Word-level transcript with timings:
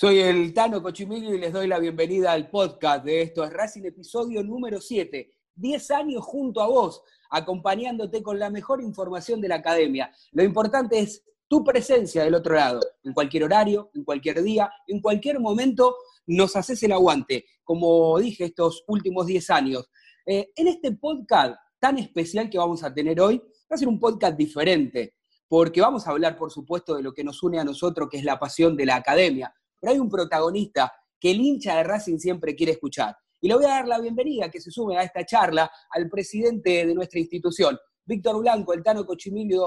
Soy 0.00 0.18
el 0.20 0.54
Tano 0.54 0.82
Cochimilio 0.82 1.34
y 1.34 1.38
les 1.38 1.52
doy 1.52 1.66
la 1.66 1.78
bienvenida 1.78 2.32
al 2.32 2.48
podcast 2.48 3.04
de 3.04 3.20
Esto 3.20 3.44
es 3.44 3.52
Racing, 3.52 3.82
episodio 3.84 4.42
número 4.42 4.80
7. 4.80 5.30
10 5.54 5.90
años 5.90 6.24
junto 6.24 6.62
a 6.62 6.68
vos, 6.68 7.02
acompañándote 7.28 8.22
con 8.22 8.38
la 8.38 8.48
mejor 8.48 8.80
información 8.80 9.42
de 9.42 9.48
la 9.48 9.56
academia. 9.56 10.10
Lo 10.32 10.42
importante 10.42 11.00
es 11.00 11.22
tu 11.46 11.62
presencia 11.62 12.24
del 12.24 12.34
otro 12.34 12.54
lado, 12.54 12.80
en 13.04 13.12
cualquier 13.12 13.44
horario, 13.44 13.90
en 13.92 14.02
cualquier 14.02 14.42
día, 14.42 14.72
en 14.86 15.02
cualquier 15.02 15.38
momento 15.38 15.94
nos 16.26 16.56
haces 16.56 16.82
el 16.82 16.92
aguante, 16.92 17.44
como 17.62 18.18
dije 18.18 18.46
estos 18.46 18.82
últimos 18.86 19.26
10 19.26 19.50
años. 19.50 19.90
Eh, 20.24 20.50
en 20.56 20.68
este 20.68 20.92
podcast 20.92 21.56
tan 21.78 21.98
especial 21.98 22.48
que 22.48 22.56
vamos 22.56 22.82
a 22.84 22.94
tener 22.94 23.20
hoy, 23.20 23.36
va 23.36 23.74
a 23.74 23.76
ser 23.76 23.88
un 23.88 24.00
podcast 24.00 24.34
diferente, 24.34 25.16
porque 25.46 25.82
vamos 25.82 26.06
a 26.06 26.12
hablar, 26.12 26.38
por 26.38 26.50
supuesto, 26.50 26.94
de 26.94 27.02
lo 27.02 27.12
que 27.12 27.22
nos 27.22 27.42
une 27.42 27.58
a 27.58 27.64
nosotros, 27.64 28.08
que 28.08 28.16
es 28.16 28.24
la 28.24 28.38
pasión 28.38 28.78
de 28.78 28.86
la 28.86 28.96
academia. 28.96 29.54
Pero 29.80 29.92
hay 29.92 29.98
un 29.98 30.10
protagonista 30.10 30.92
que 31.18 31.30
el 31.30 31.40
hincha 31.40 31.76
de 31.76 31.84
Racing 31.84 32.18
siempre 32.18 32.54
quiere 32.54 32.72
escuchar. 32.72 33.16
Y 33.40 33.48
le 33.48 33.54
voy 33.54 33.64
a 33.64 33.68
dar 33.68 33.88
la 33.88 33.98
bienvenida 33.98 34.50
que 34.50 34.60
se 34.60 34.70
sume 34.70 34.98
a 34.98 35.02
esta 35.02 35.24
charla 35.24 35.70
al 35.90 36.08
presidente 36.10 36.86
de 36.86 36.94
nuestra 36.94 37.18
institución, 37.20 37.78
Víctor 38.04 38.40
Blanco, 38.40 38.74
el 38.74 38.82
Tano 38.82 39.06
Cochimilio, 39.06 39.66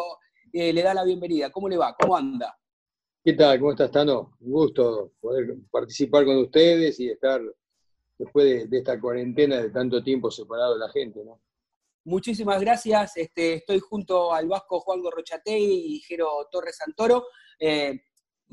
eh, 0.52 0.73
le 0.73 0.84
da 0.84 0.94
la 0.94 1.04
bienvenida. 1.04 1.52
¿Cómo 1.52 1.70
le 1.70 1.78
va? 1.78 1.96
¿Cómo 2.00 2.16
anda? 2.16 2.56
¿Qué 3.23 3.34
tal? 3.34 3.58
¿Cómo 3.60 3.72
estás, 3.72 3.90
Tano? 3.90 4.36
Un 4.42 4.52
gusto 4.52 5.14
poder 5.20 5.56
participar 5.72 6.26
con 6.26 6.38
ustedes 6.38 7.00
y 7.00 7.09
estar 7.09 7.42
después 8.18 8.70
de, 8.70 8.78
esta 8.78 9.00
cuarentena 9.00 9.62
de 9.62 9.70
tanto 9.70 10.04
tiempo 10.04 10.30
separado 10.30 10.73
de 10.73 10.80
la 10.80 10.90
gente, 10.90 11.23
¿no? 11.23 11.42
Muchísimas 12.06 12.59
gracias. 12.59 13.16
Este, 13.16 13.54
estoy 13.56 13.80
junto 13.80 14.34
al 14.34 14.48
vasco 14.48 14.82
Juan 14.82 15.02
Gorrochate 15.02 15.58
y 15.58 16.00
Jero 16.02 16.50
Torres 16.52 16.76
Santoro. 16.78 17.28
Eh, 17.58 17.98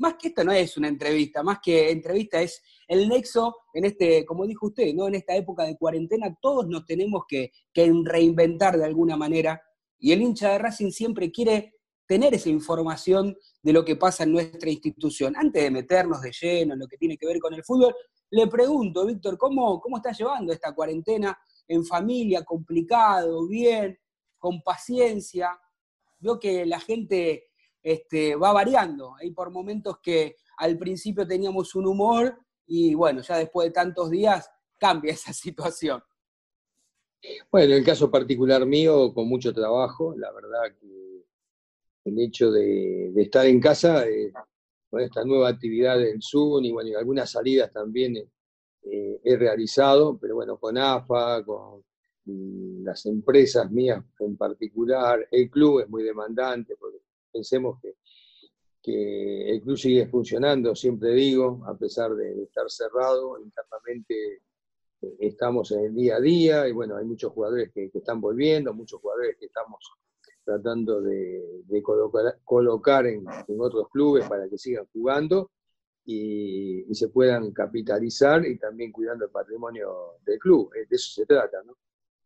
más 0.01 0.15
que 0.15 0.29
esto 0.29 0.43
no 0.43 0.51
es 0.51 0.75
una 0.77 0.87
entrevista, 0.87 1.43
más 1.43 1.59
que 1.63 1.91
entrevista 1.91 2.41
es 2.41 2.61
el 2.87 3.07
nexo 3.07 3.55
en 3.71 3.85
este, 3.85 4.25
como 4.25 4.47
dijo 4.47 4.65
usted, 4.65 4.93
¿no? 4.95 5.07
En 5.07 5.15
esta 5.15 5.35
época 5.35 5.63
de 5.63 5.77
cuarentena, 5.77 6.35
todos 6.41 6.67
nos 6.67 6.85
tenemos 6.85 7.23
que, 7.27 7.51
que 7.71 7.93
reinventar 8.03 8.77
de 8.77 8.85
alguna 8.85 9.15
manera. 9.15 9.61
Y 9.99 10.11
el 10.11 10.23
hincha 10.23 10.53
de 10.53 10.57
Racing 10.57 10.89
siempre 10.89 11.31
quiere 11.31 11.75
tener 12.07 12.33
esa 12.33 12.49
información 12.49 13.37
de 13.61 13.73
lo 13.73 13.85
que 13.85 13.95
pasa 13.95 14.23
en 14.23 14.31
nuestra 14.31 14.71
institución. 14.71 15.35
Antes 15.37 15.61
de 15.63 15.69
meternos 15.69 16.19
de 16.21 16.31
lleno 16.31 16.73
en 16.73 16.79
lo 16.79 16.87
que 16.87 16.97
tiene 16.97 17.15
que 17.15 17.27
ver 17.27 17.39
con 17.39 17.53
el 17.53 17.63
fútbol, 17.63 17.93
le 18.31 18.47
pregunto, 18.47 19.05
Víctor, 19.05 19.37
¿cómo, 19.37 19.79
cómo 19.79 19.97
está 19.97 20.11
llevando 20.13 20.51
esta 20.51 20.73
cuarentena 20.73 21.37
en 21.67 21.85
familia, 21.85 22.43
complicado, 22.43 23.47
bien, 23.47 23.99
con 24.39 24.63
paciencia? 24.63 25.57
Veo 26.17 26.39
que 26.39 26.65
la 26.65 26.79
gente 26.79 27.50
este, 27.81 28.35
va 28.35 28.53
variando. 28.53 29.15
Hay 29.15 29.31
por 29.31 29.51
momentos 29.51 29.99
que 30.01 30.35
al 30.57 30.77
principio 30.77 31.27
teníamos 31.27 31.75
un 31.75 31.87
humor 31.87 32.37
y 32.65 32.93
bueno, 32.93 33.21
ya 33.21 33.37
después 33.37 33.67
de 33.67 33.73
tantos 33.73 34.09
días 34.09 34.49
cambia 34.79 35.13
esa 35.13 35.33
situación. 35.33 36.01
Bueno, 37.51 37.73
en 37.73 37.79
el 37.79 37.85
caso 37.85 38.09
particular 38.09 38.65
mío, 38.65 39.13
con 39.13 39.27
mucho 39.27 39.53
trabajo, 39.53 40.15
la 40.17 40.31
verdad 40.31 40.75
que 40.79 41.25
el 42.05 42.19
hecho 42.19 42.51
de, 42.51 43.13
estar 43.15 43.45
en 43.45 43.59
casa, 43.59 44.07
eh, 44.07 44.33
con 44.89 45.01
esta 45.01 45.23
nueva 45.23 45.49
actividad 45.49 45.99
del 45.99 46.19
Zoom 46.21 46.65
y 46.65 46.71
bueno, 46.71 46.97
algunas 46.97 47.29
salidas 47.29 47.71
también 47.71 48.17
eh, 48.17 49.21
he 49.23 49.37
realizado, 49.37 50.17
pero 50.19 50.35
bueno, 50.35 50.57
con 50.57 50.77
AFA, 50.77 51.43
con 51.45 51.83
las 52.25 53.05
empresas 53.05 53.69
mías 53.71 54.03
en 54.19 54.37
particular, 54.37 55.27
el 55.31 55.49
club 55.49 55.81
es 55.81 55.89
muy 55.89 56.03
demandante, 56.03 56.75
porque 56.79 56.99
pensemos 57.31 57.79
que, 57.81 57.93
el 58.83 59.61
club 59.61 59.77
sigue 59.77 60.07
funcionando, 60.07 60.75
siempre 60.75 61.13
digo, 61.13 61.63
a 61.67 61.77
pesar 61.77 62.15
de 62.15 62.43
estar 62.43 62.67
cerrado, 62.67 63.39
internamente 63.39 64.41
eh, 65.03 65.15
estamos 65.19 65.71
en 65.71 65.85
el 65.85 65.95
día 65.95 66.15
a 66.15 66.19
día 66.19 66.67
y 66.67 66.71
bueno, 66.71 66.97
hay 66.97 67.05
muchos 67.05 67.31
jugadores 67.31 67.71
que, 67.71 67.91
están 67.93 68.19
volviendo, 68.19 68.73
muchos 68.73 68.99
jugadores 68.99 69.37
que 69.37 69.45
estamos 69.45 69.85
tratando 70.43 70.99
de, 70.99 71.83
colocar, 72.43 73.05
en, 73.05 73.23
otros 73.59 73.87
clubes 73.89 74.27
para 74.27 74.49
que 74.49 74.57
sigan 74.57 74.87
jugando 74.91 75.51
y, 76.03 76.83
y, 76.89 76.95
se 76.95 77.09
puedan 77.09 77.51
capitalizar 77.51 78.43
y 78.47 78.57
también 78.57 78.91
cuidando 78.91 79.25
el 79.25 79.31
patrimonio 79.31 80.15
del 80.25 80.39
club. 80.39 80.71
De 80.73 80.87
eso 80.89 81.13
se 81.13 81.27
trata, 81.27 81.61
¿no? 81.63 81.77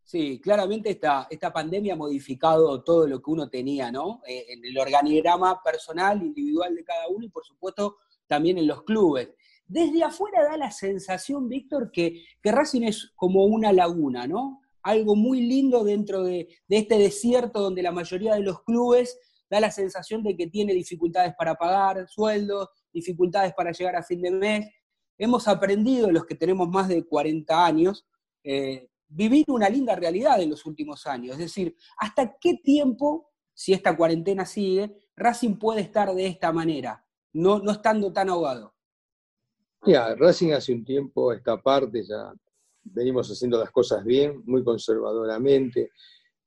Sí, 0.06 0.40
claramente 0.40 0.92
esta, 0.92 1.26
esta 1.32 1.52
pandemia 1.52 1.94
ha 1.94 1.98
modificado 1.98 2.84
todo 2.84 3.08
lo 3.08 3.24
que 3.24 3.32
uno 3.32 3.50
tenía, 3.50 3.92
¿no? 3.92 4.22
Eh, 4.28 4.46
en 4.50 4.64
el 4.64 4.78
organigrama 4.78 5.60
personal, 5.64 6.22
individual 6.22 6.76
de 6.76 6.84
cada 6.84 7.08
uno 7.08 7.26
y 7.26 7.30
por 7.30 7.44
supuesto 7.44 7.98
también 8.28 8.60
en 8.60 8.68
los 8.68 8.84
clubes. 8.84 9.30
Desde 9.66 10.04
afuera 10.04 10.44
da 10.44 10.58
la 10.58 10.70
sensación, 10.70 11.50
Víctor, 11.50 11.90
que, 11.92 12.24
que 12.40 12.52
Racing 12.52 12.84
es 12.84 13.14
como 13.16 13.46
una 13.46 13.74
laguna, 13.74 14.28
¿no? 14.28 14.62
Algo 14.84 15.16
muy 15.16 15.42
lindo 15.42 15.84
dentro 15.84 16.24
de, 16.24 16.50
de 16.68 16.78
este 16.78 17.00
desierto 17.00 17.60
donde 17.60 17.82
la 17.82 17.92
mayoría 17.92 18.36
de 18.36 18.42
los 18.42 18.62
clubes 18.62 19.18
da 19.50 19.60
la 19.60 19.72
sensación 19.72 20.22
de 20.22 20.38
que 20.38 20.46
tiene 20.46 20.74
dificultades 20.74 21.34
para 21.36 21.56
pagar 21.56 22.08
sueldos, 22.08 22.70
dificultades 22.94 23.56
para 23.56 23.72
llegar 23.72 23.96
a 23.96 24.04
fin 24.04 24.22
de 24.22 24.30
mes. 24.30 24.68
Hemos 25.18 25.48
aprendido, 25.48 26.12
los 26.12 26.28
que 26.28 26.36
tenemos 26.36 26.70
más 26.70 26.88
de 26.90 27.04
40 27.08 27.66
años, 27.66 28.06
eh, 28.44 28.88
vivir 29.16 29.46
una 29.48 29.70
linda 29.70 29.96
realidad 29.96 30.42
en 30.42 30.50
los 30.50 30.66
últimos 30.66 31.08
años. 31.08 31.34
Es 31.34 31.40
decir, 31.40 31.76
¿hasta 31.98 32.38
qué 32.40 32.56
tiempo, 32.62 33.32
si 33.54 33.72
esta 33.74 33.96
cuarentena 33.96 34.46
sigue, 34.46 34.98
Racing 35.16 35.56
puede 35.56 35.82
estar 35.82 36.14
de 36.14 36.28
esta 36.28 36.52
manera, 36.52 37.06
no, 37.34 37.60
no 37.60 37.72
estando 37.72 38.12
tan 38.12 38.30
ahogado? 38.30 38.74
Ya, 39.86 40.16
Racing 40.16 40.52
hace 40.52 40.74
un 40.74 40.84
tiempo, 40.84 41.32
esta 41.32 41.62
parte 41.62 42.04
ya 42.04 42.34
venimos 42.84 43.30
haciendo 43.30 43.58
las 43.58 43.72
cosas 43.72 44.04
bien, 44.04 44.44
muy 44.46 44.64
conservadoramente. 44.64 45.92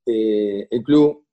Eh, 0.04 0.66
el 0.70 0.82
club 0.82 1.24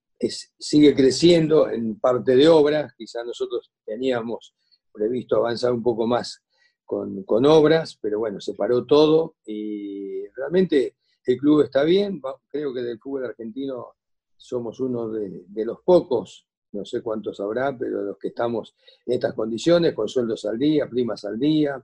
sigue 0.57 0.95
creciendo 0.95 1.69
en 1.69 1.99
parte 1.99 2.35
de 2.35 2.47
obras, 2.47 2.93
quizás 2.97 3.25
nosotros 3.25 3.71
teníamos 3.85 4.55
previsto 4.93 5.35
avanzar 5.35 5.73
un 5.73 5.83
poco 5.83 6.07
más 6.07 6.41
con, 6.85 7.23
con, 7.23 7.45
obras, 7.45 7.97
pero 8.01 8.19
bueno, 8.19 8.39
se 8.39 8.53
paró 8.53 8.85
todo 8.85 9.35
y 9.45 10.25
realmente 10.29 10.95
el 11.25 11.37
club 11.37 11.61
está 11.61 11.83
bien, 11.83 12.21
creo 12.47 12.73
que 12.73 12.81
del 12.81 12.99
fútbol 12.99 13.25
argentino 13.25 13.95
somos 14.37 14.79
uno 14.79 15.09
de, 15.09 15.65
los 15.65 15.79
pocos, 15.83 16.47
no 16.73 16.85
sé 16.85 17.01
cuántos 17.01 17.39
habrá, 17.39 17.75
pero 17.77 18.03
los 18.03 18.17
que 18.17 18.27
estamos 18.27 18.75
en 19.05 19.13
estas 19.13 19.33
condiciones, 19.33 19.93
con 19.93 20.07
sueldos 20.07 20.45
al 20.45 20.57
día, 20.59 20.87
primas 20.87 21.25
al 21.25 21.39
día. 21.39 21.83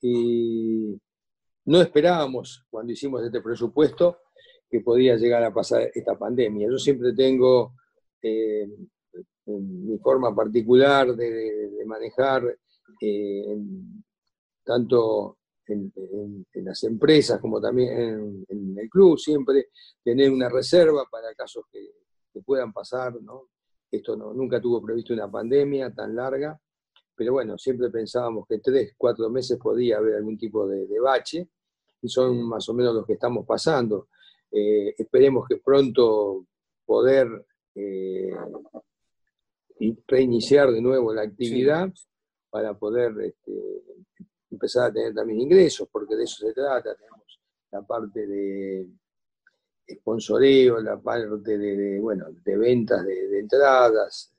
Y 0.00 1.00
no 1.66 1.80
esperábamos, 1.80 2.66
cuando 2.68 2.92
hicimos 2.92 3.24
este 3.24 3.40
presupuesto, 3.40 4.18
que 4.68 4.80
podía 4.80 5.16
llegar 5.16 5.44
a 5.44 5.54
pasar 5.54 5.90
esta 5.94 6.18
pandemia. 6.18 6.68
Yo 6.68 6.78
siempre 6.78 7.12
tengo 7.14 7.74
eh, 8.20 8.68
mi 9.46 9.96
forma 9.98 10.34
particular 10.34 11.14
de, 11.14 11.82
manejar 11.86 12.42
eh, 13.00 13.56
tanto 14.64 15.38
en, 15.68 16.46
las 16.54 16.82
empresas 16.84 17.40
como 17.40 17.60
también 17.60 18.44
en, 18.48 18.78
el 18.78 18.88
club, 18.88 19.18
siempre 19.18 19.68
tener 20.02 20.30
una 20.30 20.48
reserva 20.48 21.04
para 21.10 21.34
casos 21.34 21.64
que, 21.70 21.90
puedan 22.44 22.70
pasar, 22.70 23.14
¿no? 23.22 23.48
Esto 23.90 24.14
no, 24.14 24.34
nunca 24.34 24.60
tuvo 24.60 24.82
previsto 24.82 25.14
una 25.14 25.30
pandemia 25.30 25.90
tan 25.94 26.14
larga, 26.14 26.60
pero 27.14 27.32
bueno, 27.32 27.56
siempre 27.56 27.88
pensábamos 27.88 28.46
que 28.46 28.58
tres, 28.58 28.92
cuatro 28.98 29.30
meses 29.30 29.58
podía 29.58 29.96
haber 29.96 30.16
algún 30.16 30.36
tipo 30.36 30.68
de, 30.68 30.86
bache, 31.00 31.48
y 32.02 32.08
son 32.10 32.46
más 32.46 32.68
o 32.68 32.74
menos 32.74 32.94
los 32.94 33.06
que 33.06 33.14
estamos 33.14 33.46
pasando. 33.46 34.08
Eh, 34.52 34.94
esperemos 34.98 35.48
que 35.48 35.56
pronto 35.56 36.44
poder 36.84 37.26
eh, 37.74 38.30
reiniciar 40.06 40.70
de 40.72 40.82
nuevo 40.82 41.14
la 41.14 41.22
actividad 41.22 41.90
para 42.50 42.74
poder 42.74 43.12
este, 43.22 43.82
empezar 44.50 44.90
a 44.90 44.92
tener 44.92 45.14
también 45.14 45.40
ingresos, 45.40 45.88
porque 45.90 46.16
de 46.16 46.24
eso 46.24 46.46
se 46.46 46.52
trata. 46.52 46.94
Tenemos 46.94 47.40
la 47.70 47.82
parte 47.82 48.26
de 48.26 48.88
sponsoreo, 49.88 50.80
la 50.80 50.98
parte 50.98 51.58
de, 51.58 52.00
bueno, 52.00 52.26
de 52.44 52.56
ventas 52.56 53.04
de, 53.04 53.38
entradas, 53.38 54.32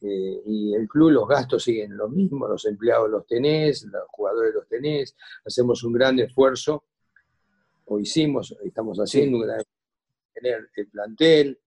eh, 0.00 0.42
y 0.44 0.74
el 0.74 0.88
club, 0.88 1.10
los 1.10 1.28
gastos 1.28 1.62
siguen 1.62 1.96
lo 1.96 2.08
mismo, 2.08 2.48
los 2.48 2.64
empleados 2.64 3.08
los 3.08 3.26
tenés, 3.26 3.84
los 3.84 4.02
jugadores 4.08 4.52
los 4.54 4.66
tenés, 4.66 5.14
hacemos 5.44 5.84
un 5.84 5.92
gran 5.92 6.18
esfuerzo, 6.18 6.84
o 7.84 8.00
hicimos, 8.00 8.56
estamos 8.64 8.98
haciendo 8.98 9.38
un 9.38 9.44
gran 9.44 9.62
tener 10.32 10.68
el 10.74 10.88
plantel, 10.88 11.60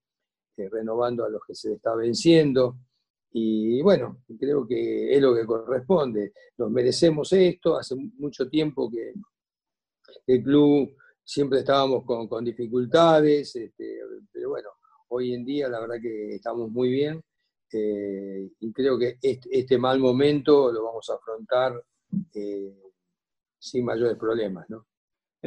eh, 0.57 0.69
renovando 0.69 1.23
a 1.23 1.29
los 1.29 1.41
que 1.45 1.55
se 1.55 1.73
está 1.73 1.95
venciendo, 1.95 2.77
y 3.37 3.81
bueno, 3.81 4.23
creo 4.39 4.65
que 4.65 5.13
es 5.13 5.21
lo 5.21 5.35
que 5.35 5.45
corresponde. 5.45 6.31
Nos 6.57 6.71
merecemos 6.71 7.33
esto. 7.33 7.77
Hace 7.77 7.93
mucho 8.17 8.47
tiempo 8.47 8.89
que 8.89 9.11
el 10.25 10.41
club 10.41 10.95
siempre 11.21 11.59
estábamos 11.59 12.05
con, 12.05 12.45
dificultades, 12.45 13.53
este, 13.57 13.99
pero 14.31 14.51
bueno, 14.51 14.69
hoy 15.09 15.33
en 15.33 15.43
día 15.43 15.67
la 15.67 15.81
verdad 15.81 15.97
que 16.01 16.35
estamos 16.35 16.71
muy 16.71 16.89
bien. 16.89 17.21
Eh, 17.73 18.51
y 18.57 18.71
creo 18.71 18.97
que 18.97 19.17
este, 19.21 19.49
este, 19.51 19.77
mal 19.77 19.99
momento 19.99 20.71
lo 20.71 20.85
vamos 20.85 21.09
a 21.09 21.15
afrontar 21.15 21.83
eh, 22.33 22.73
sin 23.59 23.83
mayores 23.83 24.17
problemas, 24.17 24.65
¿no? 24.69 24.87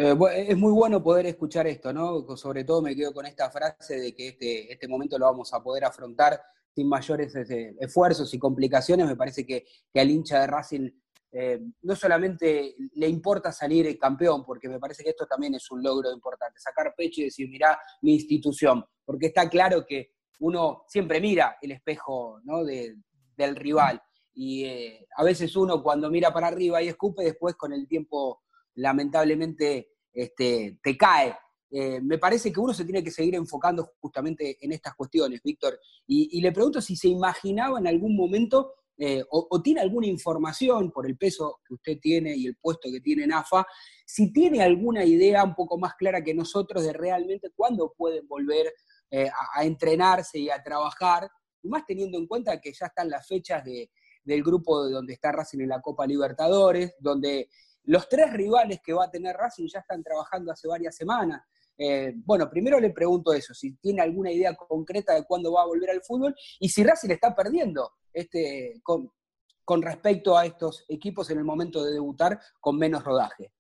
Eh, 0.01 0.17
es 0.47 0.57
muy 0.57 0.71
bueno 0.71 1.03
poder 1.03 1.27
escuchar 1.27 1.67
esto, 1.67 1.93
¿no? 1.93 2.25
Sobre 2.37 2.63
todo 2.63 2.81
me 2.81 2.95
quedo 2.95 3.13
con 3.13 3.27
esta 3.27 3.51
frase 3.51 3.99
de 3.99 4.15
que 4.15 4.29
este, 4.29 4.73
este 4.73 4.87
momento 4.87 5.19
lo 5.19 5.27
vamos 5.27 5.53
a 5.53 5.61
poder 5.61 5.85
afrontar 5.85 6.41
sin 6.73 6.89
mayores 6.89 7.35
este, 7.35 7.75
esfuerzos 7.81 8.33
y 8.33 8.39
complicaciones. 8.39 9.09
Me 9.09 9.17
parece 9.17 9.45
que, 9.45 9.67
que 9.93 9.99
al 10.01 10.09
hincha 10.09 10.41
de 10.41 10.47
Racing 10.47 10.89
eh, 11.33 11.61
no 11.83 11.97
solamente 11.97 12.77
le 12.95 13.09
importa 13.09 13.51
salir 13.51 13.99
campeón, 13.99 14.45
porque 14.45 14.69
me 14.69 14.79
parece 14.79 15.03
que 15.03 15.11
esto 15.11 15.27
también 15.27 15.55
es 15.55 15.69
un 15.73 15.83
logro 15.83 16.13
importante, 16.13 16.61
sacar 16.61 16.95
pecho 16.97 17.23
y 17.23 17.25
decir, 17.25 17.49
mirá 17.49 17.77
mi 18.03 18.15
institución, 18.15 18.85
porque 19.05 19.27
está 19.27 19.51
claro 19.51 19.85
que 19.85 20.13
uno 20.39 20.85
siempre 20.87 21.21
mira 21.21 21.59
el 21.61 21.73
espejo 21.73 22.41
del 23.37 23.57
rival, 23.57 24.01
y 24.33 24.65
eh, 24.65 25.09
a 25.17 25.25
veces 25.25 25.57
uno 25.57 25.83
cuando 25.83 26.09
mira 26.09 26.33
para 26.33 26.47
arriba 26.47 26.81
y 26.81 26.87
escupe, 26.87 27.25
después 27.25 27.57
con 27.57 27.73
el 27.73 27.89
tiempo 27.89 28.43
lamentablemente 28.79 29.91
este, 30.13 30.79
te 30.83 30.97
cae. 30.97 31.37
Eh, 31.71 32.01
me 32.01 32.19
parece 32.19 32.51
que 32.51 32.61
uno 32.61 32.73
se 32.73 32.85
tiene 32.85 33.05
que 33.05 33.11
seguir 33.11 33.35
enfocando 33.35 33.91
justamente 34.01 34.57
en 34.61 34.73
estas 34.73 34.95
cuestiones, 34.95 35.43
Víctor. 35.43 35.79
y, 36.07 36.41
le 36.41 36.53
pregunto 36.53 36.81
si 36.81 36.97
se 36.97 37.09
imaginaba 37.09 37.79
en 37.79 37.87
algún 37.87 38.17
momento 38.17 38.73
eh, 39.01 39.23
o, 39.31 39.63
tiene 39.63 39.81
alguna 39.81 40.09
información 40.09 40.91
por 40.91 41.07
el 41.07 41.17
peso 41.17 41.61
que 41.65 41.75
usted 41.75 41.99
tiene 42.01 42.35
y 42.35 42.47
el 42.47 42.57
puesto 42.57 42.91
que 42.91 43.01
tiene 43.01 43.25
en 43.25 43.33
AFA, 43.33 43.65
si 44.05 44.33
tiene 44.33 44.61
alguna 44.61 45.05
idea 45.05 45.45
un 45.45 45.55
poco 45.55 45.79
más 45.79 45.95
clara 45.95 46.25
que 46.25 46.35
nosotros 46.35 46.83
de 46.83 46.93
realmente 46.93 47.51
cuándo 47.55 47.95
pueden 47.97 48.27
volver 48.27 48.73
eh, 49.13 49.31
a, 49.55 49.65
entrenarse 49.65 50.41
y 50.41 50.51
a 50.51 50.61
trabajar, 50.65 51.31
más 51.63 51.87
teniendo 51.87 52.19
en 52.19 52.27
cuenta 52.27 52.61
que 52.61 52.73
ya 52.73 52.87
están 52.87 53.09
las 53.09 53.25
fechas 53.25 53.63
del 53.65 54.43
grupo 54.43 54.85
de 54.85 54.93
donde 54.93 55.13
está 55.13 55.31
Racing 55.31 55.61
en 55.61 55.69
la 55.69 55.81
Copa 55.81 56.05
Libertadores, 56.05 56.97
donde 56.99 57.49
los 57.85 58.09
tres 58.09 58.33
rivales 58.33 58.81
que 58.85 58.93
va 58.93 59.05
a 59.05 59.11
tener 59.11 59.37
Racing 59.37 59.67
ya 59.67 59.81
están 59.81 60.03
trabajando 60.03 60.53
hace 60.53 60.69
varias 60.69 60.97
semanas. 60.97 61.43
Eh, 61.77 62.13
bueno, 62.17 62.51
primero 62.51 62.81
le 62.81 62.91
pregunto 62.91 63.33
eso, 63.33 63.55
si 63.55 63.77
tiene 63.77 64.03
alguna 64.03 64.33
idea 64.33 64.55
concreta 64.57 65.15
de 65.15 65.25
cuándo 65.25 65.53
va 65.53 65.63
a 65.63 65.67
volver 65.67 65.91
al 65.91 66.03
fútbol 66.03 66.35
y 66.59 66.69
si 66.69 66.83
Racing 66.83 67.11
está 67.11 67.35
perdiendo 67.35 67.93
este, 68.13 68.81
con, 68.83 69.11
respecto 69.83 70.37
a 70.37 70.45
estos 70.45 70.85
equipos 70.89 71.31
en 71.31 71.39
el 71.39 71.45
momento 71.45 71.85
de 71.85 71.93
debutar 71.93 72.41
con 72.61 72.77
menos 72.77 73.05
rodaje. 73.05 73.53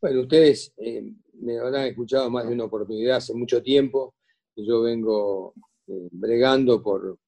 Bueno, 0.00 0.22
ustedes 0.22 0.74
eh, 0.76 1.02
me 1.34 1.58
habrán 1.58 1.86
escuchado 1.86 2.28
más 2.28 2.46
de 2.46 2.52
una 2.52 2.64
oportunidad 2.64 3.16
hace 3.16 3.32
mucho 3.32 3.62
tiempo, 3.62 4.14
que 4.54 4.64
yo 4.66 4.82
vengo 4.82 5.54
eh, 5.86 6.08
bregando 6.10 6.82
por, 6.82 7.18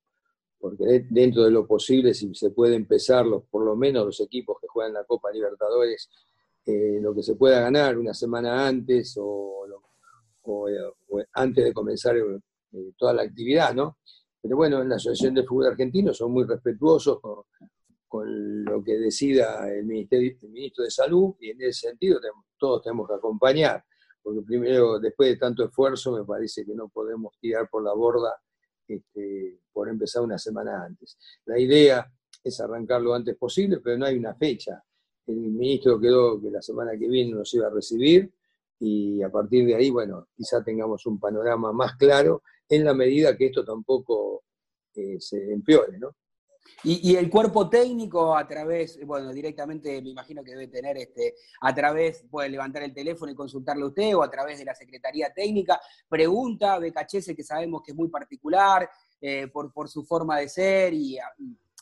porque 0.64 1.05
dentro 1.11 1.43
de 1.43 1.50
lo 1.50 1.66
posible, 1.66 2.14
si 2.14 2.34
se 2.34 2.49
puede 2.49 2.75
empezar, 2.75 3.26
los, 3.26 3.43
por 3.44 3.66
lo 3.66 3.76
menos 3.76 4.06
los 4.06 4.20
equipos 4.20 4.56
que 4.58 4.66
juegan 4.66 4.94
la 4.94 5.05
Copa 5.05 5.31
Libertadores, 5.31 6.08
lo 6.66 7.14
que 7.14 7.22
se 7.22 7.34
pueda 7.34 7.61
ganar 7.61 7.99
una 7.99 8.14
semana 8.14 8.66
antes 8.66 9.14
o 9.20 9.55
o, 10.44 10.69
antes 11.32 11.64
de 11.64 11.72
comenzar 11.72 12.16
eh, 12.16 12.93
toda 12.96 13.12
la 13.12 13.22
actividad, 13.22 13.75
¿no? 13.75 13.99
Pero 14.40 14.56
bueno, 14.56 14.82
en 14.82 14.88
la 14.88 14.96
Asociación 14.96 15.34
de 15.34 15.44
Fútbol 15.44 15.69
Argentino 15.69 16.12
son 16.12 16.32
muy 16.32 16.44
respetuosos 16.44 17.19
con, 17.20 17.44
lo 18.64 18.84
que 18.84 18.96
decida 18.96 19.69
el, 19.72 19.84
Ministerio, 19.87 20.37
el 20.40 20.50
Ministro 20.50 20.84
de 20.84 20.90
Salud 20.90 21.34
y 21.40 21.50
en 21.50 21.60
ese 21.62 21.88
sentido 21.88 22.20
todos 22.56 22.82
tenemos 22.82 23.08
que 23.08 23.14
acompañar, 23.14 23.84
porque 24.22 24.40
primero, 24.43 25.00
después 25.00 25.31
de 25.31 25.37
tanto 25.37 25.64
esfuerzo, 25.64 26.12
me 26.12 26.25
parece 26.25 26.64
que 26.64 26.75
no 26.75 26.88
podemos 26.88 27.37
tirar 27.40 27.69
por 27.69 27.82
la 27.82 27.93
borda 27.93 28.40
este, 28.88 29.60
por 29.72 29.88
empezar 29.88 30.22
una 30.22 30.38
semana 30.38 30.84
antes. 30.84 31.19
La 31.46 31.58
idea 31.58 32.10
es 32.42 32.60
arrancar 32.60 33.00
lo 33.00 33.14
antes 33.14 33.36
posible, 33.36 33.81
pero 33.82 33.98
no 33.98 34.06
hay 34.06 34.16
una 34.16 34.34
fecha. 34.34 34.82
El 35.26 35.36
ministro 35.36 35.98
quedó 36.00 36.40
que 36.40 36.50
la 36.50 36.60
semana 36.60 36.92
que 36.98 37.08
viene 37.08 37.32
nos 37.32 37.52
iba 37.54 37.66
a 37.66 37.70
recibir, 37.70 38.32
y 38.78 39.22
a 39.22 39.31
partir 39.31 39.66
de 39.66 39.76
ahí, 39.76 39.90
bueno, 39.90 40.28
quizá 40.36 40.62
tengamos 40.62 41.06
un 41.06 41.19
panorama 41.19 41.72
más 41.72 41.96
claro 41.96 42.42
en 42.69 42.84
la 42.84 42.92
medida 42.92 43.36
que 43.36 43.46
esto 43.46 43.64
tampoco 43.64 44.44
eh, 44.94 45.16
se 45.20 45.52
empeore, 45.52 45.98
¿no? 45.98 46.16
Y, 46.82 47.16
el 47.16 47.31
cuerpo 47.31 47.69
técnico 47.70 48.37
a 48.37 48.46
través, 48.46 48.99
bueno, 49.06 49.32
directamente 49.32 50.02
me 50.02 50.11
imagino 50.11 50.44
que 50.44 50.50
debe 50.50 50.69
tener, 50.69 50.99
este, 50.99 51.34
a 51.61 51.75
través, 51.75 52.25
puede 52.31 52.50
levantar 52.50 52.82
el 52.82 52.93
teléfono 52.93 53.32
y 53.32 53.34
consultarle 53.34 53.84
a 53.84 53.87
usted 53.87 54.14
o 54.14 54.22
a 54.22 54.31
través 54.31 54.58
de 54.58 54.66
la 54.66 54.75
Secretaría 54.75 55.32
Técnica, 55.32 55.81
pregunta, 56.08 56.78
Becachese 56.78 57.34
que 57.34 57.43
sabemos 57.43 57.82
que 57.82 57.93
es 57.93 57.96
muy 57.96 58.08
particular 58.08 58.88
eh, 59.20 59.49
por, 59.49 59.72
por, 59.72 59.88
su 59.88 60.05
forma 60.05 60.38
de 60.38 60.49
ser 60.49 60.93
y 60.93 61.19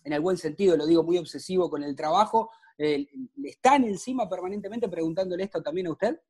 en 0.04 0.12
el 0.12 0.20
buen 0.20 0.36
sentido, 0.36 0.76
lo 0.76 0.86
digo, 0.86 1.02
muy 1.02 1.18
obsesivo 1.18 1.68
con 1.68 1.82
el 1.82 1.96
trabajo, 1.96 2.50
eh, 2.78 3.06
¿están 3.44 3.84
encima 3.84 4.28
permanentemente 4.28 4.88
preguntándole 4.88 5.44
esto 5.44 5.62
también 5.62 5.88
a 5.88 5.92
usted? 5.92 6.20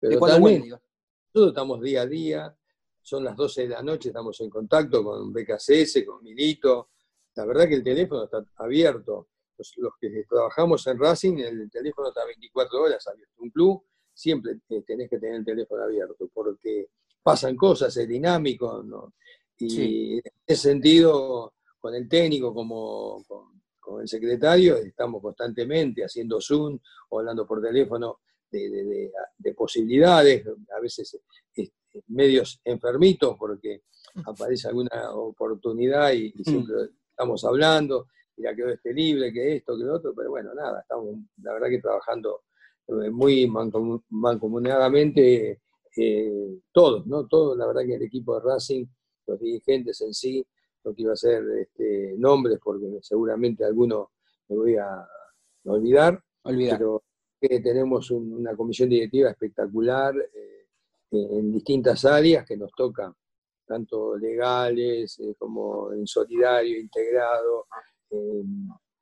Pero 0.00 0.20
también, 0.20 0.68
nosotros 0.68 1.48
estamos 1.48 1.80
día 1.80 2.02
a 2.02 2.06
día, 2.06 2.56
son 3.02 3.24
las 3.24 3.36
12 3.36 3.62
de 3.62 3.68
la 3.68 3.82
noche, 3.82 4.10
estamos 4.10 4.40
en 4.40 4.50
contacto 4.50 5.02
con 5.02 5.32
BKCS, 5.32 6.04
con 6.06 6.22
Milito. 6.22 6.90
La 7.38 7.44
verdad 7.44 7.68
que 7.68 7.76
el 7.76 7.84
teléfono 7.84 8.24
está 8.24 8.44
abierto. 8.56 9.28
Los, 9.76 9.92
que 10.00 10.24
trabajamos 10.28 10.84
en 10.88 10.98
Racing, 10.98 11.38
el 11.38 11.70
teléfono 11.70 12.08
está 12.08 12.24
24 12.24 12.82
horas 12.82 13.06
abierto. 13.06 13.34
Un 13.38 13.50
club 13.50 13.84
siempre 14.12 14.58
tenés 14.84 15.08
que 15.08 15.20
tener 15.20 15.36
el 15.36 15.44
teléfono 15.44 15.84
abierto, 15.84 16.28
porque 16.34 16.88
pasan 17.22 17.54
cosas, 17.54 17.96
es 17.96 18.08
dinámico, 18.08 18.82
¿no? 18.82 19.14
Y 19.56 20.14
en 20.14 20.22
ese 20.44 20.70
sentido, 20.70 21.54
con 21.78 21.94
el 21.94 22.08
técnico 22.08 22.52
como 22.52 23.22
con, 23.28 23.62
con, 23.78 24.02
el 24.02 24.08
secretario, 24.08 24.76
estamos 24.76 25.22
constantemente 25.22 26.04
haciendo 26.04 26.40
Zoom 26.40 26.76
o 27.10 27.20
hablando 27.20 27.46
por 27.46 27.62
teléfono 27.62 28.18
de, 28.50 29.12
posibilidades, 29.56 30.44
a 30.76 30.80
veces 30.80 31.20
este, 31.54 32.02
medios 32.08 32.60
enfermitos 32.64 33.36
porque 33.38 33.82
aparece 34.24 34.68
alguna 34.68 35.12
oportunidad 35.12 36.12
y, 36.12 36.32
mm. 36.36 36.42
siempre 36.44 36.74
estamos 37.18 37.44
hablando, 37.44 38.06
ya 38.36 38.54
quedó 38.54 38.68
este 38.68 38.94
libre, 38.94 39.32
que 39.32 39.56
esto, 39.56 39.76
que 39.76 39.82
lo 39.82 39.96
otro, 39.96 40.14
pero 40.14 40.30
bueno, 40.30 40.54
nada, 40.54 40.82
estamos 40.82 41.16
la 41.42 41.52
verdad 41.54 41.68
que 41.68 41.80
trabajando 41.80 42.42
eh, 42.86 43.10
muy 43.10 43.50
mancomunadamente 44.10 45.60
eh, 45.96 46.60
todos, 46.70 47.04
¿no? 47.08 47.26
Todos, 47.26 47.58
la 47.58 47.66
verdad 47.66 47.82
que 47.84 47.96
el 47.96 48.02
equipo 48.02 48.36
de 48.36 48.48
Racing, 48.48 48.86
los 49.26 49.40
dirigentes 49.40 50.00
en 50.02 50.14
sí, 50.14 50.46
lo 50.84 50.94
que 50.94 51.02
iba 51.02 51.12
a 51.12 51.16
ser 51.16 51.42
este, 51.60 52.14
nombres, 52.16 52.60
porque 52.62 52.86
seguramente 53.02 53.64
alguno 53.64 54.12
me 54.48 54.56
voy 54.56 54.76
a 54.76 55.04
olvidar, 55.64 56.22
olvidar. 56.44 56.78
pero 56.78 57.02
que 57.40 57.58
tenemos 57.58 58.12
una 58.12 58.54
comisión 58.54 58.88
directiva 58.88 59.30
espectacular 59.30 60.14
eh, 60.16 60.68
en 61.10 61.50
distintas 61.50 62.04
áreas 62.04 62.46
que 62.46 62.56
nos 62.56 62.70
toca, 62.70 63.12
tanto 63.68 64.16
legales 64.16 65.18
eh, 65.20 65.34
como 65.38 65.92
en 65.92 66.06
solidario, 66.06 66.80
integrado. 66.80 67.66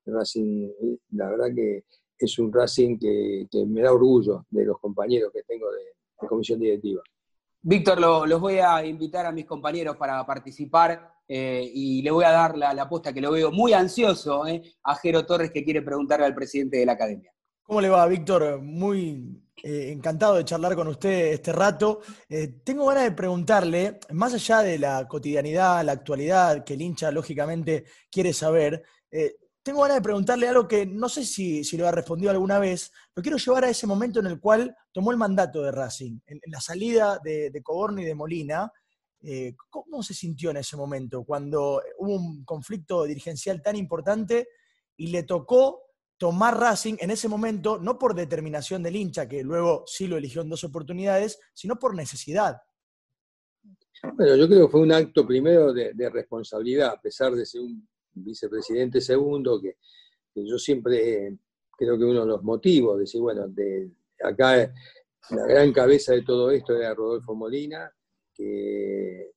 Racing, 0.04 0.68
la 1.12 1.30
verdad 1.30 1.46
que 1.54 1.84
es 2.18 2.38
un 2.38 2.52
Racing 2.52 2.98
que, 2.98 3.46
me 3.66 3.82
da 3.82 3.92
orgullo 3.92 4.44
de 4.50 4.64
los 4.64 4.78
compañeros 4.78 5.30
que 5.32 5.42
tengo 5.42 5.66
de, 5.70 6.28
comisión 6.28 6.58
directiva. 6.58 7.02
Víctor, 7.62 8.00
los 8.00 8.40
voy 8.40 8.58
a 8.58 8.84
invitar 8.84 9.26
a 9.26 9.32
mis 9.32 9.44
compañeros 9.44 9.96
para 9.96 10.24
participar 10.24 11.12
eh, 11.28 11.68
y 11.72 12.02
le 12.02 12.10
voy 12.10 12.24
a 12.24 12.30
dar 12.30 12.56
la, 12.56 12.72
la 12.72 12.82
apuesta 12.82 13.12
que 13.12 13.20
lo 13.20 13.32
veo 13.32 13.50
muy 13.50 13.72
ansioso 13.72 14.44
a 14.82 14.94
Jero 14.96 15.26
Torres 15.26 15.50
que 15.50 15.64
quiere 15.64 15.82
preguntarle 15.82 16.26
al 16.26 16.34
presidente 16.34 16.78
de 16.78 16.86
la 16.86 16.92
academia. 16.92 17.32
¿Cómo 17.62 17.80
le 17.80 17.88
va, 17.88 18.06
Víctor? 18.06 18.60
Muy 18.62 19.42
eh, 19.68 19.90
encantado 19.90 20.36
de 20.36 20.44
charlar 20.44 20.76
con 20.76 20.86
usted 20.86 21.32
este 21.32 21.52
rato. 21.52 22.00
Eh, 22.28 22.60
tengo 22.62 22.86
ganas 22.86 23.02
de 23.02 23.10
preguntarle, 23.10 23.98
más 24.12 24.32
allá 24.32 24.62
de 24.62 24.78
la 24.78 25.08
cotidianidad, 25.08 25.84
la 25.84 25.90
actualidad, 25.90 26.62
que 26.62 26.74
el 26.74 26.82
hincha 26.82 27.10
lógicamente 27.10 27.84
quiere 28.08 28.32
saber, 28.32 28.84
eh, 29.10 29.38
tengo 29.64 29.82
ganas 29.82 29.96
de 29.96 30.02
preguntarle 30.02 30.46
algo 30.46 30.68
que 30.68 30.86
no 30.86 31.08
sé 31.08 31.24
si, 31.24 31.64
lo 31.76 31.88
ha 31.88 31.90
respondido 31.90 32.30
alguna 32.30 32.60
vez, 32.60 32.92
pero 33.12 33.24
quiero 33.24 33.38
llevar 33.38 33.64
a 33.64 33.70
ese 33.70 33.88
momento 33.88 34.20
en 34.20 34.26
el 34.26 34.38
cual 34.38 34.72
tomó 34.92 35.10
el 35.10 35.16
mandato 35.16 35.60
de 35.62 35.72
Racing, 35.72 36.20
en, 36.26 36.40
la 36.46 36.60
salida 36.60 37.18
de, 37.24 37.50
de 37.50 37.62
Coborno 37.64 38.00
y 38.00 38.04
de 38.04 38.14
Molina. 38.14 38.72
¿Cómo 39.68 40.04
se 40.04 40.14
sintió 40.14 40.50
en 40.50 40.58
ese 40.58 40.76
momento 40.76 41.24
cuando 41.24 41.82
hubo 41.98 42.14
un 42.14 42.44
conflicto 42.44 43.02
dirigencial 43.02 43.60
tan 43.60 43.74
importante 43.74 44.46
y 44.96 45.08
le 45.08 45.24
tocó 45.24 45.85
tomar 46.18 46.58
Racing 46.58 46.96
en 46.98 47.10
ese 47.10 47.28
momento, 47.28 47.78
no 47.78 47.98
por 47.98 48.14
determinación 48.14 48.82
del 48.82 48.96
hincha, 48.96 49.28
que 49.28 49.42
luego 49.42 49.84
sí 49.86 50.06
lo 50.06 50.16
eligió 50.16 50.42
en 50.42 50.48
dos 50.48 50.64
oportunidades, 50.64 51.38
sino 51.52 51.76
por 51.76 51.94
necesidad. 51.94 52.56
Bueno, 54.14 54.36
yo 54.36 54.46
creo 54.46 54.66
que 54.66 54.72
fue 54.72 54.80
un 54.80 54.92
acto 54.92 55.26
primero 55.26 55.72
de, 55.72 56.10
responsabilidad, 56.10 56.90
a 56.90 57.00
pesar 57.00 57.34
de 57.34 57.44
ser 57.44 57.62
un 57.62 57.86
vicepresidente 58.12 59.00
segundo, 59.00 59.60
que, 59.60 59.76
yo 60.34 60.58
siempre 60.58 61.36
creo 61.78 61.98
que 61.98 62.04
uno 62.04 62.20
de 62.20 62.26
los 62.26 62.42
motivos, 62.42 62.96
de 62.96 63.00
decir, 63.00 63.20
bueno, 63.20 63.48
de 63.48 63.90
acá 64.22 64.70
la 65.30 65.46
gran 65.46 65.72
cabeza 65.72 66.12
de 66.12 66.22
todo 66.22 66.50
esto 66.50 66.76
era 66.76 66.94
Rodolfo 66.94 67.34
Molina, 67.34 67.90
que 68.34 69.32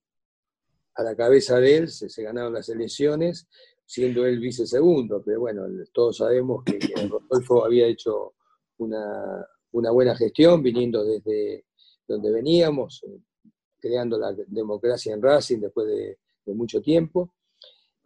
a 0.96 1.04
la 1.04 1.16
cabeza 1.16 1.58
de 1.60 1.78
él 1.78 1.88
se, 1.88 2.10
se 2.10 2.24
ganaron 2.24 2.54
las 2.54 2.68
elecciones, 2.68 3.48
siendo 3.90 4.24
él 4.24 4.38
vice 4.40 4.68
segundo, 4.68 5.24
pero 5.26 5.40
bueno, 5.40 5.64
todos 5.92 6.18
sabemos 6.18 6.64
que, 6.64 6.78
Rodolfo 7.10 7.66
había 7.66 7.88
hecho 7.88 8.36
una, 8.78 9.44
buena 9.72 10.16
gestión 10.16 10.62
viniendo 10.62 11.04
desde 11.04 11.66
donde 12.08 12.32
veníamos, 12.32 13.04
eh, 13.08 13.20
creando 13.80 14.20
la 14.20 14.32
democracia 14.46 15.12
en 15.12 15.22
Racing 15.24 15.62
después 15.62 15.88
de, 15.88 16.20
mucho 16.54 16.82
tiempo. 16.82 17.34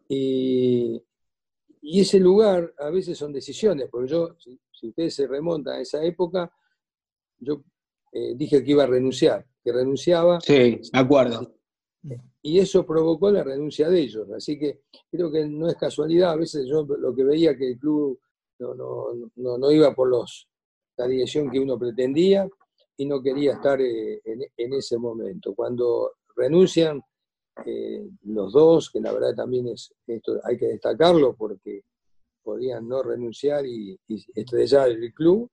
Y, 0.07 1.03
ese 1.81 2.17
lugar 2.17 2.73
a 2.77 2.89
veces 2.89 3.17
son 3.17 3.33
decisiones, 3.33 3.89
porque 3.91 4.07
yo, 4.07 4.37
si, 4.39 4.57
ustedes 4.87 5.13
se 5.13 5.27
remontan 5.27 5.75
a 5.75 5.81
esa 5.81 6.01
época, 6.01 6.49
yo 7.39 7.61
eh, 8.13 8.35
dije 8.37 8.63
que 8.63 8.71
iba 8.71 8.83
a 8.83 8.87
renunciar, 8.87 9.45
que 9.61 9.73
renunciaba. 9.73 10.39
Sí, 10.39 10.53
de 10.53 10.81
acuerdo. 10.93 11.53
Y 12.45 12.59
eso 12.59 12.85
provocó 12.85 13.31
la 13.31 13.41
renuncia 13.41 13.89
de 13.89 14.01
ellos. 14.01 14.29
Así 14.31 14.59
que 14.59 14.81
creo 15.09 15.31
que 15.31 15.47
no 15.47 15.69
es 15.69 15.75
casualidad. 15.75 16.31
A 16.31 16.35
veces 16.35 16.67
yo 16.67 16.83
lo 16.83 17.15
que 17.15 17.23
veía 17.23 17.57
que 17.57 17.71
el 17.71 17.79
club 17.79 18.19
no, 18.59 19.71
iba 19.71 19.95
por 19.95 20.09
los, 20.09 20.49
la 20.97 21.07
dirección 21.07 21.49
que 21.49 21.59
uno 21.59 21.79
pretendía 21.79 22.47
y 22.97 23.05
no 23.05 23.21
quería 23.21 23.53
estar 23.53 23.79
eh, 23.81 24.21
en, 24.25 24.73
ese 24.73 24.97
momento. 24.97 25.55
Cuando 25.55 26.13
renuncian 26.35 27.01
eh, 27.65 28.09
los 28.23 28.51
dos, 28.51 28.89
que 28.89 28.99
la 28.99 29.13
verdad 29.13 29.35
también 29.35 29.67
es 29.69 29.93
esto 30.05 30.39
hay 30.43 30.57
que 30.57 30.67
destacarlo 30.67 31.35
porque 31.35 31.83
podían 32.41 32.87
no 32.87 33.01
renunciar 33.03 33.65
y, 33.65 33.97
estrellar 34.35 34.89
el 34.89 35.13
club, 35.13 35.49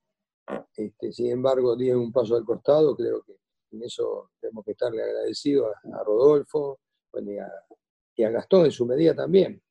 este, 0.75 1.13
sin 1.13 1.31
embargo 1.31 1.77
dieron 1.77 2.03
un 2.03 2.13
paso 2.13 2.35
al 2.35 2.45
costado, 2.45 2.97
creo 2.97 3.23
que 3.23 3.40
en 3.73 3.83
eso 3.83 4.31
tenemos 4.41 4.65
que 4.65 4.73
estarle 4.73 5.03
agradecidos 5.03 5.73
a, 5.93 6.03
Rodolfo 6.05 6.81
y, 7.15 7.39
a, 7.39 8.31
Gastón 8.31 8.67
en 8.67 8.73
su 8.73 8.87
medida 8.87 9.15
también. 9.15 9.63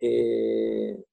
Eh, 0.00 1.04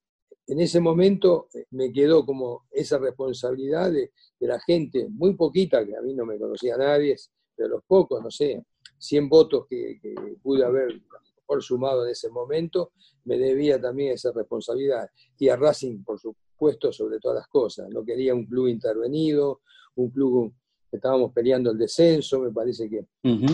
en 0.47 0.59
ese 0.59 0.79
momento 0.79 1.47
eh, 1.53 1.65
me 1.71 1.91
quedó 1.91 2.25
como 2.25 2.65
esa 2.71 2.97
responsabilidad 2.97 3.91
de, 3.91 4.11
la 4.39 4.59
gente, 4.59 5.07
muy 5.09 5.35
poquita, 5.35 5.85
que 5.85 5.95
a 5.95 6.01
mí 6.01 6.15
no 6.15 6.25
me 6.25 6.39
conocía 6.39 6.75
nadie, 6.75 7.15
pero 7.55 7.69
los 7.69 7.83
pocos, 7.83 8.23
no 8.23 8.31
sé, 8.31 8.65
100 8.97 9.29
votos 9.29 9.67
que, 9.69 9.99
pude 10.41 10.65
haber 10.65 11.01
por 11.45 11.61
sumado 11.61 12.05
en 12.05 12.11
ese 12.11 12.29
momento, 12.29 12.93
me 13.25 13.37
debía 13.37 13.79
también 13.79 14.13
esa 14.13 14.31
responsabilidad. 14.31 15.09
Y 15.37 15.49
a 15.49 15.55
Racing, 15.55 16.03
por 16.03 16.19
supuesto, 16.19 16.91
sobre 16.91 17.19
todas 17.19 17.39
las 17.39 17.47
cosas. 17.47 17.89
No 17.89 18.03
quería 18.03 18.33
un 18.33 18.45
club 18.45 18.67
intervenido, 18.67 19.61
un 19.95 20.09
club 20.09 20.53
estábamos 20.91 21.31
peleando 21.33 21.71
el 21.71 21.77
descenso, 21.77 22.39
me 22.39 22.51
parece 22.51 22.89
que 22.89 23.05
no 23.23 23.47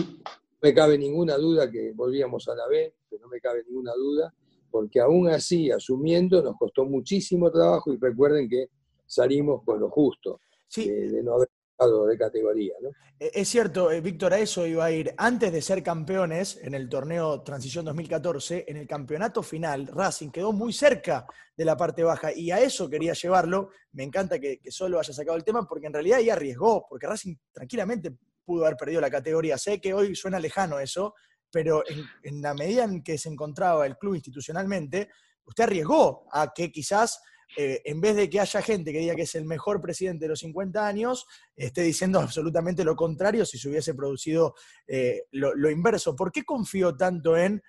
me 0.62 0.74
cabe 0.74 0.98
ninguna 0.98 1.36
duda 1.36 1.70
que 1.70 1.92
volvíamos 1.92 2.48
a 2.48 2.54
la 2.54 2.66
B, 2.66 2.94
que 3.08 3.18
no 3.18 3.28
me 3.28 3.40
cabe 3.40 3.62
ninguna 3.68 3.92
duda, 3.94 4.34
porque 4.70 5.00
aún 5.00 5.28
así, 5.28 5.70
asumiendo, 5.70 6.42
nos 6.42 6.56
costó 6.56 6.84
muchísimo 6.84 7.50
trabajo 7.50 7.92
y 7.92 7.98
recuerden 7.98 8.48
que 8.48 8.68
salimos 9.06 9.62
con 9.64 9.80
lo 9.80 9.88
justo, 9.90 10.40
de 10.74 11.22
no 11.22 11.34
haber 11.34 11.48
de 11.78 12.18
categoría. 12.18 12.74
¿no? 12.80 12.90
E-, 13.18 13.32
es 13.34 13.48
cierto, 13.48 13.90
eh, 13.90 14.00
Víctor, 14.00 14.32
a 14.32 14.38
eso 14.38 14.66
iba 14.66 14.84
a 14.84 14.90
ir. 14.90 15.14
Antes 15.16 15.52
de 15.52 15.62
ser 15.62 15.82
campeones 15.82 16.58
en 16.62 16.74
el 16.74 16.88
torneo 16.88 17.42
Transición 17.42 17.84
2014, 17.84 18.64
en 18.68 18.78
el 18.78 18.86
campeonato 18.86 19.42
final, 19.42 19.86
Racing 19.88 20.30
quedó 20.30 20.52
muy 20.52 20.72
cerca 20.72 21.26
de 21.56 21.64
la 21.64 21.76
parte 21.76 22.02
baja 22.02 22.32
y 22.32 22.50
a 22.50 22.60
eso 22.60 22.88
quería 22.88 23.12
llevarlo. 23.12 23.70
Me 23.92 24.04
encanta 24.04 24.38
que, 24.38 24.60
solo 24.68 24.98
haya 24.98 25.12
sacado 25.12 25.36
el 25.36 25.44
tema 25.44 25.66
porque 25.66 25.86
en 25.86 25.92
realidad 25.92 26.20
ya 26.20 26.34
arriesgó, 26.34 26.86
porque 26.88 27.06
Racing 27.06 27.36
tranquilamente 27.52 28.16
pudo 28.44 28.64
haber 28.64 28.76
perdido 28.76 29.00
la 29.00 29.10
categoría. 29.10 29.58
Sé 29.58 29.80
que 29.80 29.92
hoy 29.92 30.14
suena 30.14 30.38
lejano 30.38 30.78
eso, 30.78 31.14
pero 31.50 31.82
en, 31.88 32.04
en 32.22 32.42
la 32.42 32.54
medida 32.54 32.84
en 32.84 33.02
que 33.02 33.18
se 33.18 33.28
encontraba 33.28 33.86
el 33.86 33.96
club 33.96 34.14
institucionalmente, 34.14 35.10
usted 35.44 35.64
arriesgó 35.64 36.26
a 36.32 36.52
que 36.52 36.70
quizás 36.70 37.20
eh, 37.56 37.80
en 37.84 38.00
vez 38.00 38.16
de 38.16 38.28
que 38.28 38.40
haya 38.40 38.60
gente 38.60 38.92
que 38.92 38.98
diga 38.98 39.14
que 39.14 39.22
es 39.22 39.34
el 39.34 39.44
mejor 39.44 39.80
presidente 39.80 40.24
de 40.24 40.30
los 40.30 40.40
50 40.40 40.86
años, 40.86 41.26
esté 41.54 41.82
diciendo 41.82 42.20
absolutamente 42.20 42.84
lo 42.84 42.96
contrario 42.96 43.46
si 43.46 43.58
se 43.58 43.68
hubiese 43.68 43.94
producido 43.94 44.54
eh, 44.86 45.24
lo, 45.32 45.70
inverso. 45.70 46.16
¿Por 46.16 46.32
qué 46.32 46.44
confió 46.44 46.96
tanto 46.96 47.36
en, 47.36 47.62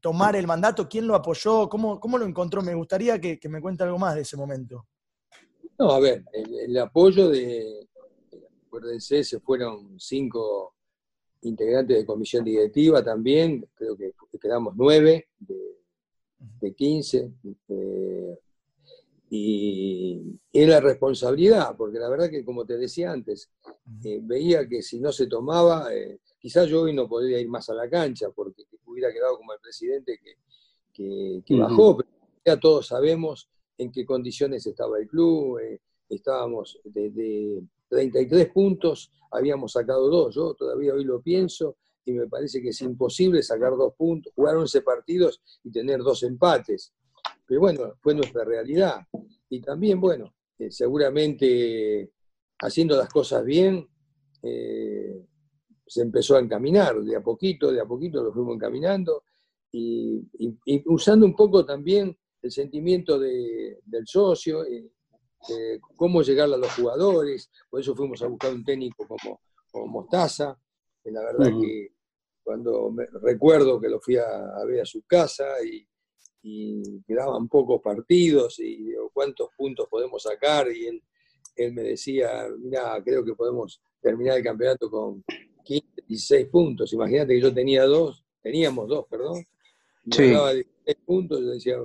tomar 0.00 0.36
el 0.36 0.46
mandato? 0.46 0.88
¿Quién 0.88 1.06
lo 1.06 1.14
apoyó? 1.14 1.68
¿Cómo, 1.68 1.98
cómo 1.98 2.18
lo 2.18 2.24
encontró? 2.24 2.62
Me 2.62 2.74
gustaría 2.74 3.20
que, 3.20 3.38
me 3.48 3.60
cuente 3.60 3.84
algo 3.84 3.98
más 3.98 4.14
de 4.14 4.22
ese 4.22 4.36
momento. 4.36 4.86
No, 5.78 5.90
a 5.90 6.00
ver, 6.00 6.24
el, 6.32 6.78
apoyo 6.78 7.28
de, 7.28 7.88
acuérdense, 8.66 9.24
se 9.24 9.40
fueron 9.40 9.98
cinco 9.98 10.76
integrantes 11.42 11.98
de 11.98 12.06
comisión 12.06 12.44
directiva 12.44 13.04
también, 13.04 13.68
creo 13.74 13.96
que 13.96 14.12
quedamos 14.40 14.74
nueve 14.76 15.28
de, 15.38 15.74
de 16.60 16.74
15, 16.74 17.32
y 19.36 20.38
era 20.52 20.80
responsabilidad, 20.80 21.76
porque 21.76 21.98
la 21.98 22.08
verdad 22.08 22.30
que, 22.30 22.44
como 22.44 22.64
te 22.64 22.78
decía 22.78 23.10
antes, 23.10 23.50
eh, 24.04 24.20
veía 24.22 24.68
que 24.68 24.80
si 24.80 25.00
no 25.00 25.10
se 25.10 25.26
tomaba, 25.26 25.92
eh, 25.92 26.20
quizás 26.38 26.68
yo 26.68 26.82
hoy 26.82 26.94
no 26.94 27.08
podría 27.08 27.40
ir 27.40 27.48
más 27.48 27.68
a 27.68 27.74
la 27.74 27.90
cancha, 27.90 28.30
porque 28.30 28.62
hubiera 28.86 29.12
quedado 29.12 29.36
como 29.36 29.52
el 29.52 29.58
presidente 29.58 30.20
que, 30.22 31.42
que, 31.44 31.56
bajó, 31.56 31.96
pero 31.96 32.08
ya 32.44 32.60
todos 32.60 32.86
sabemos 32.86 33.48
en 33.76 33.90
qué 33.90 34.06
condiciones 34.06 34.64
estaba 34.68 34.98
el 35.00 35.08
club, 35.08 35.58
eh, 35.58 35.80
estábamos 36.08 36.78
de, 36.84 37.60
33 37.88 38.52
puntos, 38.52 39.10
habíamos 39.32 39.72
sacado 39.72 40.08
dos, 40.08 40.32
yo 40.36 40.54
todavía 40.54 40.94
hoy 40.94 41.04
lo 41.04 41.20
pienso, 41.20 41.76
y 42.04 42.12
me 42.12 42.28
parece 42.28 42.62
que 42.62 42.68
es 42.68 42.80
imposible 42.82 43.42
sacar 43.42 43.76
dos 43.76 43.94
puntos, 43.94 44.32
jugar 44.32 44.56
11 44.56 44.82
partidos 44.82 45.40
y 45.64 45.72
tener 45.72 45.98
dos 45.98 46.22
empates. 46.22 46.92
Pero 47.46 47.60
bueno, 47.60 47.94
fue 48.00 48.14
nuestra 48.14 48.44
realidad. 48.44 49.06
Y 49.48 49.60
también, 49.60 50.00
bueno, 50.00 50.34
eh, 50.58 50.70
seguramente 50.70 52.10
haciendo 52.58 52.96
las 52.96 53.08
cosas 53.08 53.44
bien, 53.44 53.88
eh, 54.42 55.26
se 55.86 56.02
empezó 56.02 56.36
a 56.36 56.40
encaminar 56.40 57.00
de 57.02 57.16
a 57.16 57.20
poquito, 57.20 57.70
de 57.70 57.80
a 57.80 57.84
poquito 57.84 58.22
lo 58.22 58.32
fuimos 58.32 58.54
encaminando 58.54 59.24
y, 59.70 60.24
usando 60.86 61.26
un 61.26 61.34
poco 61.34 61.64
también 61.64 62.16
el 62.40 62.50
sentimiento 62.50 63.18
del 63.18 64.06
socio, 64.06 64.64
eh, 64.64 64.90
cómo 65.96 66.22
llegar 66.22 66.52
a 66.52 66.56
los 66.56 66.72
jugadores, 66.74 67.50
por 67.68 67.80
eso 67.80 67.94
fuimos 67.94 68.22
a 68.22 68.28
buscar 68.28 68.54
un 68.54 68.64
técnico 68.64 69.06
como, 69.06 69.40
Mostaza, 69.88 70.56
que 71.02 71.10
la 71.10 71.20
verdad 71.24 71.50
que 71.60 71.94
cuando 72.42 72.90
me, 72.90 73.06
recuerdo 73.20 73.80
que 73.80 73.88
lo 73.88 74.00
fui 74.00 74.16
a 74.16 74.64
ver 74.66 74.82
a 74.82 74.86
su 74.86 75.02
casa 75.02 75.44
y, 75.64 75.84
y 76.46 77.02
quedaban 77.06 77.48
pocos 77.48 77.80
partidos 77.80 78.58
y 78.58 78.76
digo, 78.76 79.10
cuántos 79.14 79.48
puntos 79.56 79.88
podemos 79.88 80.22
sacar 80.22 80.70
y 80.70 80.86
él, 80.88 81.02
él 81.56 81.72
me 81.72 81.82
decía, 81.82 82.46
mira, 82.58 83.02
creo 83.02 83.24
que 83.24 83.34
podemos 83.34 83.80
terminar 84.02 84.36
el 84.36 84.44
campeonato 84.44 84.90
con 84.90 85.24
15, 85.64 85.86
16 86.06 86.46
puntos. 86.48 86.92
Imagínate 86.92 87.32
que 87.32 87.40
yo 87.40 87.54
tenía 87.54 87.84
dos, 87.84 88.22
teníamos 88.42 88.88
dos, 88.88 89.06
perdón, 89.08 89.42
y 90.04 90.12
sí. 90.12 90.22
hablaba 90.24 90.50
de 90.50 90.54
16 90.84 90.96
puntos, 91.06 91.40
yo 91.40 91.46
decía, 91.46 91.76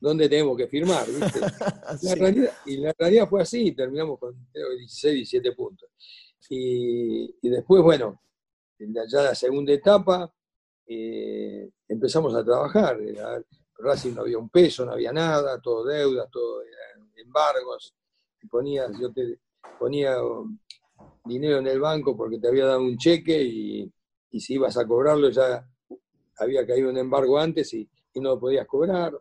¿dónde 0.00 0.26
tenemos 0.30 0.56
que 0.56 0.66
firmar? 0.66 1.06
y 2.64 2.78
la 2.78 2.94
realidad 2.98 3.28
fue 3.28 3.42
así, 3.42 3.72
terminamos 3.72 4.18
con 4.18 4.34
16, 4.54 5.14
17 5.16 5.52
puntos. 5.52 5.90
Y, 6.48 7.36
y 7.42 7.48
después, 7.50 7.82
bueno, 7.82 8.22
ya 8.78 9.22
la 9.22 9.34
segunda 9.34 9.74
etapa, 9.74 10.32
eh, 10.92 11.70
empezamos 11.86 12.34
a 12.34 12.44
trabajar. 12.44 12.98
Racing 13.78 14.12
no 14.12 14.22
había 14.22 14.38
un 14.38 14.50
peso, 14.50 14.84
no 14.84 14.92
había 14.92 15.12
nada, 15.12 15.60
todo 15.60 15.84
deudas, 15.84 16.28
todo 16.30 16.62
embargos. 17.16 17.94
Ponías, 18.50 18.90
yo 18.98 19.12
te 19.12 19.38
ponía 19.78 20.16
dinero 21.24 21.58
en 21.58 21.68
el 21.68 21.78
banco 21.78 22.16
porque 22.16 22.38
te 22.38 22.48
había 22.48 22.66
dado 22.66 22.80
un 22.80 22.96
cheque 22.96 23.40
y, 23.40 23.92
si 24.38 24.54
ibas 24.54 24.76
a 24.76 24.86
cobrarlo 24.86 25.28
ya 25.30 25.64
había 26.38 26.66
caído 26.66 26.88
un 26.88 26.96
embargo 26.96 27.38
antes 27.38 27.72
y, 27.74 27.88
no 28.16 28.30
lo 28.30 28.40
podías 28.40 28.66
cobrar. 28.66 29.12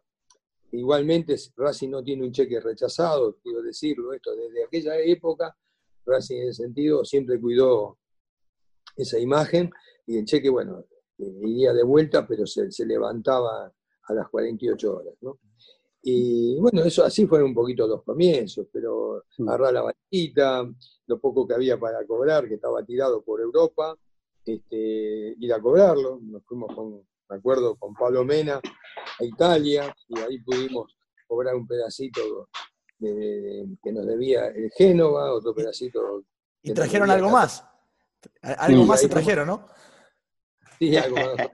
Igualmente, 0.71 1.35
Racing 1.55 1.89
no 1.89 2.03
tiene 2.03 2.25
un 2.25 2.31
cheque 2.31 2.59
rechazado, 2.59 3.37
quiero 3.41 3.61
decirlo, 3.61 4.13
esto 4.13 4.35
desde 4.35 4.65
aquella 4.65 4.97
época, 4.97 5.55
Racing 6.05 6.37
en 6.37 6.49
ese 6.49 6.63
sentido 6.63 7.05
siempre 7.05 7.39
cuidó 7.39 7.99
esa 8.95 9.19
imagen 9.19 9.69
y 10.07 10.17
el 10.17 10.25
cheque, 10.25 10.49
bueno, 10.49 10.85
iría 11.19 11.73
de 11.73 11.83
vuelta, 11.83 12.27
pero 12.27 12.45
se, 12.45 12.69
levantaba 12.85 13.71
a 14.03 14.13
las 14.13 14.29
48 14.29 14.95
horas. 14.95 15.13
¿no? 15.21 15.39
Y 16.01 16.57
bueno, 16.59 16.83
eso 16.83 17.03
así 17.03 17.27
fueron 17.27 17.49
un 17.49 17.55
poquito 17.55 17.87
los 17.87 18.03
comienzos, 18.03 18.67
pero 18.71 19.25
agarrar 19.39 19.73
la 19.73 19.81
vaquita, 19.81 20.69
lo 21.07 21.19
poco 21.19 21.47
que 21.47 21.55
había 21.55 21.79
para 21.79 22.05
cobrar, 22.05 22.47
que 22.47 22.55
estaba 22.55 22.83
tirado 22.85 23.21
por 23.21 23.41
Europa, 23.41 23.95
este, 24.45 25.35
ir 25.37 25.53
a 25.53 25.61
cobrarlo. 25.61 26.19
Nos 26.21 26.43
fuimos 26.45 26.73
con, 26.73 27.05
me 27.29 27.35
acuerdo, 27.35 27.75
con 27.75 27.93
Pablo 27.93 28.23
Mena 28.23 28.61
a 29.19 29.23
Italia 29.23 29.93
y 30.07 30.19
ahí 30.19 30.39
pudimos 30.39 30.95
cobrar 31.27 31.55
un 31.55 31.67
pedacito 31.67 32.49
que 32.99 33.91
nos 33.93 34.05
debía 34.05 34.47
el 34.47 34.71
Génova, 34.71 35.33
otro 35.33 35.53
pedacito. 35.53 36.23
¿Y 36.61 36.73
trajeron 36.73 37.09
algo 37.09 37.29
más? 37.29 37.63
Algo 38.41 38.83
más 38.83 38.99
se 39.01 39.07
trajeron, 39.07 39.47
¿no? 39.47 39.65
Algo 41.03 41.15
más 41.15 41.49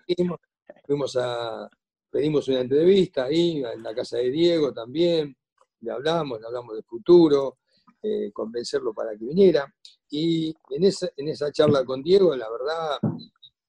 fuimos 0.85 1.15
a, 1.15 1.69
pedimos 2.09 2.47
una 2.47 2.61
entrevista 2.61 3.25
ahí 3.25 3.63
en 3.63 3.83
la 3.83 3.93
casa 3.93 4.17
de 4.17 4.29
Diego 4.29 4.71
también, 4.71 5.35
le 5.81 5.91
hablamos, 5.91 6.39
le 6.39 6.47
hablamos 6.47 6.75
del 6.75 6.83
futuro, 6.83 7.57
eh, 8.01 8.31
convencerlo 8.31 8.93
para 8.93 9.11
que 9.17 9.25
viniera. 9.25 9.73
Y 10.09 10.55
en 10.69 10.83
esa, 10.83 11.09
en 11.17 11.27
esa 11.27 11.51
charla 11.51 11.83
con 11.83 12.01
Diego, 12.03 12.35
la 12.35 12.49
verdad, 12.49 12.99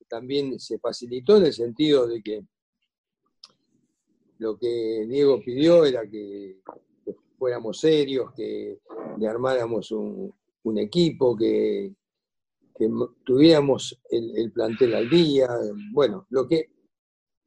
también 0.08 0.60
se 0.60 0.78
facilitó 0.78 1.38
en 1.38 1.46
el 1.46 1.52
sentido 1.52 2.06
de 2.06 2.22
que 2.22 2.44
lo 4.38 4.58
que 4.58 5.06
Diego 5.08 5.40
pidió 5.40 5.84
era 5.84 6.08
que, 6.08 6.60
fuéramos 7.38 7.80
serios, 7.80 8.32
que 8.34 8.78
le 9.18 9.28
armáramos 9.28 9.90
un, 9.90 10.32
equipo, 10.78 11.36
que, 11.36 11.94
tuviéramos 13.24 13.98
el, 14.10 14.52
plantel 14.52 14.94
al 14.94 15.08
día, 15.08 15.48
bueno, 15.92 16.26
lo 16.30 16.46
que 16.46 16.70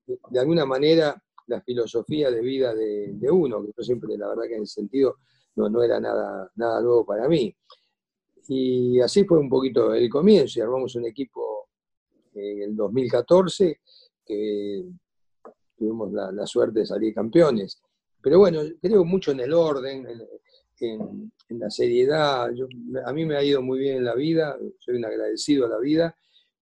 de 0.06 0.40
alguna 0.40 0.66
manera 0.66 1.22
la 1.48 1.62
filosofía 1.62 2.32
de 2.32 2.42
vida 2.42 2.74
de, 2.74 3.32
uno, 3.32 3.62
que 3.64 3.72
yo 3.76 3.84
siempre, 3.84 4.18
la 4.18 4.30
verdad 4.30 4.44
que 4.48 4.56
en 4.56 4.64
ese 4.64 4.76
sentido 4.82 5.18
no, 5.56 5.70
no 5.70 5.84
era 5.84 6.00
nada, 6.00 6.50
nada 6.56 6.82
nuevo 6.82 7.06
para 7.06 7.28
mí. 7.28 7.56
Y 8.48 9.00
así 9.00 9.26
fue 9.26 9.40
un 9.40 9.50
poquito 9.50 9.94
el 9.94 10.10
comienzo, 10.10 10.60
y 10.60 10.62
armamos 10.62 10.96
un 10.96 11.06
equipo 11.06 11.70
en 12.34 12.64
el 12.64 12.76
2014 12.76 13.80
que 14.26 14.86
tuvimos 15.76 16.12
la, 16.12 16.46
suerte 16.46 16.80
de 16.80 16.86
salir 16.86 17.14
campeones. 17.14 17.82
Pero 18.22 18.40
bueno, 18.40 18.62
creo 18.82 19.06
mucho 19.06 19.32
en 19.32 19.40
el 19.42 19.54
orden, 19.54 20.08
en, 20.08 20.22
la 21.50 21.70
seriedad. 21.70 22.50
a 23.06 23.14
mí 23.14 23.26
me 23.26 23.36
ha 23.36 23.44
ido 23.44 23.62
muy 23.62 23.80
bien 23.80 23.98
en 23.98 24.06
la 24.06 24.16
vida, 24.16 24.58
soy 24.80 24.96
un 24.96 25.06
agradecido 25.06 25.66
a 25.66 25.70
la 25.70 25.80
vida, 25.80 26.16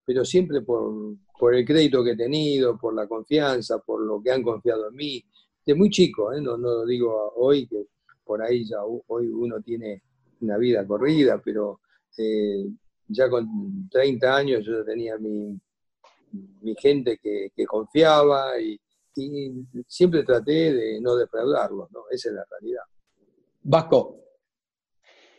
pero 0.05 0.23
siempre 0.23 0.61
por, 0.61 1.17
el 1.53 1.65
crédito 1.65 2.03
que 2.03 2.11
he 2.11 2.17
tenido, 2.17 2.77
por 2.77 2.93
la 2.95 3.07
confianza, 3.07 3.79
por 3.79 4.01
lo 4.01 4.21
que 4.21 4.31
han 4.31 4.43
confiado 4.43 4.89
en 4.89 4.95
mí. 4.95 5.23
De 5.65 5.75
muy 5.75 5.89
chico, 5.89 6.31
¿eh? 6.33 6.41
no, 6.41 6.57
no 6.57 6.69
lo 6.69 6.85
digo 6.85 7.33
hoy, 7.35 7.67
que 7.67 7.87
por 8.23 8.41
ahí 8.41 8.65
ya 8.65 8.77
hoy 8.83 9.27
uno 9.27 9.61
tiene 9.61 10.01
una 10.41 10.57
vida 10.57 10.85
corrida, 10.87 11.41
pero 11.43 11.81
eh, 12.17 12.65
ya 13.07 13.29
con 13.29 13.89
30 13.89 14.35
años 14.35 14.65
yo 14.65 14.83
tenía 14.85 15.17
mi, 15.17 15.59
mi 16.61 16.75
gente 16.75 17.17
que, 17.17 17.51
que 17.55 17.65
confiaba 17.65 18.59
y, 18.59 18.79
y 19.15 19.51
siempre 19.87 20.23
traté 20.23 20.73
de 20.73 21.01
no 21.01 21.15
defraudarlos, 21.15 21.91
¿no? 21.91 22.03
Esa 22.09 22.29
es 22.29 22.35
la 22.35 22.45
realidad. 22.49 22.83
Vasco, 23.69 24.23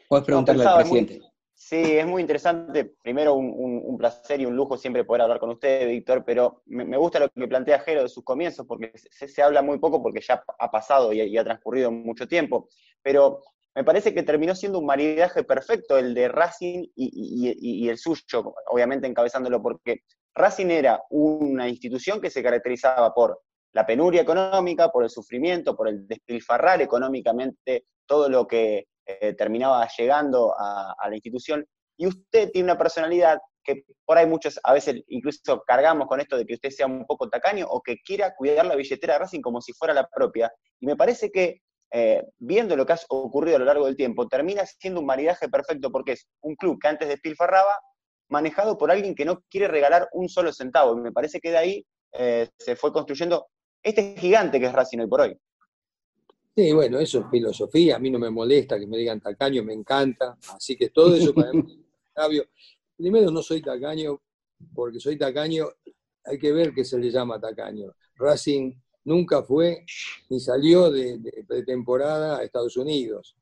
puedes 0.06 0.26
preguntarle 0.26 0.62
al 0.62 0.80
presidente. 0.80 1.23
sí, 1.54 1.97
es 1.97 2.06
muy 2.06 2.20
interesante. 2.20 2.85
Primero, 3.02 3.32
un, 3.35 3.97
placer 3.97 4.38
y 4.42 4.44
un 4.44 4.54
lujo 4.54 4.76
siempre 4.76 5.02
poder 5.02 5.23
hablar 5.23 5.40
con 5.40 5.49
usted, 5.49 5.88
Víctor, 5.88 6.25
pero 6.26 6.62
me, 6.66 6.99
gusta 6.99 7.20
lo 7.20 7.30
que 7.30 7.49
plantea 7.49 7.80
Jero 7.80 8.02
de 8.02 8.11
sus 8.11 8.23
comienzos, 8.23 8.66
porque 8.66 8.92
se, 8.94 9.42
habla 9.42 9.62
muy 9.62 9.78
poco 9.78 10.02
porque 10.02 10.20
ya 10.20 10.44
ha 10.58 10.70
pasado 10.70 11.11
y, 11.14 11.38
ha 11.38 11.44
transcurrido 11.44 11.90
mucho 11.90 12.28
tiempo. 12.28 12.68
Pero 13.00 13.40
me 13.75 13.82
parece 13.82 14.12
que 14.12 14.23
terminó 14.23 14.54
siendo 14.54 14.78
un 14.78 14.85
maridaje 14.85 15.42
perfecto 15.42 15.97
el 15.97 16.12
de 16.12 16.28
Racing 16.28 16.87
y, 16.94 17.56
y, 17.58 17.88
el 17.88 17.97
suyo, 17.97 18.52
obviamente 18.70 19.06
encabezándolo, 19.06 19.62
porque 19.62 20.02
Racing 20.35 20.66
era 20.66 21.02
una 21.08 21.66
institución 21.66 22.20
que 22.20 22.28
se 22.28 22.42
caracterizaba 22.42 23.14
por 23.14 23.40
la 23.72 23.87
penuria 23.87 24.22
económica, 24.22 24.90
por 24.90 25.04
el 25.04 25.10
sufrimiento, 25.10 25.76
por 25.76 25.88
el 25.88 26.06
despilfarrar 26.06 26.80
económicamente 26.82 27.84
todo 28.06 28.28
lo 28.28 28.46
que 28.46 28.87
eh, 29.06 29.34
terminaba 29.34 29.87
llegando 29.96 30.54
a, 30.58 30.94
la 31.08 31.14
institución. 31.14 31.66
Y 31.96 32.06
usted 32.06 32.50
tiene 32.50 32.66
una 32.66 32.78
personalidad 32.78 33.38
que 33.62 33.84
por 34.04 34.16
ahí 34.16 34.26
muchos 34.26 34.58
a 34.62 34.72
veces 34.72 35.02
incluso 35.08 35.62
cargamos 35.66 36.06
con 36.06 36.20
esto 36.20 36.37
de 36.37 36.46
que 36.46 36.54
usted 36.54 36.70
sea 36.70 36.87
un 36.87 37.04
poco 37.06 37.28
tacaño 37.28 37.66
o 37.68 37.82
que 37.82 37.98
quiera 37.98 38.34
cuidar 38.34 38.64
la 38.64 38.76
billetera 38.76 39.14
de 39.14 39.18
Racing 39.20 39.40
como 39.40 39.60
si 39.60 39.72
fuera 39.72 39.92
la 39.92 40.08
propia. 40.08 40.50
Y 40.80 40.87
me 40.87 40.96
parece 40.96 41.30
que 41.30 41.60
eh, 41.90 42.22
viendo 42.38 42.76
lo 42.76 42.84
que 42.84 42.92
ha 42.92 42.98
ocurrido 43.08 43.56
a 43.56 43.58
lo 43.58 43.64
largo 43.64 43.87
del 43.87 43.96
tiempo, 43.96 44.28
termina 44.28 44.64
siendo 44.66 45.00
un 45.00 45.06
maridaje 45.06 45.48
perfecto 45.48 45.90
porque 45.90 46.12
es 46.12 46.26
un 46.42 46.54
club 46.56 46.78
que 46.80 46.88
antes 46.88 47.08
despilfarraba, 47.08 47.78
manejado 48.28 48.76
por 48.76 48.90
alguien 48.90 49.14
que 49.14 49.24
no 49.24 49.42
quiere 49.50 49.68
regalar 49.68 50.09
un 50.12 50.28
solo 50.28 50.52
centavo. 50.52 50.96
Y 50.96 51.00
me 51.00 51.12
parece 51.12 51.40
que 51.40 51.50
de 51.50 51.59
ahí 51.59 51.87
eh, 52.12 52.48
se 52.59 52.76
fue 52.76 52.92
construyendo 52.92 53.48
este 53.82 54.16
gigante 54.16 54.60
que 54.60 54.66
es 54.66 54.72
Racing 54.72 54.98
hoy 54.98 55.06
por 55.06 55.20
hoy. 55.22 55.38
Sí, 56.54 56.72
bueno, 56.72 56.98
eso 56.98 57.20
es 57.20 57.26
filosofía, 57.30 57.96
a 57.96 57.98
mí 58.00 58.10
no 58.10 58.18
me 58.18 58.30
molesta 58.30 58.80
que 58.80 58.86
me 58.86 58.96
digan 58.98 59.20
tacaño, 59.20 59.62
me 59.62 59.74
encanta, 59.74 60.36
así 60.54 60.76
que 60.76 60.90
todo 60.90 61.14
eso 61.14 61.32
para 61.32 61.52
mí, 61.52 61.84
primero 62.96 63.30
no 63.30 63.42
soy 63.42 63.62
tacaño, 63.62 64.20
porque 64.74 64.98
soy 64.98 65.16
tacaño, 65.16 65.68
hay 66.24 66.36
que 66.36 66.52
ver 66.52 66.74
qué 66.74 66.84
se 66.84 66.98
le 66.98 67.12
llama 67.12 67.40
tacaño. 67.40 67.94
Racing 68.16 68.72
nunca 69.04 69.44
fue 69.44 69.84
ni 70.28 70.40
salió 70.40 70.90
de, 70.90 71.18
de 71.18 71.44
pretemporada 71.46 72.38
a 72.38 72.42
Estados 72.42 72.76
Unidos. 72.76 73.36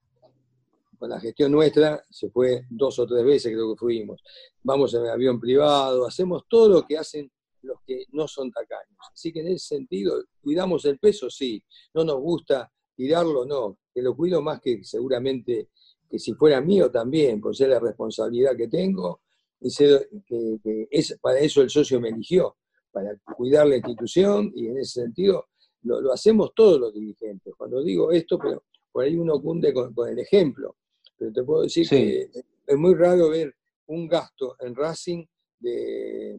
Con 0.99 1.11
la 1.11 1.19
gestión 1.19 1.53
nuestra 1.53 2.03
se 2.11 2.29
fue 2.29 2.67
dos 2.69 2.99
o 2.99 3.07
tres 3.07 3.25
veces, 3.25 3.53
creo 3.53 3.73
que 3.73 3.79
fuimos. 3.79 4.23
Vamos 4.63 4.93
en 4.93 5.05
el 5.05 5.11
avión 5.11 5.41
privado, 5.41 6.07
hacemos 6.07 6.45
todo 6.49 6.69
lo 6.69 6.87
que 6.87 6.99
hacen 6.99 7.31
los 7.63 7.79
que 7.87 8.05
no 8.13 8.29
son 8.29 8.51
tacaños. 8.51 8.99
Así 9.13 9.33
que 9.33 9.41
en 9.41 9.49
ese 9.49 9.77
sentido, 9.77 10.23
cuidamos 10.41 10.85
el 10.85 10.99
peso, 10.99 11.31
sí. 11.31 11.63
No 11.95 12.05
nos 12.05 12.21
gusta 12.21 12.71
tirarlo, 12.95 13.45
no. 13.45 13.79
Que 13.95 14.03
lo 14.03 14.17
cuido 14.17 14.43
más 14.43 14.61
que 14.61 14.83
seguramente 14.85 15.71
que 16.09 16.19
si 16.19 16.35
fuera 16.35 16.61
mío 16.61 16.91
también, 16.91 17.41
por 17.41 17.57
ser 17.57 17.71
la 17.71 17.81
responsabilidad 17.81 18.57
que 18.57 18.69
tengo, 18.69 19.23
y 19.61 19.71
sé 19.71 20.09
que, 20.27 20.89
es, 20.91 21.19
para 21.21 21.39
eso 21.39 21.63
el 21.63 21.71
socio 21.71 22.01
me 22.01 22.11
eligió, 22.11 22.57
para 22.93 23.17
cuidar 23.37 23.67
la 23.67 23.77
institución, 23.77 24.53
y 24.55 24.69
en 24.69 24.79
ese 24.79 25.03
sentido 25.03 25.49
lo, 25.83 26.13
hacemos 26.13 26.53
todos 26.55 26.81
los 26.81 26.95
dirigentes. 26.95 27.55
Cuando 27.57 27.83
digo 27.83 28.13
esto, 28.13 28.39
pero 28.39 28.65
por 28.93 29.05
ahí 29.05 29.17
uno 29.17 29.41
cunde 29.41 29.73
con, 29.73 29.93
el 30.09 30.19
ejemplo. 30.19 30.77
Pero 31.17 31.33
te 31.33 31.43
puedo 31.43 31.63
decir 31.63 31.89
que 31.89 32.31
es 32.67 32.77
muy 32.77 32.95
raro 32.95 33.31
ver 33.31 33.55
un 33.87 34.09
gasto 34.09 34.57
en 34.61 34.75
Racing 34.75 35.25
de, 35.59 36.39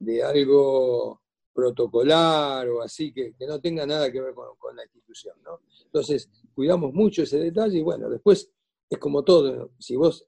de 0.00 0.22
algo 0.22 1.20
protocolar 1.52 2.68
o 2.68 2.82
así, 2.82 3.12
que, 3.12 3.34
no 3.46 3.60
tenga 3.60 3.86
nada 3.86 4.10
que 4.10 4.20
ver 4.20 4.34
con, 4.34 4.74
la 4.74 4.82
institución. 4.82 5.36
¿no? 5.44 5.60
Entonces, 5.84 6.28
cuidamos 6.54 6.92
mucho 6.92 7.22
ese 7.22 7.38
detalle 7.38 7.78
y 7.78 7.82
bueno, 7.82 8.08
después 8.08 8.50
es 8.88 8.98
como 8.98 9.22
todo, 9.22 9.70
si 9.78 9.94
vos 9.94 10.26